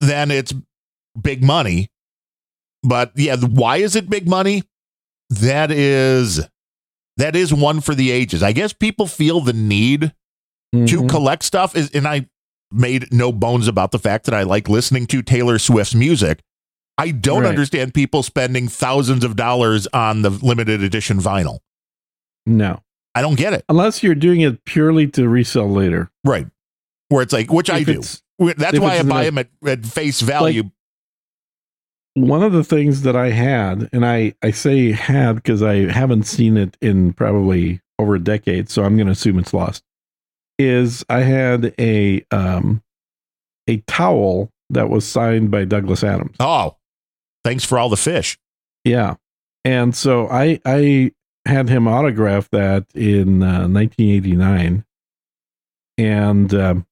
[0.00, 0.52] then it's
[1.20, 1.88] big money.
[2.84, 4.62] But yeah, why is it big money?
[5.30, 6.40] That is
[7.16, 8.42] that is one for the ages.
[8.42, 10.12] I guess people feel the need
[10.72, 11.08] to Mhm.
[11.08, 12.28] collect stuff is and I
[12.70, 16.40] made no bones about the fact that I like listening to Taylor Swift's music.
[16.98, 17.48] I don't Right.
[17.48, 21.58] understand people spending thousands of dollars on the limited edition vinyl.
[22.46, 22.80] No.
[23.14, 23.64] I don't get it.
[23.68, 26.10] Unless you're doing it purely to resell later.
[26.24, 26.48] Right.
[27.08, 28.00] Where it's like, which I do.
[28.40, 30.70] That's why I buy them at, at face value.
[32.14, 36.24] One of the things that I had, and I, I say had because I haven't
[36.24, 39.82] seen it in probably over a decade, so I'm going to assume it's lost,
[40.58, 42.82] is I had a um,
[43.66, 46.36] a towel that was signed by Douglas Adams.
[46.40, 46.76] oh,
[47.44, 48.38] thanks for all the fish.
[48.84, 49.16] Yeah.
[49.64, 51.12] And so I I
[51.46, 54.84] had him autograph that in uh, 1989.
[55.96, 56.86] And um,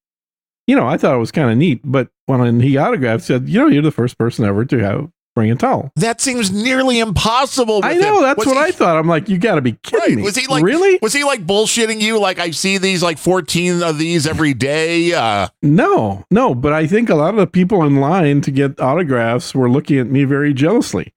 [0.67, 3.61] you know, I thought it was kind of neat, but when he autographed said, "You
[3.61, 7.81] know, you're the first person ever to have bring a towel." That seems nearly impossible.
[7.83, 8.23] I know, him.
[8.23, 8.97] that's Was what he- I thought.
[8.97, 10.17] I'm like, "You got to be kidding Right.
[10.17, 10.99] me." Was he like Really?
[11.03, 12.19] Was he like bullshitting you?
[12.21, 15.13] Like I see these like 14 of these every day.
[15.15, 16.25] Uh No.
[16.31, 19.71] No, but I think a lot of the people in line to get autographs were
[19.71, 21.12] looking at me very jealously.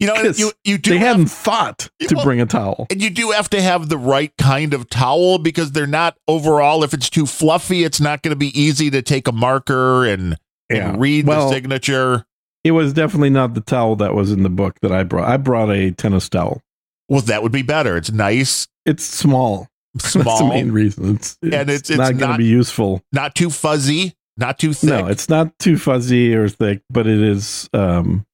[0.00, 2.86] You know, you you do They have- hadn't thought to Well, bring a towel.
[2.90, 6.84] and you do have to have the right kind of towel because they're not overall
[6.84, 10.36] if it's too fluffy, it's not going to be easy to take a marker and,
[10.70, 10.90] Yeah.
[10.90, 12.24] and read Well, the signature.
[12.62, 15.28] It was definitely not the towel that was in the book that I brought.
[15.28, 16.62] I brought a tennis towel.
[17.08, 17.96] Well, that would be better.
[17.96, 19.66] It's nice, It's small.
[19.94, 21.16] That's the small, main reason.
[21.16, 23.02] It's, it's, And it's- it's not going to be useful.
[23.12, 24.90] not too fuzzy, not too thick.
[24.90, 27.68] No, it's not too fuzzy or thick, but it is.
[27.72, 28.24] Um,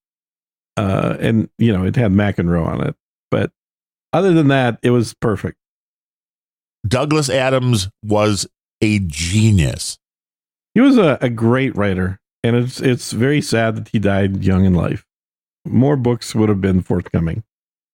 [0.77, 2.94] uh, and you know, it had McEnroe on it.
[3.31, 3.51] But
[4.12, 5.59] other than that, it was perfect.
[6.86, 8.47] Douglas Adams was
[8.81, 9.98] a genius.
[10.74, 14.65] He was a, a great writer, and it's it's very sad that he died young
[14.65, 15.05] in life.
[15.65, 17.43] More books would have been forthcoming.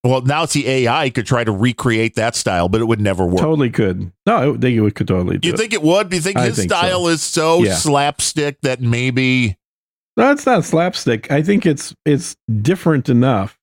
[0.04, 3.24] Well, now it's the AI could try to recreate that style, but it would never
[3.24, 3.38] work.
[3.40, 4.10] Totally could.
[4.26, 5.56] No, I think it could totally do You it.
[5.58, 6.08] think it would?
[6.10, 6.76] Do you think I his think so.
[6.76, 7.74] style is so Yeah.
[7.76, 9.56] slapstick that maybe
[10.16, 11.30] No, it's not slapstick.
[11.30, 13.58] I think it's it's different enough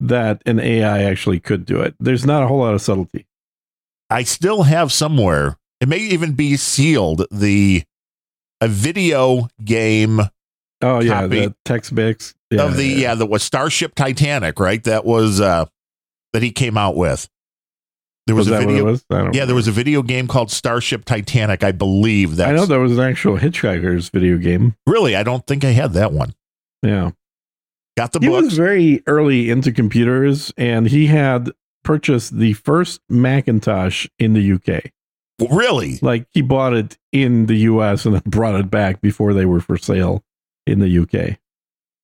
[0.00, 1.94] that an AI actually could do it.
[1.98, 3.26] There's not a whole lot of subtlety.
[4.10, 5.56] I still have somewhere.
[5.80, 7.24] It may even be sealed.
[7.30, 7.84] The
[8.60, 10.20] a video game
[10.80, 11.46] Oh yeah, Copy.
[11.46, 14.82] the text bits yeah, of the yeah, that was Starship Titanic, right?
[14.84, 15.66] That was uh
[16.32, 17.28] that he came out with.
[18.28, 18.84] There was, Was a video.
[18.84, 19.04] was?
[19.32, 22.36] Yeah, there was a video game called Starship Titanic, I believe.
[22.36, 24.74] That I know there was an actual Hitchhiker's video game.
[24.86, 25.16] really.
[25.16, 26.34] I don't think I had that one.
[26.82, 27.12] Yeah.
[27.96, 28.24] Got the book?
[28.24, 28.44] he books.
[28.44, 31.50] was very early into computers and he had
[31.84, 34.92] purchased the first Macintosh in the UK.
[35.50, 35.98] really?
[36.02, 39.60] Like he bought it in the US and then brought it back before they were
[39.60, 40.22] for sale
[40.66, 41.38] in the UK.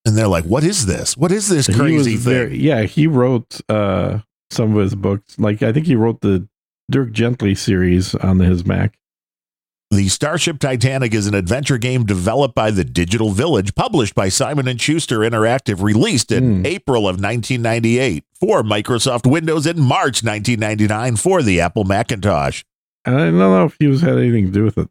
[0.07, 1.17] And they're like, "What is this?
[1.17, 4.21] What is this crazy thing?" very- yeah, he wrote uh,
[4.55, 5.39] some of his books.
[5.39, 6.49] Like I think he wrote the
[6.91, 8.97] Dirk Gently series on his Mac.
[9.91, 14.67] The Starship Titanic is an adventure game developed by the Digital Village, published by Simon
[14.67, 16.67] and Schuster Interactive, released in Hmm.
[16.67, 22.65] April of 1998 for Microsoft Windows in March 1999 for the Apple Macintosh.
[23.05, 24.89] And I don't know if he was had anything to do with it.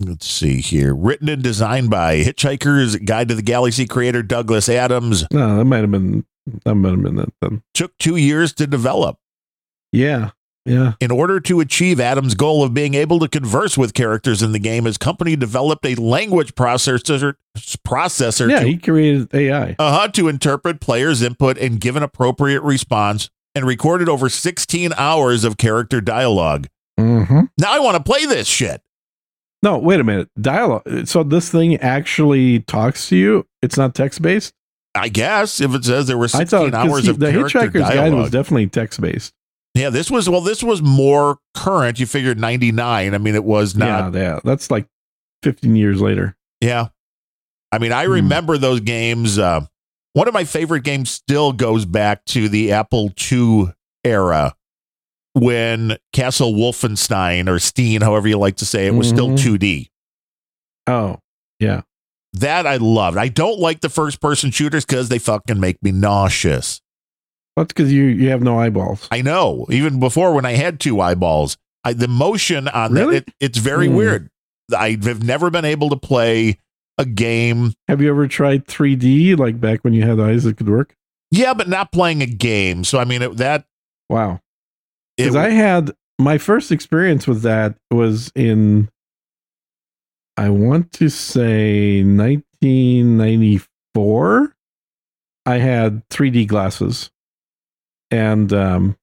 [0.00, 0.94] Let's see here.
[0.94, 5.24] Written and designed by Hitchhiker's Guide to the Galaxy creator Douglas Adams.
[5.30, 6.24] No, that might have been
[6.64, 7.62] that might have been it then.
[7.74, 9.18] Took two years to develop.
[9.92, 10.30] Yeah,
[10.66, 10.94] yeah.
[11.00, 14.58] In order to achieve Adams' goal of being able to converse with characters in the
[14.58, 17.34] game, his company developed a language processor
[17.86, 19.76] processor Yeah, to he created AI.
[19.78, 25.44] uh-huh, to interpret players' input and give an appropriate response, and recorded over 16 hours
[25.44, 26.66] of character dialogue.
[26.98, 27.40] Mm-hmm.
[27.58, 28.82] Now I want to play this shit.
[29.62, 30.28] No, wait a minute.
[30.40, 31.06] Dialogue.
[31.06, 33.46] So this thing actually talks to you.
[33.62, 34.52] It's not text based.
[34.94, 37.58] I guess if it says there were 16 I thought hours he- of the character
[37.60, 38.20] Hitchhiker's Guide dialogue.
[38.22, 39.32] was definitely text based.
[39.74, 41.98] yeah, this was well, this was more current.
[41.98, 43.14] You figured 99.
[43.14, 44.14] I mean, it was not.
[44.14, 44.40] Yeah, yeah.
[44.44, 44.86] That's like
[45.42, 46.36] 15 years later.
[46.60, 46.88] Yeah.
[47.72, 48.12] I mean, I Hmm.
[48.12, 49.36] remember those games.
[49.38, 49.66] Uh,
[50.12, 53.72] one of my favorite games still goes back to the Apple II
[54.04, 54.54] era
[55.32, 59.38] when Castle Wolfenstein or Steen, however you like to say it, was still Mhm.
[59.38, 59.90] 2D.
[60.86, 61.18] Oh,
[61.58, 61.82] yeah.
[62.34, 63.16] That I loved.
[63.16, 66.80] I don't like the first person shooters because they fucking make me nauseous.
[67.56, 69.06] That's because you you have no eyeballs.
[69.12, 69.66] I know.
[69.70, 73.20] Even before when I had two eyeballs, I, the motion on Really?
[73.20, 73.94] that, it, it's very Hmm.
[73.94, 74.30] weird.
[74.76, 76.58] I have never been able to play
[76.98, 80.68] a game Have you ever tried 3D like back when you had eyes that could
[80.68, 80.96] work?
[81.30, 82.82] Yeah, but not playing a game.
[82.84, 83.66] So I mean, it, that
[84.08, 84.40] Wow.
[85.16, 88.88] Because I had my first experience with that was in,
[90.36, 94.54] I want to say 1994.
[95.46, 97.10] I had 3D glasses,
[98.10, 98.96] and um,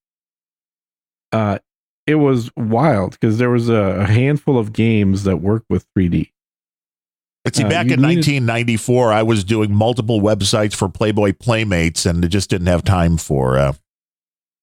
[1.31, 1.59] uh,
[2.07, 6.31] it was wild because there was a, a handful of games that worked with 3D.
[7.43, 12.05] But see, Uh, back in needed- 1994, I was doing multiple websites for Playboy Playmates,
[12.05, 13.73] and it just didn't have time for uh,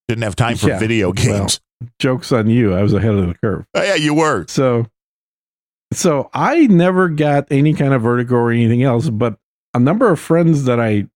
[0.09, 1.15] didn't have time for Yeah, video well.
[1.41, 1.61] games.
[2.01, 2.75] Jokes on you!
[2.75, 3.65] I was ahead of the curve.
[3.73, 4.47] Oh, yeah, you were.
[4.49, 4.87] So,
[5.93, 9.39] so I never got any kind of vertigo or anything else, but
[9.75, 11.07] a number of friends that I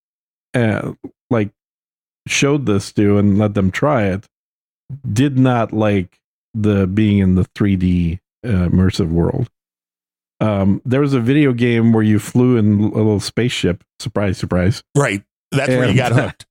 [0.54, 0.92] uh,
[1.30, 1.50] like
[2.26, 4.26] showed this to and let them try it
[5.10, 6.20] did not like
[6.54, 9.48] the being in the 3D uh, immersive world.
[10.40, 13.84] Um, there was a video game where you flew in a little spaceship.
[14.00, 14.82] Surprise, surprise.
[14.96, 15.22] Right.
[15.52, 16.46] That's where you got hooked.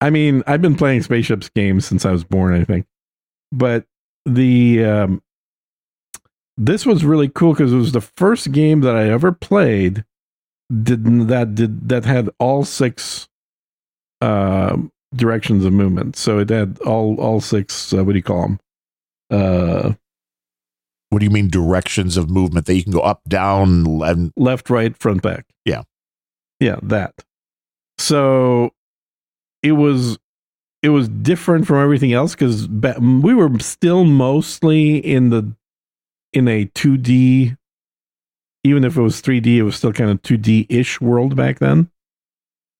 [0.00, 2.86] I mean, I've been playing spaceships games since I was born, I think.
[3.52, 3.84] But
[4.24, 5.22] the um,
[6.56, 10.04] this was really cool because it was the first game that I ever played
[10.82, 13.28] did that did that had all six
[14.20, 14.76] uh,
[15.14, 16.16] directions of movement.
[16.16, 17.92] So it had all all six.
[17.92, 18.60] Uh, what do you call them?
[19.30, 19.92] Uh,
[21.10, 23.84] What do you mean directions of movement that you can go up, down,
[24.36, 25.46] left, right, front, back.
[25.64, 25.82] Yeah.
[26.60, 27.14] yeah, that.
[27.98, 28.72] So
[29.62, 30.18] it was
[30.82, 35.54] it was different from everything else because we were still mostly in the
[36.34, 37.56] in a 2D.
[38.66, 41.90] Even if it was 3D, it was still kind of 2D ish world back then.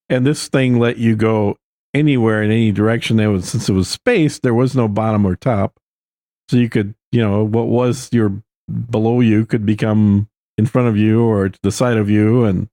[0.08, 1.58] And this thing let you go
[1.92, 3.16] anywhere in any direction.
[3.16, 5.78] There was since it was space, there was no bottom or top,
[6.48, 8.42] so you could you know what was your
[8.90, 10.28] below you could become
[10.58, 12.68] in front of you or to the side of you and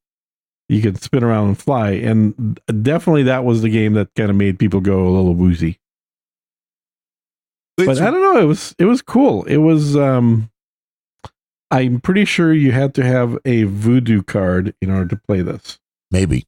[0.70, 4.36] you could spin around and fly and definitely that was the game that kind of
[4.36, 5.80] made people go a little woozy
[7.78, 10.50] but i don't know it was it was cool it was um
[11.72, 15.80] i'm pretty sure you had to have a voodoo card in order to play this
[16.12, 16.46] maybe.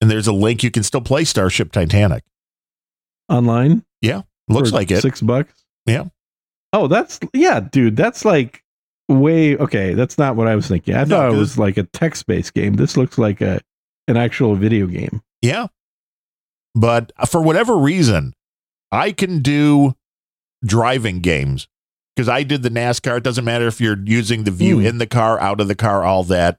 [0.00, 2.24] And there's a link you can still play Starship Titanic.
[3.28, 5.00] online Yeah, Looks like it.
[5.00, 6.04] six bucks Yeah.
[6.72, 8.62] oh that's yeah dude that's like
[9.08, 9.92] way okay.
[9.94, 10.94] That's not what I was thinking.
[10.94, 12.74] I No, thought it was like a text based game.
[12.74, 13.60] This looks like a
[14.08, 15.20] an actual video game.
[15.42, 15.66] Yeah.
[16.74, 18.32] But uh, for whatever reason,
[18.90, 19.94] I can do
[20.64, 21.68] driving games
[22.14, 23.18] because I did the NASCAR.
[23.18, 24.86] It doesn't matter if you're using the view Hmm.
[24.86, 26.58] in the car, out of the car, all that.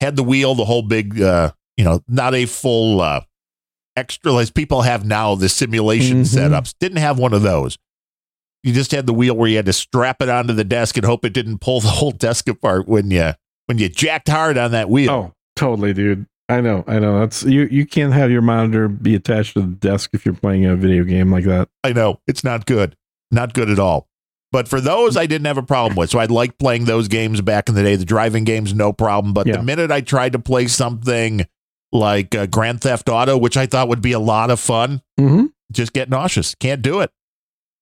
[0.00, 3.20] Had the wheel, the whole big, uh, you know, not a full uh,
[3.96, 6.34] extra as people have now, the simulation Mhm.
[6.36, 6.74] setups.
[6.80, 7.76] Didn't have one of those.
[8.62, 11.04] You just had the wheel where you had to strap it onto the desk and
[11.06, 13.32] hope it didn't pull the whole desk apart when you
[13.66, 15.10] when you jacked hard on that wheel.
[15.10, 16.26] Oh, totally, dude.
[16.48, 17.20] I know, I know.
[17.20, 17.68] That's you.
[17.70, 21.04] You can't have your monitor be attached to the desk if you're playing a video
[21.04, 21.68] game like that.
[21.84, 22.96] I know it's not good,
[23.30, 24.08] not good at all.
[24.52, 26.10] But for those, I didn't have a problem with.
[26.10, 27.94] So I liked playing those games back in the day.
[27.96, 29.32] The driving games, no problem.
[29.32, 29.56] But Yeah.
[29.58, 31.46] the minute I tried to play something
[31.92, 35.46] like uh, Grand Theft Auto, which I thought would be a lot of fun, Mm-hmm.
[35.72, 36.54] just get nauseous.
[36.56, 37.10] Can't do it.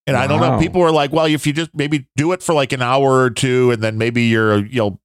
[0.07, 0.59] And I don't know.
[0.59, 3.29] People were like, "Well, if you just maybe do it for like an hour or
[3.29, 5.01] two, and then maybe you're you'll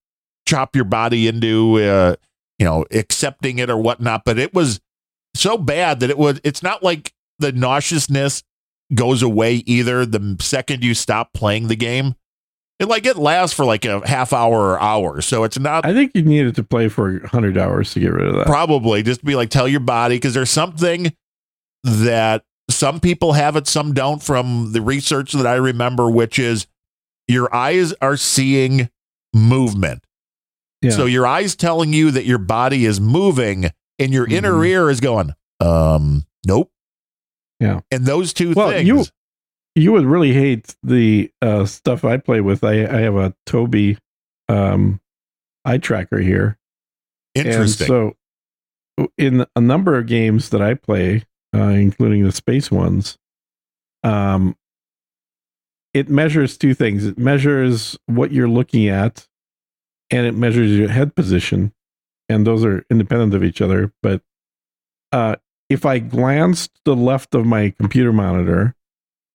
[0.48, 2.16] chop your body into uh,
[2.58, 4.80] you know accepting it or whatnot." But it was
[5.36, 6.40] so bad that it was.
[6.46, 8.44] It's not like the nauseousness
[8.94, 12.16] goes away either the second you stop playing the game.
[12.80, 15.94] It like it lasts for like a half hour or hour, so it's not I
[15.94, 18.48] think you needed to play for hundred hours to get rid of that.
[18.48, 21.14] Probably just be like, tell your body because there's something
[21.84, 24.22] that some people have it, some don't.
[24.22, 26.66] From the research that I remember, which is
[27.28, 28.90] your eyes are seeing
[29.34, 30.04] movement.
[30.82, 30.92] Yeah.
[30.92, 33.70] So your eyes telling you that your body is moving,
[34.00, 34.68] and your inner Mhm.
[34.68, 36.72] ear is going, um, nope.
[37.60, 37.82] Yeah.
[37.92, 38.88] And those two Well, things.
[38.88, 39.06] you-
[39.76, 42.64] you would really hate the uh, stuff I play with.
[42.64, 43.98] I, I have a Tobii
[44.48, 45.02] um,
[45.66, 46.60] eye tracker here.
[47.34, 47.88] interesting.
[47.92, 48.14] And
[49.00, 51.24] so, in a number of games that I play,
[51.56, 53.18] uh, including the space ones,
[54.04, 54.56] um,
[55.96, 57.06] it measures two things.
[57.06, 59.28] It measures what you're looking at,
[60.12, 61.74] and it measures your head position,
[62.30, 63.92] and those are independent of each other.
[64.04, 64.22] But
[65.12, 65.38] uh,
[65.70, 68.76] if I glance to the left of my computer monitor,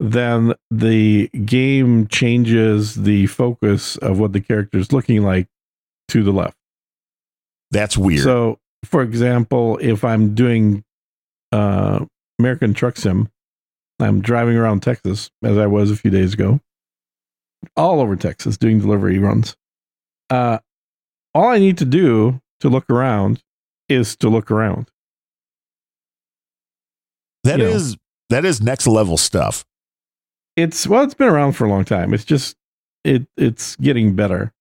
[0.00, 5.48] then the game changes the focus of what the character is looking like
[6.08, 6.56] to the left.
[7.70, 8.22] That's weird.
[8.22, 10.84] So, for example, if I'm doing
[11.52, 12.04] uh,
[12.38, 13.28] American Truck Sim,
[14.00, 16.60] I'm driving around Texas as I was a few days ago,
[17.76, 19.56] all over Texas doing delivery runs.
[20.30, 20.58] Uh,
[21.34, 23.42] all I need to do to look around
[23.88, 24.90] is to look around.
[27.44, 27.70] That you know.
[27.70, 27.96] is
[28.30, 29.64] that is next level stuff.
[30.56, 32.12] It's well, it's been around for a long time.
[32.12, 32.56] It's just
[33.04, 34.52] it it's getting better.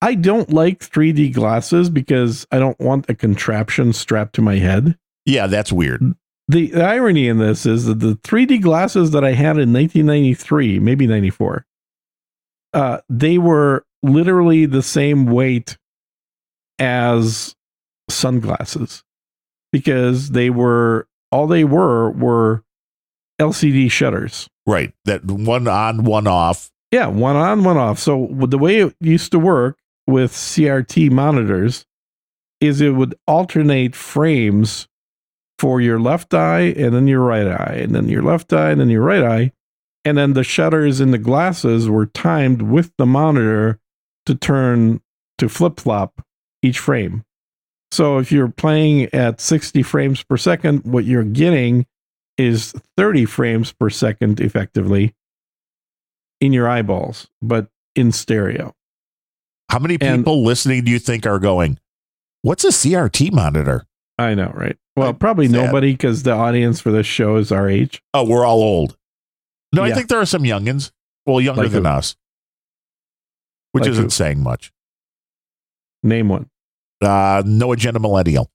[0.00, 4.96] I don't like 3D glasses because I don't want a contraption strapped to my head.
[5.26, 6.14] Yeah, that's weird.
[6.46, 10.78] the, the irony in this is that the 3D glasses that I had in 1993,
[10.78, 11.66] maybe 94,
[12.74, 15.76] uh, they were literally the same weight
[16.78, 17.56] as
[18.08, 19.02] sunglasses
[19.72, 22.62] because they were all they were were
[23.40, 24.48] LCD shutters.
[24.66, 24.92] Right.
[25.04, 26.70] That one on, one off.
[26.90, 27.98] Yeah, one on, one off.
[27.98, 31.84] So the way it used to work with CRT monitors
[32.60, 34.88] is it would alternate frames
[35.58, 38.80] for your left eye and then your right eye, and then your left eye and
[38.80, 39.52] then your right eye.
[40.04, 43.78] And then the shutters in the glasses were timed with the monitor
[44.26, 45.02] to turn
[45.38, 46.24] to flip flop
[46.62, 47.24] each frame.
[47.90, 51.86] So if you're playing at 60 frames per second, what you're getting
[52.36, 55.14] is 30 frames per second effectively
[56.40, 58.74] in your eyeballs, but in stereo.
[59.70, 61.78] How many And- people listening do you think are going,
[62.42, 63.84] What's a CRT monitor?
[64.16, 64.76] I know, right?
[64.96, 65.54] Well, probably sad.
[65.66, 68.00] nobody because the audience for this show is our age.
[68.14, 68.96] Oh, we're all old.
[69.72, 70.92] No, I think there are some youngins.
[71.26, 71.90] Well, younger Like than who?
[71.90, 72.16] us,
[73.72, 74.10] which Like isn't who?
[74.10, 74.72] saying much.
[76.04, 76.48] Name one.
[77.00, 78.50] Uh, no agenda millennial.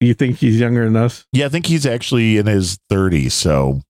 [0.00, 1.26] You think he's younger than us?
[1.32, 3.32] Yeah, I think he's actually in his 30s.
[3.32, 3.82] So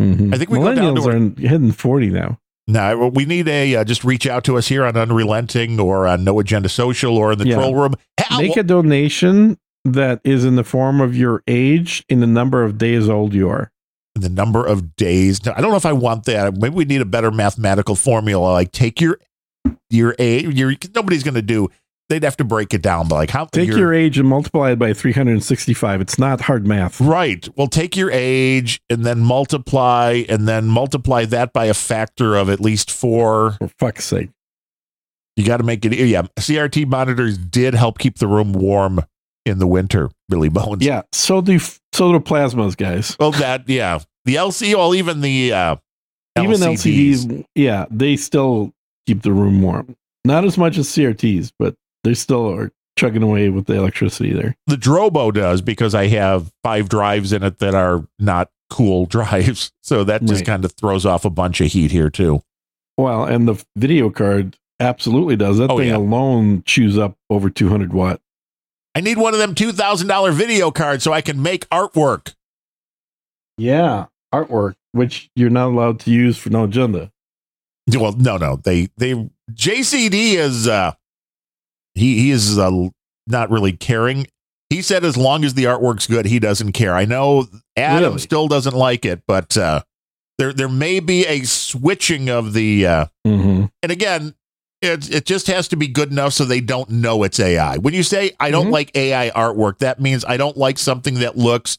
[0.00, 0.34] Mhm.
[0.34, 2.38] I think we go down millennials to are in, hitting forty now.
[2.66, 6.24] now we need a uh, just reach out to us here on Unrelenting or on
[6.24, 7.54] No Agenda Social or in the Yeah.
[7.56, 7.94] troll room.
[8.18, 12.64] How, Make a donation that is in the form of your age in the number
[12.64, 13.70] of days old you are.
[14.16, 15.40] the number of days.
[15.46, 16.56] I don't know if I want that.
[16.56, 18.52] Maybe we need a better mathematical formula.
[18.52, 19.18] Like take your
[19.90, 20.46] your age.
[20.56, 21.68] Your nobody's going to do.
[22.10, 23.08] They'd have to break it down.
[23.08, 26.00] But like how Take your age and multiply it by 365.
[26.02, 27.00] It's not hard math.
[27.00, 27.48] right.
[27.56, 32.50] Well, take your age and then multiply and then multiply that by a factor of
[32.50, 33.52] at least four.
[33.52, 34.30] For fuck's sake.
[35.36, 35.94] You got to make it.
[35.94, 39.00] Yeah, CRT monitors did help keep the room warm
[39.44, 40.10] in the winter.
[40.28, 40.84] Billy Bones.
[40.84, 41.02] Yeah.
[41.12, 43.16] So do so do plasmas, guys.
[43.18, 43.98] Well, that yeah.
[44.26, 45.76] The LC, well, even the uh,
[46.38, 47.24] Even LCDs.
[47.26, 48.72] LCDs, yeah, they still
[49.06, 49.96] keep the room warm.
[50.24, 51.74] Not as much as CRTs, but
[52.04, 54.54] they still are chugging away with the electricity there.
[54.68, 59.72] The Drobo does because I have five drives in it that are not cool drives.
[59.82, 60.46] So that just Right.
[60.46, 62.42] kind of throws off a bunch of heat here too.
[62.96, 65.58] Well, and the video card absolutely does.
[65.58, 65.96] That Oh, thing yeah.
[65.96, 68.20] alone chews up over 200 watt.
[68.94, 72.34] I need one of them two thousand dollar video cards so I can make artwork.
[73.58, 77.10] Yeah, artwork, which you're not allowed to use for no agenda.
[77.92, 79.14] Well, no, no, they they
[79.52, 80.92] JCD is uh
[81.94, 82.88] he he is uh,
[83.26, 84.26] not really caring.
[84.70, 86.94] He said as long as the artwork's good, he doesn't care.
[86.94, 87.46] I know
[87.76, 88.18] Adam Really?
[88.18, 89.82] still doesn't like it, but uh
[90.38, 93.66] there there may be a switching of the uh Mm-hmm.
[93.82, 94.34] and again,
[94.82, 97.76] it it just has to be good enough so they don't know it's AI.
[97.78, 98.72] When you say I don't Mhm.
[98.72, 101.78] like AI artwork, that means I don't like something that looks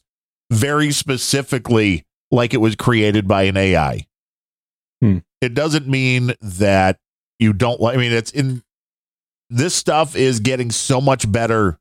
[0.50, 4.06] very specifically like it was created by an AI.
[5.02, 5.18] Hmm.
[5.42, 6.98] It doesn't mean that
[7.38, 8.62] you don't like I mean it's in
[9.50, 11.78] this stuff is getting so much better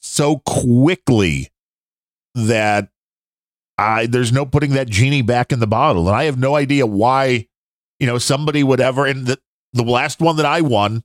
[0.00, 1.50] so quickly
[2.34, 2.88] that
[3.78, 6.08] I there's no putting that genie back in the bottle.
[6.08, 7.48] And I have no idea why,
[7.98, 9.38] you know, somebody would ever and the
[9.72, 11.02] the last one that I won,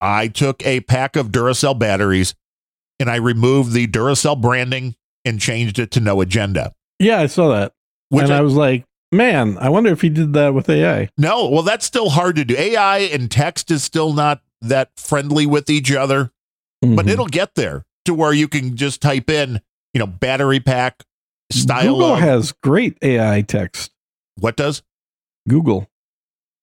[0.00, 2.34] I took a pack of Duracell batteries
[2.98, 4.94] and I removed the Duracell branding
[5.24, 6.72] and changed it to no agenda.
[6.98, 7.72] Yeah, I saw that.
[8.08, 11.10] Which and I- I was like, man, I wonder if he did that with AI.
[11.18, 12.54] no, well, that's still hard to do.
[12.56, 16.32] AI and text is still not that friendly with each other,
[16.82, 17.08] but Mhm.
[17.08, 19.60] it'll get there to where you can just type in,
[19.92, 21.02] you know, battery pack
[21.52, 23.92] style Google of has great AI text.
[24.38, 24.82] what does?
[25.48, 25.88] Google.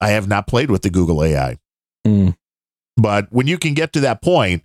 [0.02, 1.57] I have not played with the Google AI.
[2.06, 2.36] Mm.
[2.98, 4.64] But when you can get to that point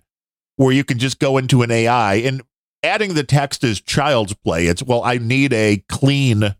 [0.57, 2.41] where you can just go into an AI and
[2.83, 6.55] adding the text is child's play, it's, well, I need a clean,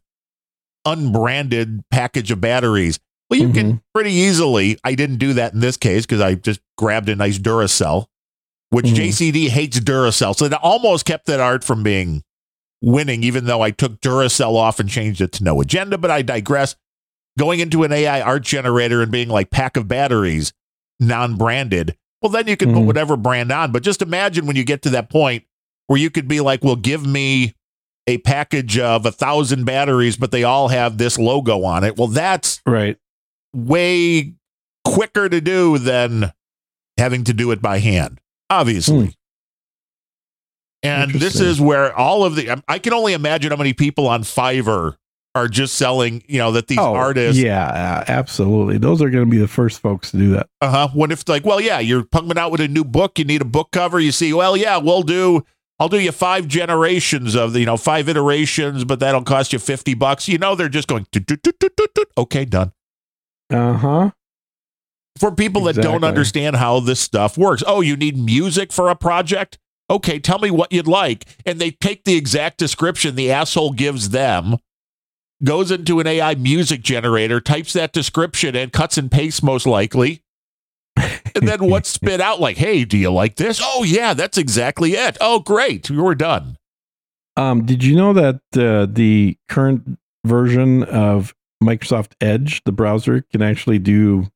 [0.86, 3.00] unbranded package of batteries.
[3.30, 4.78] Well, you can pretty easily.
[4.84, 8.08] I didn't do that in this case because I just grabbed a nice Duracell,
[8.72, 8.96] which Mhm.
[8.96, 10.36] JCD hates Duracell.
[10.36, 12.24] So it almost kept that art from being
[12.82, 15.98] winning, even though I took Duracell off and changed it to no agenda.
[15.98, 16.76] But I digress.
[17.38, 20.52] Going into an AI art generator and being like pack of batteries,
[21.00, 22.86] non branded, well, then you can put Mhm.
[22.86, 23.72] whatever brand on.
[23.72, 25.44] But just imagine when you get to that point
[25.88, 27.54] where you could be like, well, give me
[28.08, 31.96] a package of a thousand batteries, but they all have this logo on it.
[31.96, 32.98] Well, that's Right.
[33.54, 34.34] Way
[34.86, 36.32] quicker to do than
[36.98, 38.20] having to do it by hand,
[38.50, 39.06] obviously.
[39.06, 39.12] Hmm.
[40.82, 44.24] And this is where all of the, I can only imagine how many people on
[44.24, 44.96] Fiverr
[45.36, 48.78] are just selling, you know, that these artists, Oh, Yeah, uh, absolutely.
[48.78, 50.48] Those are going to be the first folks to do that.
[50.62, 50.88] uh huh.
[50.94, 53.46] What if, like, well, yeah, you're pumping out with a new book, you need a
[53.46, 55.46] book cover, you see, well, yeah, we'll do,
[55.80, 59.60] I'll do you five generations of the, you know, five iterations, but that'll cost you
[59.60, 60.28] 50 bucks.
[60.30, 61.06] You know, they're just going,
[62.18, 62.72] okay, done.
[63.50, 64.12] Uh huh.
[65.18, 67.64] for people that don't understand how this stuff works.
[67.66, 69.58] Oh, you need music for a project?
[69.90, 71.26] Okay, tell me what you'd like.
[71.46, 74.58] And they take the exact description the asshole gives them,
[75.44, 80.22] goes into an AI music generator, types that description and cuts and pastes most likely.
[80.96, 83.60] And then what's spit out like, hey, do you like this?
[83.64, 85.18] Oh, yeah, that's exactly it.
[85.20, 85.90] Oh, great.
[85.90, 86.58] We're done.
[87.36, 93.42] Um, did you know that uh, the current version of Microsoft Edge, the browser, can
[93.42, 94.28] actually do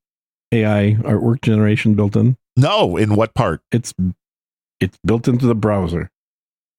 [0.52, 2.36] AI artwork generation built in?
[2.56, 3.62] No, in what part?
[3.72, 3.92] It's
[4.80, 6.10] it's built into the browser.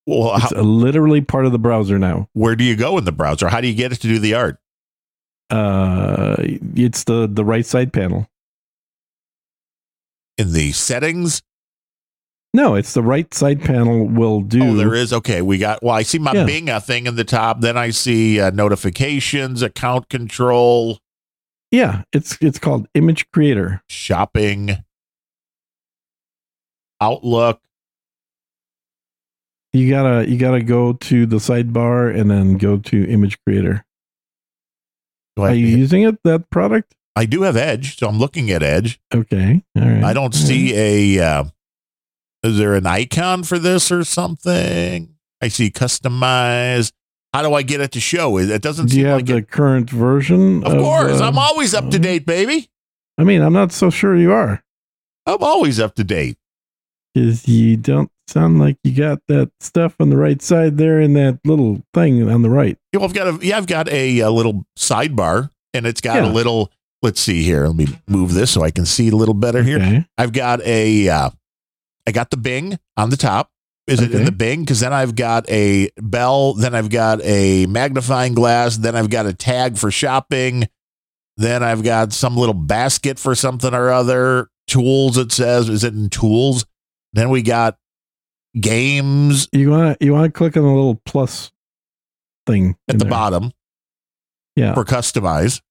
[0.07, 2.29] Well, It's how, literally part of the browser now.
[2.33, 3.49] where do you go in the browser?
[3.49, 4.59] How do you get it to do the art?
[5.49, 6.35] Uh,
[6.75, 8.27] it's the the right side panel.
[10.37, 11.41] In the settings?
[12.55, 14.63] No, it's the right side panel will do.
[14.63, 15.11] Oh, there is.
[15.11, 15.83] Okay, we got.
[15.83, 16.45] Well, I see my Yeah.
[16.45, 17.59] Bing thing in the top.
[17.59, 20.99] Then I see uh, notifications, account control,
[21.69, 23.83] Yeah, it's it's called Image Creator.
[23.89, 24.77] shopping,
[27.01, 27.59] Outlook.
[29.73, 33.85] You gotta you gotta go to the sidebar and then go to Image Creator.
[35.37, 36.23] Are you using it?
[36.23, 36.95] That product?
[37.17, 39.01] I do have Edge, so I'm looking at Edge.
[39.13, 39.61] Okay.
[39.77, 40.03] All right.
[40.05, 40.73] I don't see
[41.17, 41.21] a.
[41.21, 41.43] Uh,
[42.45, 45.15] is there an icon for this or something?
[45.41, 46.91] I see customize.
[47.33, 48.37] How do I get it to show?
[48.37, 49.51] It it doesn't Do you have like the it.
[49.51, 50.63] current version?
[50.63, 52.69] Of course, uh, I'm always up to uh, date, baby.
[53.17, 54.63] I mean, I'm not so sure you are
[55.25, 56.37] I'm always up to date.
[57.13, 61.13] because you don't sound like you got that stuff on the right side there in
[61.13, 62.77] that little thing on the right.
[62.93, 66.23] You know, I've got a yeah, I've got a, uh little sidebar, and it's got
[66.23, 66.71] a little.
[67.01, 67.67] Let's see here.
[67.67, 69.77] Let me move this so I can see a little better here.
[69.77, 70.05] Okay.
[70.17, 71.07] I've got a.
[71.09, 71.29] Uh,
[72.07, 73.51] I got the Bing on the top.
[73.87, 74.61] Is it in the Bing?
[74.61, 76.53] Because then I've got a bell.
[76.53, 78.77] Then I've got a magnifying glass.
[78.77, 80.67] Then I've got a tag for shopping.
[81.37, 84.49] Then I've got some little basket for something or other.
[84.67, 85.17] tools.
[85.17, 86.65] It says, is it in tools?
[87.13, 87.77] Then we got
[88.59, 91.51] games You want you want to click on the little plus
[92.47, 93.09] thing at the there.
[93.11, 93.51] bottom
[94.55, 95.61] Yeah, for customize.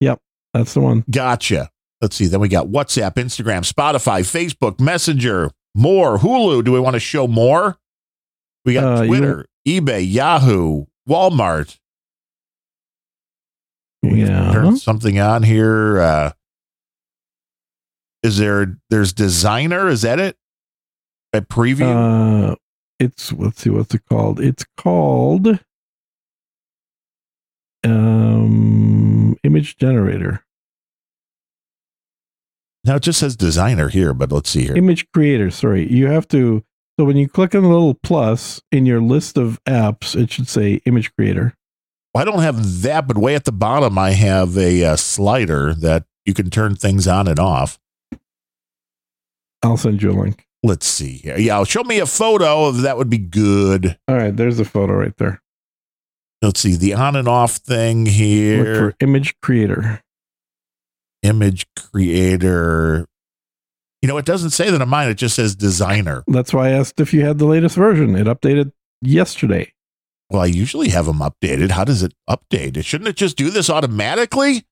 [0.00, 0.20] Yep,
[0.52, 1.04] that's the one.
[1.10, 1.70] Gotcha.
[2.00, 2.26] Let's see.
[2.26, 6.18] Then we got WhatsApp, Instagram, Spotify, Facebook, Messenger, more.
[6.18, 6.64] Hulu.
[6.64, 7.78] Do we want to show more?
[8.64, 11.78] We got Uh, you- Twitter, eBay, Yahoo, Walmart.
[14.02, 14.52] We Yeah.
[14.52, 16.00] turn something on here.
[16.00, 16.32] Uh,
[18.22, 18.78] is there?
[18.90, 19.88] There's designer.
[19.88, 20.36] Is that it?
[21.32, 22.52] A preview.
[22.52, 22.56] Uh,
[23.00, 24.38] it's let's see what's it called.
[24.40, 25.58] It's called
[27.84, 30.44] um image generator,
[32.86, 34.76] now it just says designer here, but let's see here.
[34.76, 35.50] image creator.
[35.50, 36.64] Sorry, you have to.
[36.98, 40.48] So when you click on the little plus in your list of apps, it should
[40.48, 41.54] say image creator.
[42.14, 46.04] I don't have that, but way at the bottom, I have a uh, slider that
[46.24, 47.78] you can turn things on and off.
[49.62, 50.46] I'll send you a link.
[50.62, 51.38] Let's see here.
[51.38, 53.98] Yeah, show me a photo of that would be good.
[54.08, 55.42] All right, there's a photo right there.
[56.40, 58.76] Let's see the on and off thing here.
[58.76, 60.02] for image creator.
[61.26, 63.06] Image creator.
[64.02, 65.08] You know, it doesn't say that on mine.
[65.08, 66.22] It just says designer.
[66.28, 68.14] That's why I asked if you had the latest version.
[68.14, 68.72] It updated
[69.02, 69.72] yesterday.
[70.30, 71.70] Well, I usually have them updated.
[71.72, 72.76] How does it update?
[72.76, 74.64] It shouldn't it just do this automatically?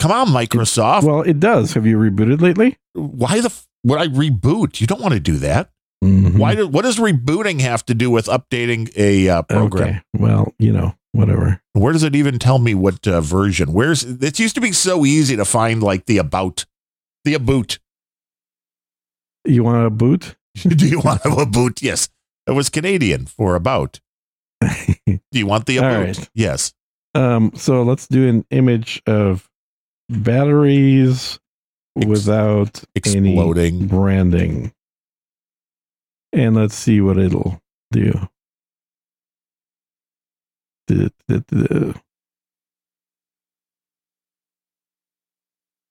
[0.00, 1.04] Come on, Microsoft.
[1.04, 1.74] Well, it does.
[1.74, 2.78] Have you rebooted lately?
[2.94, 4.80] Why the f- would I reboot?
[4.80, 5.70] You don't want to do that.
[6.04, 6.36] Mhm.
[6.38, 6.54] Why?
[6.54, 9.88] Do, what does rebooting have to do with updating a uh, program?
[9.88, 10.00] Okay.
[10.14, 11.60] Well, you know, whatever.
[11.72, 13.72] Where does it even tell me what uh, version?
[13.72, 16.64] Where's it used to be so easy to find like the about,
[17.24, 17.78] the about.
[19.44, 20.36] You want a boot?
[20.54, 21.82] Do you want a boot?
[21.82, 22.08] Yes,
[22.46, 24.00] it was Canadian for about.
[24.60, 26.04] Do you want the about?
[26.04, 26.30] right.
[26.34, 26.72] Yes.
[27.14, 29.48] Um, so let's do an image of
[30.08, 31.38] batteries
[31.96, 33.86] Ex- without any Exploding.
[33.86, 34.72] branding.
[36.32, 37.58] And let's see what it'll
[37.92, 38.28] do.
[40.86, 41.94] Du- du- du-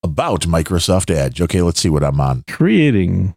[0.04, 1.42] About Microsoft Edge.
[1.42, 2.44] Okay, let's see what I'm on.
[2.48, 3.36] Creating.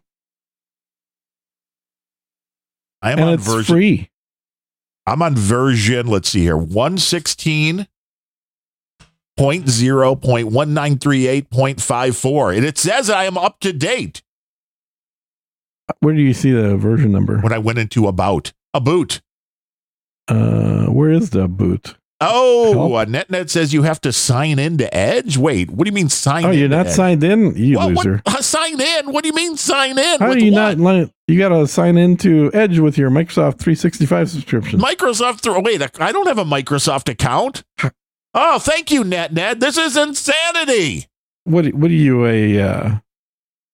[3.01, 3.75] I am And on it's version.
[3.75, 4.09] free.
[5.07, 6.05] I'm on version.
[6.07, 6.57] Let's see here.
[6.57, 7.87] One sixteen
[9.35, 13.37] point zero point one nine three eight point five four, and it says I am
[13.37, 14.21] up to date.
[16.01, 17.39] Where do you see the version number?
[17.39, 19.21] when I went into about a boot.
[20.29, 21.95] Uh, where is the boot?
[22.21, 25.37] Oh, uh, NetNed says you have to sign in to Edge.
[25.37, 26.43] Wait, what do you mean sign?
[26.45, 26.93] Oh, you're not Edge?
[26.93, 28.21] signed in, you What- what- loser.
[28.25, 29.13] uh, sign in?
[29.13, 30.19] What do you mean sign in?
[30.19, 30.77] How do you what?
[30.77, 31.09] not?
[31.27, 34.79] You got to sign into Edge with your Microsoft 365 subscription.
[34.79, 35.63] Microsoft?
[35.63, 37.63] Wait, I don't have a Microsoft account.
[38.33, 39.59] Oh, thank you, NetNed.
[39.61, 41.07] This is insanity.
[41.45, 41.73] What?
[41.73, 42.59] What are you a?
[42.61, 42.95] Uh,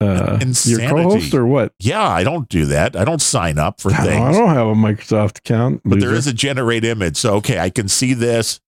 [0.01, 0.87] uh, your Insanity.
[1.03, 1.73] co-host or what?
[1.79, 2.95] Yeah, I don't do that.
[2.95, 5.81] I don't sign up for I don't, I don't have a Microsoft account.
[5.85, 7.17] But there is a generate image.
[7.17, 8.59] So, okay, I can see this.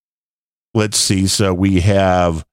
[0.74, 1.28] Let's see.
[1.28, 2.45] So we have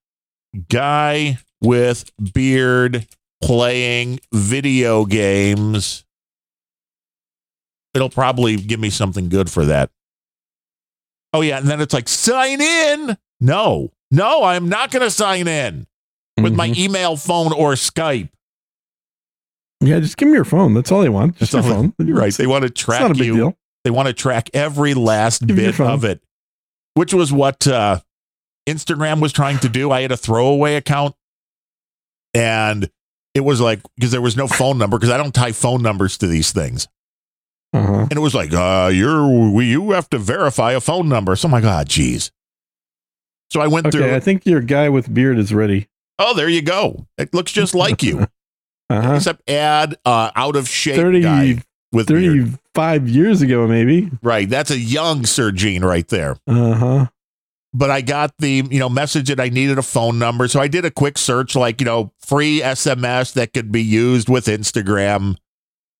[0.68, 3.06] guy with beard
[3.42, 6.04] playing video games.
[7.94, 9.90] It'll probably give me something good for that.
[11.32, 11.58] Oh, yeah.
[11.58, 13.16] And then it's like, sign in.
[13.40, 15.86] No, no, I'm not going to sign in
[16.40, 16.76] with my Mhm.
[16.78, 18.30] email, phone, or Skype.
[19.86, 20.74] Yeah, just give me your phone.
[20.74, 21.36] That's all they want.
[21.38, 21.94] Just That's your phone.
[22.06, 22.32] You're right.
[22.34, 23.34] They want to It's track not a big you.
[23.34, 23.58] deal.
[23.84, 26.22] They want to track every last Give bit of it,
[26.94, 28.00] which was what uh,
[28.68, 29.90] Instagram was trying to do.
[29.90, 31.14] I had a throwaway account,
[32.32, 32.90] and
[33.34, 36.16] it was like because there was no phone number because I don't tie phone numbers
[36.18, 36.88] to these things,
[37.72, 37.92] Uh-huh.
[38.02, 41.36] and it was like, uh, you're you have to verify a phone number.
[41.36, 42.30] So I'm like, ah, geez.
[43.50, 44.14] So I went Okay, through.
[44.14, 45.88] I think your guy with beard is ready.
[46.18, 47.06] oh, there you go.
[47.18, 48.26] It looks just like you,
[48.90, 49.14] Uh-huh.
[49.14, 51.62] except add uh, out of shape 30, guy
[51.92, 52.58] with beard.
[52.74, 54.10] 35 years ago, maybe.
[54.22, 56.36] Right, that's a young Sir Gene right there.
[56.46, 57.06] Uh-huh.
[57.72, 60.68] but I got the you know message that I needed a phone number, so I
[60.68, 65.36] did a quick search, like you know free SMS that could be used with Instagram,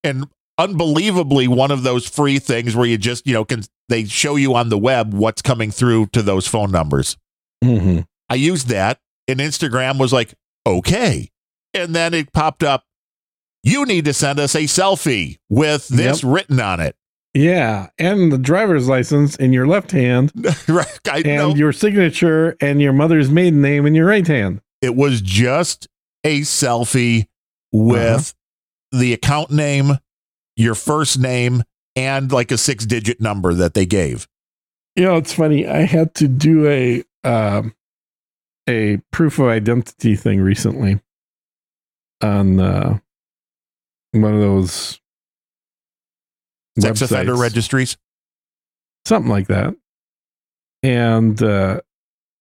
[0.02, 0.26] and
[0.58, 4.54] unbelievably one of those free things where you just you know can they show you
[4.54, 7.16] on the web what's coming through to those phone numbers.
[7.62, 10.34] hmm I used that, and Instagram was like
[10.66, 11.30] okay,
[11.74, 12.84] and then it popped up.
[13.62, 16.96] You need to send us a selfie with this written on it.
[17.32, 20.32] Yeah, and the driver's license in your left hand,
[20.68, 21.00] right?
[21.10, 24.60] I and your signature and your mother's maiden name in your right hand.
[24.80, 25.88] it was just
[26.22, 27.26] a selfie
[27.72, 28.34] with
[28.92, 29.98] the account name,
[30.56, 31.64] your first name,
[31.96, 34.28] and like a six digit number that they gave.
[34.94, 35.66] You know, it's funny.
[35.66, 37.74] I had to do a um,
[38.68, 41.00] a proof of identity thing recently,
[42.20, 42.98] on uh,
[44.12, 45.00] one of those
[46.78, 47.96] Sex offender registries.
[49.06, 49.74] something like that.
[50.82, 51.80] And uh,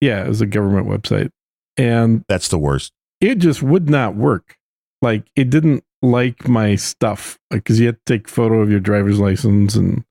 [0.02, 1.30] yeah, it was a government website,
[1.78, 2.92] and That's the worst.
[3.22, 4.58] it just would not work.
[5.02, 9.20] Like it didn't like my stuff because you had to take photo of your driver's
[9.20, 10.04] license and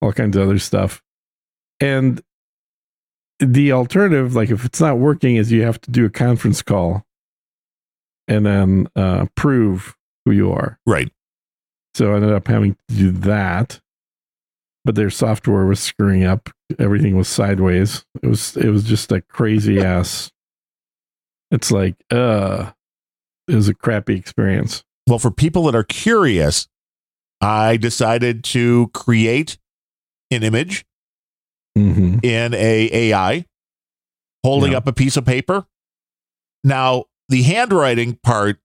[0.00, 1.02] all kinds of other stuff.
[1.78, 2.20] And
[3.38, 7.04] the alternative, like if it's not working, is you have to do a conference call
[8.28, 10.78] and then uh, prove who you are.
[10.86, 11.10] Right.
[11.94, 13.80] So I ended up having to do that.
[14.84, 16.48] But their software was screwing up.
[16.78, 18.04] Everything was sideways.
[18.22, 20.30] It was it was just a crazy ass.
[21.50, 22.70] It's like, uh
[23.48, 24.84] it was a crappy experience.
[25.06, 26.68] Well, for people that are curious,
[27.40, 29.58] I decided to create
[30.30, 30.84] an image
[31.76, 32.18] Mm-hmm.
[32.24, 33.44] in a AI
[34.44, 34.78] holding Yeah.
[34.78, 35.64] up a piece of paper.
[36.64, 38.58] Now, the handwriting part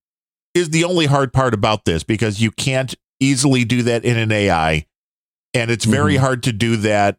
[0.53, 4.31] is the only hard part about this because you can't easily do that in an
[4.31, 4.85] AI.
[5.53, 6.19] And it's very Mhm.
[6.19, 7.17] hard to do that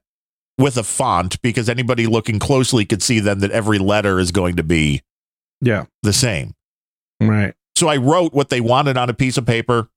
[0.58, 4.56] with a font because anybody looking closely could see then that every letter is going
[4.56, 5.02] to be
[5.60, 5.86] Yeah.
[6.02, 6.54] the same.
[7.20, 7.54] Right.
[7.76, 9.88] So I wrote what they wanted on a piece of paper.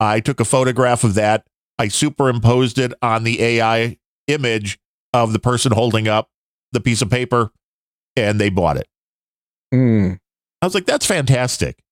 [0.00, 1.46] I took a photograph of that.
[1.78, 4.78] I superimposed it on the AI image
[5.12, 6.28] of the person holding up
[6.72, 7.52] the piece of paper,
[8.16, 8.88] and they bought it.
[9.72, 10.18] Mm.
[10.62, 11.82] I was like, that's fantastic.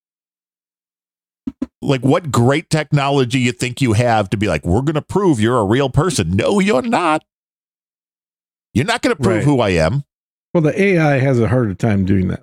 [1.80, 5.40] Like, what great technology you think you have to be like, we're going to prove
[5.40, 6.30] you're a real person.
[6.36, 7.24] No, you're not.
[8.74, 9.44] You're not going to prove Right.
[9.44, 10.04] who I am.
[10.52, 12.42] Well, the AI has a harder time doing that.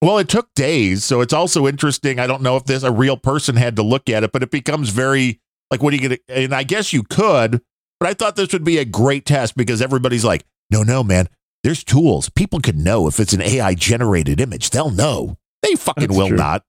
[0.00, 2.18] Well, it took days, so it's also interesting.
[2.18, 4.50] I don't know if this a real person had to look at it, but it
[4.50, 5.40] becomes very
[5.70, 7.62] like what are you gonna and I guess you could,
[7.98, 11.28] but I thought this would be a great test because everybody's like, no, no, man,
[11.64, 12.28] there's tools.
[12.28, 14.70] People can know if it's an AI generated image.
[14.70, 15.36] They'll know.
[15.62, 16.36] They fucking That's will true.
[16.36, 16.64] not.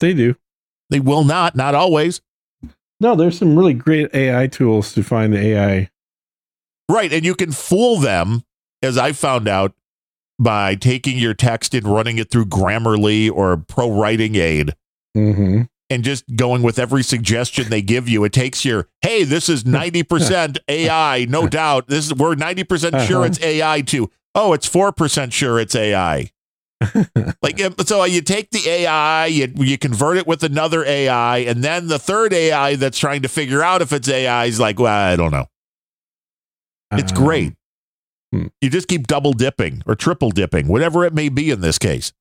[0.00, 0.36] They do.
[0.90, 2.20] They will not, not always.
[3.00, 5.90] No, there's some really great AI tools to find the AI.
[6.90, 7.12] Right.
[7.12, 8.44] And you can fool them,
[8.82, 9.72] as I found out,
[10.38, 14.74] by taking your text and running it through Grammarly or Pro Writing Aid.
[15.16, 15.62] Mm-hmm.
[15.90, 18.24] and just going with every suggestion they give you.
[18.24, 21.86] It takes your, hey, this is 90% AI, no doubt.
[21.86, 23.22] This is we're 90% sure Uh-huh.
[23.26, 26.30] it's AI to, oh, it's 4% sure it's AI.
[27.42, 31.86] like so you take the AI, you, you convert it with another AI, and then
[31.86, 35.16] the third AI that's trying to figure out if it's AI is like, well, I
[35.16, 35.46] don't know.
[36.92, 37.52] It's Um, great.
[38.32, 38.46] hmm.
[38.60, 42.12] You just keep double dipping or triple dipping, whatever it may be in this case.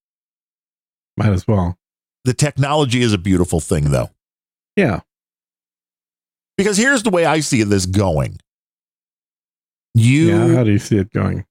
[1.18, 1.78] Might as well.
[2.24, 4.10] The technology is a beautiful thing, though.
[4.78, 5.02] Yeah.
[6.58, 8.40] Because here's the way I see this going.
[9.94, 10.56] You yeah.
[10.56, 11.46] How do you see it going?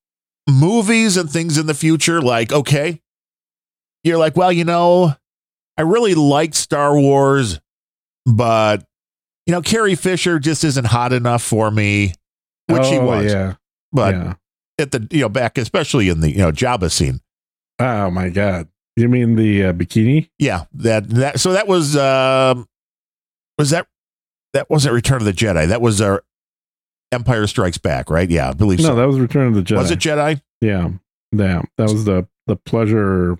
[0.48, 3.00] Movies and things in the future, like, okay,
[4.04, 5.14] you're like, well, you know,
[5.76, 7.60] I really like Star Wars,
[8.26, 8.84] but
[9.46, 12.14] you know, Carrie Fisher just isn't hot enough for me,
[12.66, 13.32] which she Oh, was.
[13.32, 13.54] Yeah.
[13.92, 14.34] But yeah.
[14.78, 17.20] at the you know, back especially in the you know Jabba scene.
[17.78, 18.68] Oh my God.
[18.96, 20.28] You mean the uh, bikini?
[20.38, 22.66] Yeah, that that so that was um
[23.58, 23.86] was that
[24.52, 25.66] that wasn't Return of the Jedi.
[25.68, 26.22] That was our
[27.12, 28.28] Empire Strikes Back, right?
[28.28, 28.94] Yeah, I believe No, so.
[28.96, 29.76] that was Return of the Jedi.
[29.78, 30.40] Was it Jedi?
[30.60, 30.90] Yeah.
[31.32, 31.62] Yeah.
[31.78, 33.38] That was the the pleasure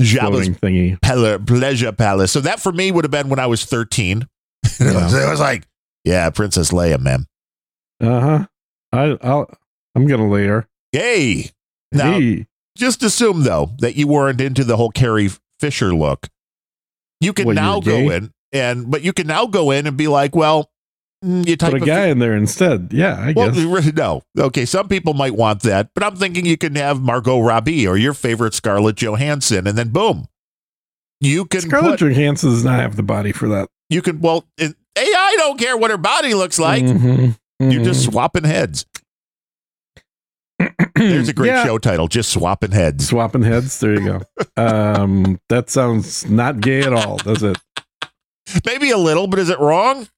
[0.00, 1.00] Jabba's thingy.
[1.00, 2.32] Pal- Pleasure Palace.
[2.32, 4.26] So that for me would have been when I was 13.
[4.80, 5.06] Yeah.
[5.06, 5.66] it was like,
[6.04, 7.26] yeah, Princess Leia, man.
[8.02, 8.46] Uh huh.
[8.92, 9.50] I I'll
[9.94, 10.66] I'm gonna later.
[10.92, 11.50] Hey.
[11.92, 12.46] Now, hey.
[12.76, 15.30] just assume, though, that you weren't into the whole Carrie
[15.60, 16.26] Fisher look.
[17.20, 20.08] You can What, now go in and, but you can now go in and be
[20.08, 20.70] like, well,
[21.26, 22.88] you type Put a guy in there instead.
[22.92, 23.92] Yeah, I Well, guess.
[23.94, 24.22] no.
[24.38, 27.96] Okay, some people might want that, but I'm thinking you can have Margot Robbie or
[27.96, 30.26] your favorite Scarlett Johansson, and then boom,
[31.20, 33.68] you can Scarlett put, Johansson does not have the body for that.
[33.90, 36.84] you can well, it, AI don't care what her body looks like.
[36.84, 37.36] Mhm.
[37.60, 38.12] You're just Mhm.
[38.12, 38.84] swapping heads.
[40.94, 41.64] There's a great Yeah.
[41.64, 43.08] show title, just swapping heads.
[43.08, 43.78] Swapping heads.
[43.80, 44.22] There you go.
[44.56, 47.58] um, that sounds not gay at all, does it?
[48.64, 50.08] Maybe a little, but is it wrong?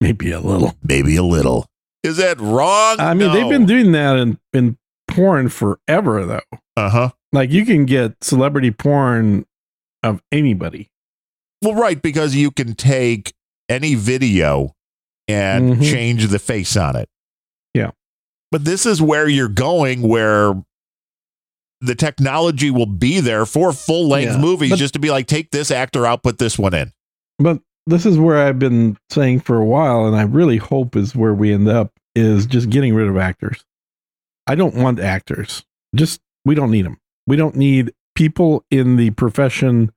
[0.00, 0.74] Maybe a little.
[0.82, 1.66] Maybe a little.
[2.02, 2.96] Is that wrong?
[3.00, 6.58] I mean, they've been doing that in in porn forever, though.
[6.76, 7.10] uh huh.
[7.32, 9.44] Like you can get celebrity porn
[10.02, 10.88] of anybody.
[11.62, 13.34] Well, right, because you can take
[13.68, 14.74] any video
[15.26, 15.90] and Mhm.
[15.90, 17.08] change the face on it.
[17.74, 17.90] Yeah.
[18.52, 20.54] But this is where you're going, where
[21.80, 25.26] the technology will be there for full length Yeah, movies, but- just to be like,
[25.26, 26.92] take this actor out, put this one in.
[27.38, 31.16] But this is where I've been saying for a while, and I really hope is
[31.16, 33.64] where we end up is just getting rid of actors.
[34.46, 35.64] I don't want actors.
[35.94, 36.98] Just we don't need them.
[37.26, 39.92] We don't need people in the profession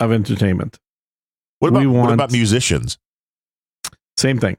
[0.00, 0.78] of entertainment.
[1.60, 2.98] What about We what about musicians?
[4.16, 4.56] Same thing.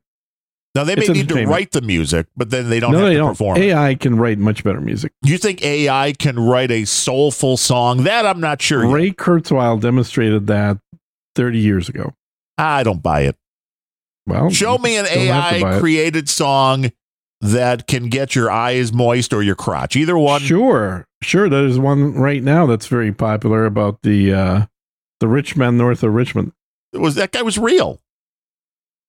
[0.75, 3.07] Now they may It's need to write the music, but then they don't no, have
[3.07, 3.29] they to don't.
[3.29, 3.57] perform.
[3.57, 3.63] it.
[3.65, 5.11] AI can write much better music.
[5.23, 8.03] You think AI can write a soulful song?
[8.03, 8.85] That I'm not sure.
[8.85, 8.93] yet.
[8.93, 10.77] Ray Kurzweil demonstrated that
[11.35, 12.13] 30 years ago.
[12.59, 13.35] I don't buy it.
[14.27, 15.79] Well, Show me an don't have to buy AI it.
[15.79, 16.91] created song
[17.41, 19.95] that can get your eyes moist or your crotch.
[19.95, 20.41] Either one.
[20.41, 21.49] Sure, sure.
[21.49, 24.65] There's one right now that's very popular about the uh,
[25.19, 26.51] the rich man north of Richmond.
[26.93, 28.01] Was that guy was real?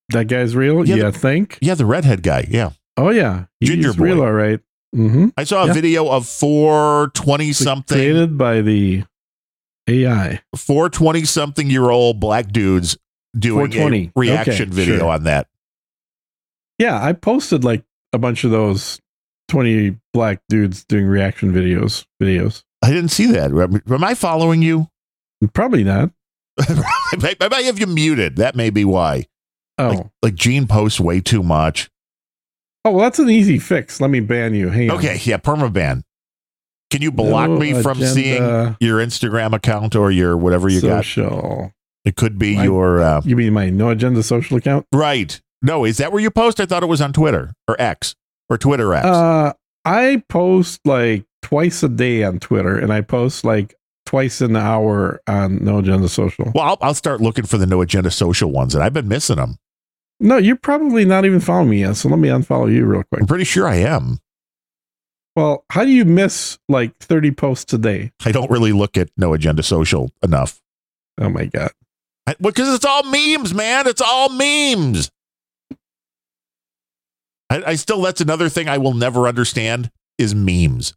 [0.09, 0.85] That guy's real.
[0.87, 1.57] Yeah, the- think?
[1.61, 2.47] Yeah, the redhead guy.
[2.49, 4.03] Yeah, Oh yeah, Ginger he's boy.
[4.05, 4.21] real.
[4.23, 4.59] All right.
[4.95, 5.29] Mm-hmm.
[5.37, 5.73] I saw a Yeah.
[5.73, 9.03] video of four twenty something, created by the
[9.87, 10.41] AI.
[10.55, 12.97] four twenty something year old black dudes
[13.37, 14.11] doing 420.
[14.15, 15.09] a reaction Okay, video sure.
[15.11, 15.47] on that.
[16.79, 17.83] Yeah, I posted like
[18.13, 18.99] a bunch of those
[19.47, 22.05] twenty black dudes doing reaction videos.
[22.21, 22.63] Videos.
[22.81, 23.51] I didn't see that.
[23.91, 24.87] Am I following you?
[25.53, 26.11] Probably not.
[26.59, 28.37] I might have you muted.
[28.37, 29.25] That may be why.
[29.77, 31.89] Oh, Like, like Gene posts way too much.
[32.85, 34.01] oh, well, that's an easy fix.
[34.01, 34.69] Let me ban you.
[34.69, 34.97] Hang on.
[34.97, 36.01] Okay, yeah, permaban.
[36.89, 38.43] Can you block No me from agenda seeing
[38.81, 41.05] your Instagram account or your whatever you got?
[42.05, 44.85] It could be I- your uh, You mean my no agenda social account?
[44.93, 45.39] right.
[45.63, 46.59] No, is that where you post?
[46.59, 48.15] I thought it was on Twitter or X
[48.49, 49.05] or Twitter X.
[49.05, 49.53] Uh,
[49.85, 53.75] I post like twice a day on Twitter, and I post like
[54.07, 56.51] twice an hour on No Agenda Social.
[56.55, 59.35] well, I'll, I'll start looking for the no agenda social ones, and I've been missing
[59.35, 59.57] them.
[60.19, 63.21] No, you're probably not even following me yet, so let me unfollow you real quick.
[63.21, 64.19] I'm pretty sure I am.
[65.35, 68.11] Well, how do you miss like 30 posts a day?
[68.25, 70.59] I don't really look at no agenda social enough.
[71.19, 71.71] Oh my god.
[72.39, 73.87] Because it's all memes, man.
[73.87, 75.09] It's all memes.
[77.49, 80.93] I, I still, that's another thing I will never understand is memes.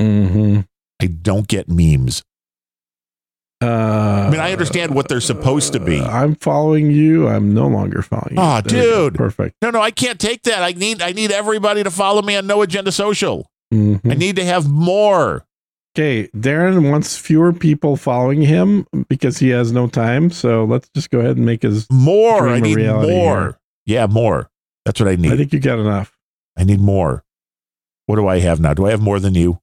[0.00, 0.60] Mm-hmm.
[1.00, 2.22] I don't get memes.
[3.62, 6.00] Uh, I mean, I understand what they're supposed to be.
[6.00, 7.28] I'm following you.
[7.28, 8.62] I'm no longer following you.
[8.62, 9.14] There dude.
[9.14, 9.54] Perfect.
[9.62, 10.62] No, no, I can't take that.
[10.64, 13.46] I need, I need everybody to follow me on No Agenda Social.
[13.72, 14.00] Mhm.
[14.10, 15.44] I need to have more.
[15.94, 20.30] Okay, Darren wants fewer people following him because he has no time.
[20.30, 21.86] So let's just go ahead and make his.
[21.90, 22.48] More.
[22.48, 23.40] I need reality more.
[23.40, 23.58] here.
[23.84, 24.48] Yeah, more.
[24.86, 25.32] That's what I need.
[25.32, 26.16] I think you got enough.
[26.56, 27.24] I need more.
[28.06, 28.72] What do I have now?
[28.74, 29.60] Do I have more than you?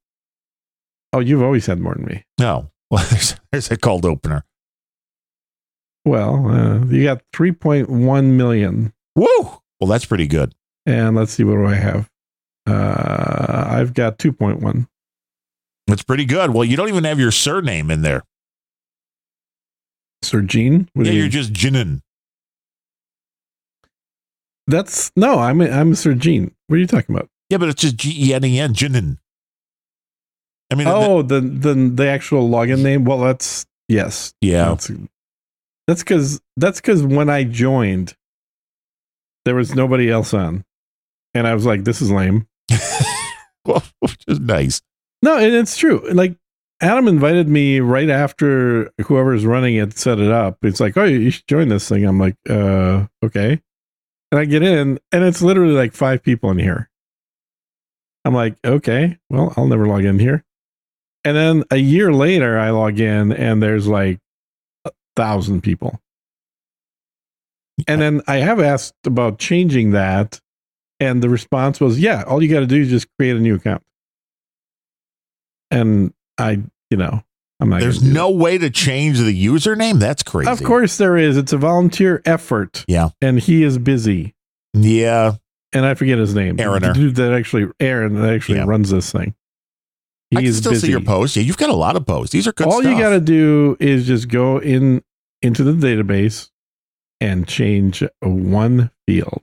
[1.11, 2.25] Oh, you've always had more than me.
[2.39, 2.71] No.
[2.91, 4.43] Well, there's, there's a cold opener.
[6.05, 7.87] Well, uh, you got 3.1
[8.31, 8.93] million.
[9.15, 9.27] Woo!
[9.79, 10.55] Well, that's pretty good.
[10.87, 12.09] And let's see, what do I have?
[12.65, 14.87] Uh, I've got 2.1.
[15.89, 16.51] That's pretty good.
[16.53, 18.23] Well, you don't even have your surname in there.
[20.21, 20.89] Sir Gene?
[20.93, 22.01] What yeah, you- you're just Jinin.
[24.67, 26.53] That's no, I'm I'm Sir Gene.
[26.67, 27.27] What are you talking about?
[27.49, 29.17] Yeah, but it's just G E N E N, Jinin.
[30.71, 33.03] I mean, Oh, the the the actual login name.
[33.03, 34.33] Well, that's yes.
[34.41, 34.69] yeah.
[34.69, 34.91] That's
[35.87, 38.15] that's because that's because when I joined,
[39.45, 40.63] there was nobody else on,
[41.33, 42.45] and I was like, "This is lame."
[43.65, 44.81] well, which is nice.
[45.21, 46.01] No, and it's true.
[46.11, 46.37] Like
[46.81, 50.57] Adam invited me right after whoever's running it set it up.
[50.63, 53.61] It's like, "Oh, you should join this thing." I'm like, "Uh, okay."
[54.31, 56.89] And I get in, and it's literally like five people in here.
[58.23, 60.43] I'm like, "Okay, well, I'll never log in here."
[61.25, 64.19] And then a year later, I log in, and there's like
[64.85, 65.99] a thousand people.
[67.87, 70.39] And then I have asked about changing that,
[70.99, 73.55] and the response was, "Yeah, all you got to do is just create a new
[73.55, 73.83] account."
[75.71, 77.23] And I, you know,
[77.59, 77.81] I'm not.
[77.81, 79.99] There's no way to change the username.
[79.99, 80.49] That's crazy.
[80.49, 81.37] Of course, there is.
[81.37, 82.85] It's a volunteer effort.
[82.87, 83.09] Yeah.
[83.21, 84.33] and he is busy,
[84.73, 85.33] Yeah.
[85.73, 86.57] and I forget his name.
[86.57, 86.87] Aaroner.
[86.87, 88.65] The dude that actually Aaron that actually Yeah.
[88.65, 89.35] runs this thing.
[90.31, 90.87] He I can still busy.
[90.87, 91.35] see your posts.
[91.37, 92.31] Yeah, you've got a lot of posts.
[92.31, 92.85] These are good all stuff.
[92.93, 95.03] you got to do is just go in
[95.41, 96.49] into the database
[97.19, 99.41] and change one field.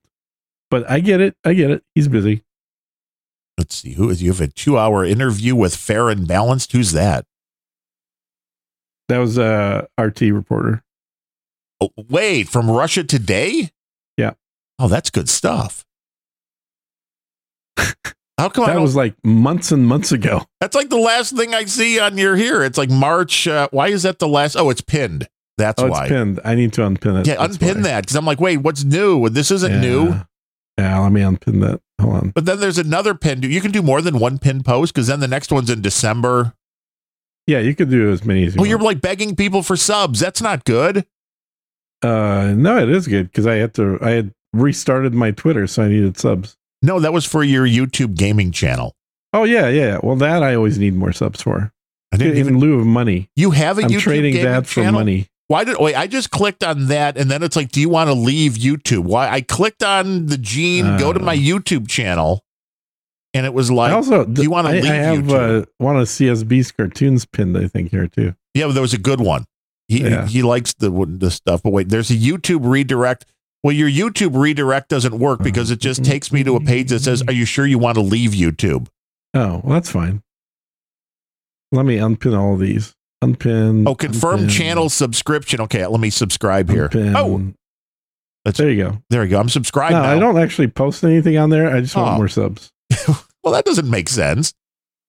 [0.70, 1.36] But I get it.
[1.44, 1.82] I get it.
[1.94, 2.44] He's busy.
[3.58, 3.92] Let's see.
[3.94, 6.72] Who is you have a two hour interview with Fair and Balanced?
[6.72, 7.24] Who's that?
[9.08, 10.82] That was a RT reporter.
[11.80, 13.70] Oh, wait, from Russia Today?
[14.16, 14.32] Yeah.
[14.78, 15.84] Oh, that's good stuff.
[18.38, 20.42] How come That was like months and months ago.
[20.60, 22.62] that's like the last thing I see on your here.
[22.62, 23.48] It's like March.
[23.48, 24.56] Uh, why is that the last?
[24.56, 25.26] Oh, it's pinned.
[25.56, 26.02] That's Oh, why.
[26.04, 26.40] it's pinned.
[26.44, 27.26] I need to unpin it.
[27.26, 27.82] Yeah, That's unpin why.
[27.84, 29.26] that because I'm like, wait, what's new?
[29.30, 29.80] This isn't Yeah.
[29.80, 30.20] new.
[30.76, 31.80] Yeah, let me unpin that.
[32.00, 32.30] Hold on.
[32.30, 33.42] But then there's another pin.
[33.42, 36.54] You can do more than one pin post because then the next one's in December.
[37.46, 40.20] Yeah, you could do as many as you Oh, you're like begging people for subs.
[40.20, 41.06] That's not good.
[42.02, 43.98] Uh, no, it is good because I had to.
[44.02, 46.56] I had restarted my Twitter, so I needed subs.
[46.82, 48.94] No, that was for your YouTube gaming channel.
[49.32, 49.98] Oh yeah, yeah.
[50.02, 51.72] Well, that I always need more subs for.
[52.12, 52.58] I didn't in even.
[52.58, 53.30] lieu of money.
[53.36, 54.92] You have a I'm YouTube trading gaming that for channel?
[55.00, 55.28] money.
[55.48, 55.94] Why did wait?
[55.94, 59.04] I just clicked on that, and then it's like, do you want to leave YouTube?
[59.04, 59.28] Why?
[59.28, 61.22] I clicked on the Gene, go to Uh.
[61.22, 62.42] my YouTube channel,
[63.32, 65.62] and it was like, I also, do you wanna I, leave I have YouTube?
[65.62, 67.56] uh, one of CSB's cartoons pinned.
[67.56, 68.34] I think here too.
[68.54, 69.44] yeah, but there was a good one.
[69.86, 70.26] He Yeah.
[70.26, 73.24] he likes the the stuff, but wait, there's a YouTube redirect.
[73.62, 77.00] Well, your YouTube redirect doesn't work because it just takes me to a page that
[77.02, 78.88] says, "Are you sure you want to leave YouTube?"
[79.32, 80.22] Oh, well, that's fine.
[81.70, 82.95] Let me unpin all of these.
[83.22, 83.86] Unpin.
[83.88, 85.60] Oh, confirm unpin, channel subscription.
[85.62, 86.84] Okay, let me subscribe here.
[86.84, 87.16] unpin.
[87.16, 87.38] Oh,
[88.44, 88.98] That's- there you go.
[89.10, 89.40] there you go.
[89.40, 90.12] I'm subscribed No, now.
[90.14, 91.74] I don't actually post anything on there.
[91.74, 92.16] I just want Oh.
[92.16, 92.70] more subs.
[93.42, 94.52] well, that doesn't make sense.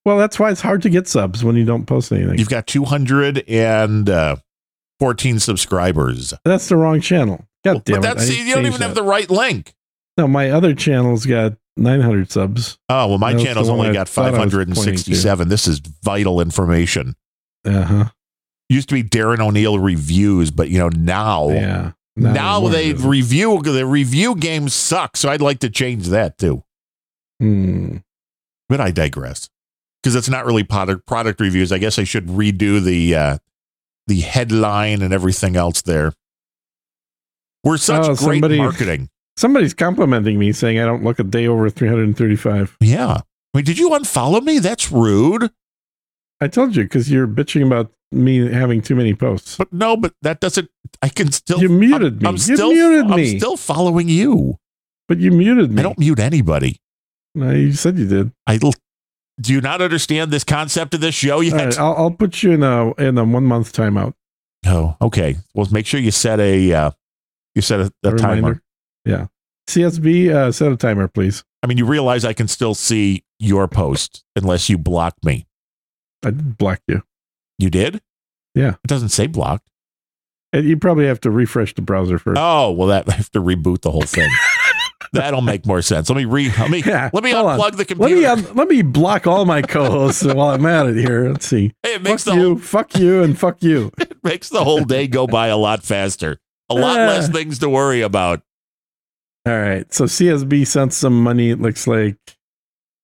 [0.06, 2.40] Well, that's why it's hard to get subs when you don't post anything.
[2.40, 6.34] You've got 214 subscribers.
[6.46, 7.46] That's the wrong channel.
[7.66, 8.38] God damn but it!
[8.46, 9.74] you don't even have the right link.
[10.18, 12.78] No, my other channel's got 900 subs.
[12.90, 14.76] Oh well, my channel's only got thought I was pointing to.
[14.76, 15.50] 567.
[15.50, 17.16] This is vital information.
[17.68, 18.06] Uh huh.
[18.70, 21.92] Used to be Darren O'Neill reviews, but you know now Yeah.
[22.16, 25.16] now, Not anymore, they review the review games suck.
[25.18, 26.64] So I'd like to change that too.
[27.40, 27.98] Hmm.
[28.70, 29.50] But I digress
[30.04, 31.72] because it's not really product product reviews.
[31.72, 33.38] I guess I should redo the uh,
[34.08, 36.12] the headline and everything else there.
[37.64, 39.10] We're such Oh, great somebody- marketing.
[39.38, 42.76] Somebody's complimenting me saying I don't look a day over 335.
[42.82, 43.18] Yeah.
[43.54, 44.58] I mean, did you unfollow me?
[44.58, 45.52] That's rude.
[46.40, 49.58] I told you because you're bitching about me having too many posts.
[49.58, 50.70] But no, but that doesn't.
[51.02, 51.62] I can still.
[51.62, 52.28] You muted me.
[52.28, 52.72] I'm You still.
[52.72, 54.58] muted I'm still following you.
[55.08, 55.80] But you muted me.
[55.80, 56.80] I don't mute anybody.
[57.34, 58.32] No, you said you did.
[58.46, 58.58] I
[59.40, 61.54] do you not understand this concept of this show yet?
[61.54, 64.14] Right, I'll, I'll put you in a in a one month timeout.
[64.66, 65.38] Oh, okay.
[65.54, 66.92] Well, make sure you set a uh,
[67.56, 68.62] you set a, a A timer.
[69.06, 69.28] Yeah.
[69.70, 71.44] CSB, uh, set a timer, please.
[71.62, 75.46] I mean, you realize I can still see your post unless you block me.
[76.26, 77.04] I did block you.
[77.60, 78.02] You did?
[78.56, 78.72] Yeah.
[78.84, 79.68] It doesn't say blocked.
[80.54, 82.40] And you probably have to refresh the browser first.
[82.40, 84.30] Oh, well, that I have to reboot the whole thing.
[85.14, 86.10] That'll make more sense.
[86.10, 86.52] Let me re.
[86.60, 86.84] Let me.
[86.86, 87.60] Yeah, let me hold on.
[87.60, 88.16] unplug the let computer.
[88.16, 91.30] me um, let me block all my co-hosts while I'm at it here.
[91.30, 91.74] Let's see.
[91.82, 93.92] hey, it makes Fuck the you, whole, fuck you, and fuck you.
[94.00, 96.40] It makes the whole day go by a lot faster.
[96.70, 97.06] A lot Ah.
[97.08, 98.42] less things to worry about.
[99.46, 99.92] All right.
[99.94, 101.52] So CSB sent some money.
[101.52, 102.18] It looks like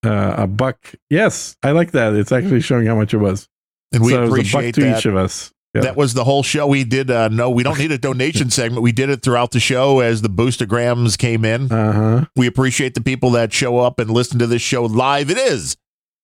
[0.04, 0.94] uh, a buck.
[1.10, 2.14] Yes, I like that.
[2.14, 3.48] It's actually showing how much it was.
[3.92, 4.98] And we so it was a buck appreciate to that.
[4.98, 5.52] each of us.
[5.74, 5.80] Yeah.
[5.82, 6.68] That was the whole show.
[6.68, 7.10] We did.
[7.10, 8.82] Uh, no, we don't need a donation segment.
[8.82, 11.70] We did it throughout the show as the boostergrams came in.
[11.72, 12.24] Uh huh.
[12.36, 15.30] We appreciate the people that show up and listen to this show live.
[15.30, 15.76] It is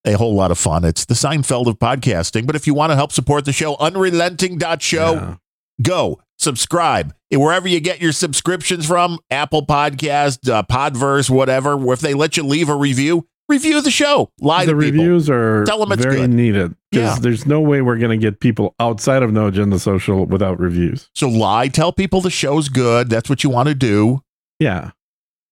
[0.04, 0.84] a whole lot of fun.
[0.84, 2.46] It's the Seinfeld of podcasting.
[2.46, 5.34] But if you want to help support the show, unrelenting.show, Yeah.
[5.82, 11.92] go subscribe wherever you get your subscriptions from Apple Podcast, uh, Podverse, whatever.
[11.92, 14.30] If they let you leave a review, review the show.
[14.40, 14.98] Lie the to people.
[15.04, 16.30] reviews are Tell 'em it's very good.
[16.30, 17.20] needed because Yeah.
[17.20, 21.10] there's no way we're going to get people outside of No Agenda Social without reviews.
[21.14, 21.68] So lie.
[21.68, 23.10] Tell people the show's good.
[23.10, 24.20] That's what you want to do.
[24.58, 24.92] Yeah.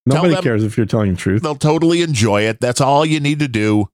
[0.07, 1.43] Nobody them- cares if you're telling the truth.
[1.43, 2.61] They'll totally enjoy it.
[2.61, 3.89] That's all you need to do.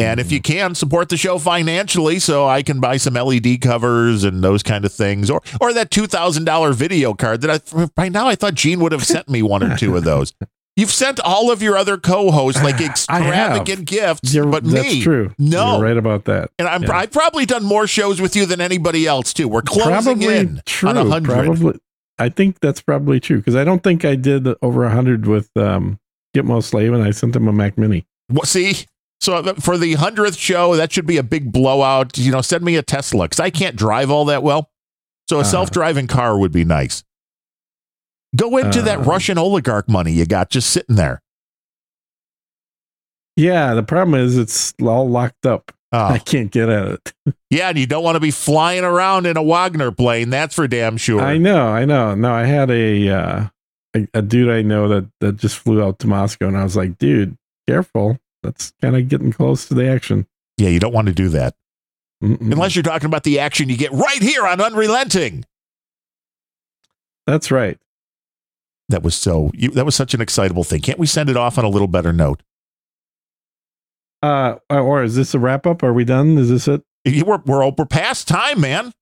[0.00, 4.22] And if you can support the show financially, so I can buy some LED covers
[4.22, 7.86] and those kind of things, or or that two thousand dollar video card that I
[7.96, 10.32] by now I thought Gene would have sent me one or two of those.
[10.78, 15.34] You've sent all of your other co-hosts like extravagant gifts, You're- but that's me, true.
[15.36, 15.72] no.
[15.74, 16.50] You're right about that.
[16.58, 16.96] and I'm, Yeah.
[16.96, 19.48] I've probably done more shows with you than anybody else too.
[19.48, 20.88] We're closing probably in true.
[20.88, 21.32] on a hundred.
[21.44, 21.78] Probably,
[22.18, 25.50] I think that's probably true because I don't think I did over a hundred with
[25.56, 25.98] um,
[26.36, 28.06] Gitmo Slave, and I sent him a Mac Mini.
[28.30, 28.86] Well, see,
[29.20, 32.16] so uh, for the hundredth show, that should be a big blowout.
[32.18, 34.70] You know, send me a Tesla because I can't drive all that well.
[35.28, 35.44] So a Uh.
[35.44, 37.02] self-driving car would be nice.
[38.36, 39.02] Go into that Uh.
[39.02, 41.22] Russian oligarch money you got just sitting there.
[43.36, 45.72] Yeah, the problem is it's all locked up.
[45.92, 47.12] Oh, I can't get at it.
[47.50, 50.28] yeah, and you don't want to be flying around in a Wagner plane.
[50.30, 51.20] That's for damn sure.
[51.20, 52.14] I know, I know.
[52.14, 53.46] No, I had a, uh,
[53.96, 56.76] a a dude I know that that just flew out to Moscow, and I was
[56.76, 57.36] like, dude,
[57.66, 58.18] careful.
[58.42, 60.26] That's kind of getting close to the action.
[60.58, 61.54] yeah, you don't want to do that
[62.22, 62.52] Mm-mm.
[62.52, 65.44] unless you're talking about the action you get right here on Unrelenting.
[67.26, 67.78] That's right.
[68.88, 69.50] That was so.
[69.54, 70.80] You, that was such an excitable thing.
[70.80, 72.42] Can't we send it off on a little better note?
[74.22, 75.82] Uh, or is this a wrap up?
[75.82, 76.38] Are we done?
[76.38, 76.82] Is this it?
[77.06, 78.92] We're we're, we're past time, man.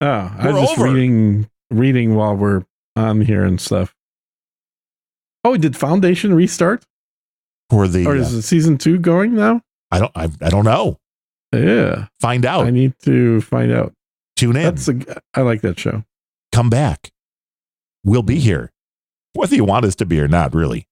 [0.00, 0.90] Oh, I was just over.
[0.90, 2.64] reading reading while we're
[2.96, 3.94] on here and stuff.
[5.44, 6.84] Oh, did Foundation restart,
[7.70, 9.62] For the, or uh, is it season two going now?
[9.90, 10.98] I don't I, I don't know.
[11.52, 12.66] Yeah, Find out.
[12.66, 13.94] I need to find out.
[14.36, 14.62] Tune in.
[14.64, 15.22] That's a.
[15.34, 16.04] I like that show.
[16.52, 17.10] Come back.
[18.04, 18.70] We'll be here,
[19.38, 20.54] whether you want us to be or not.
[20.54, 20.87] Really.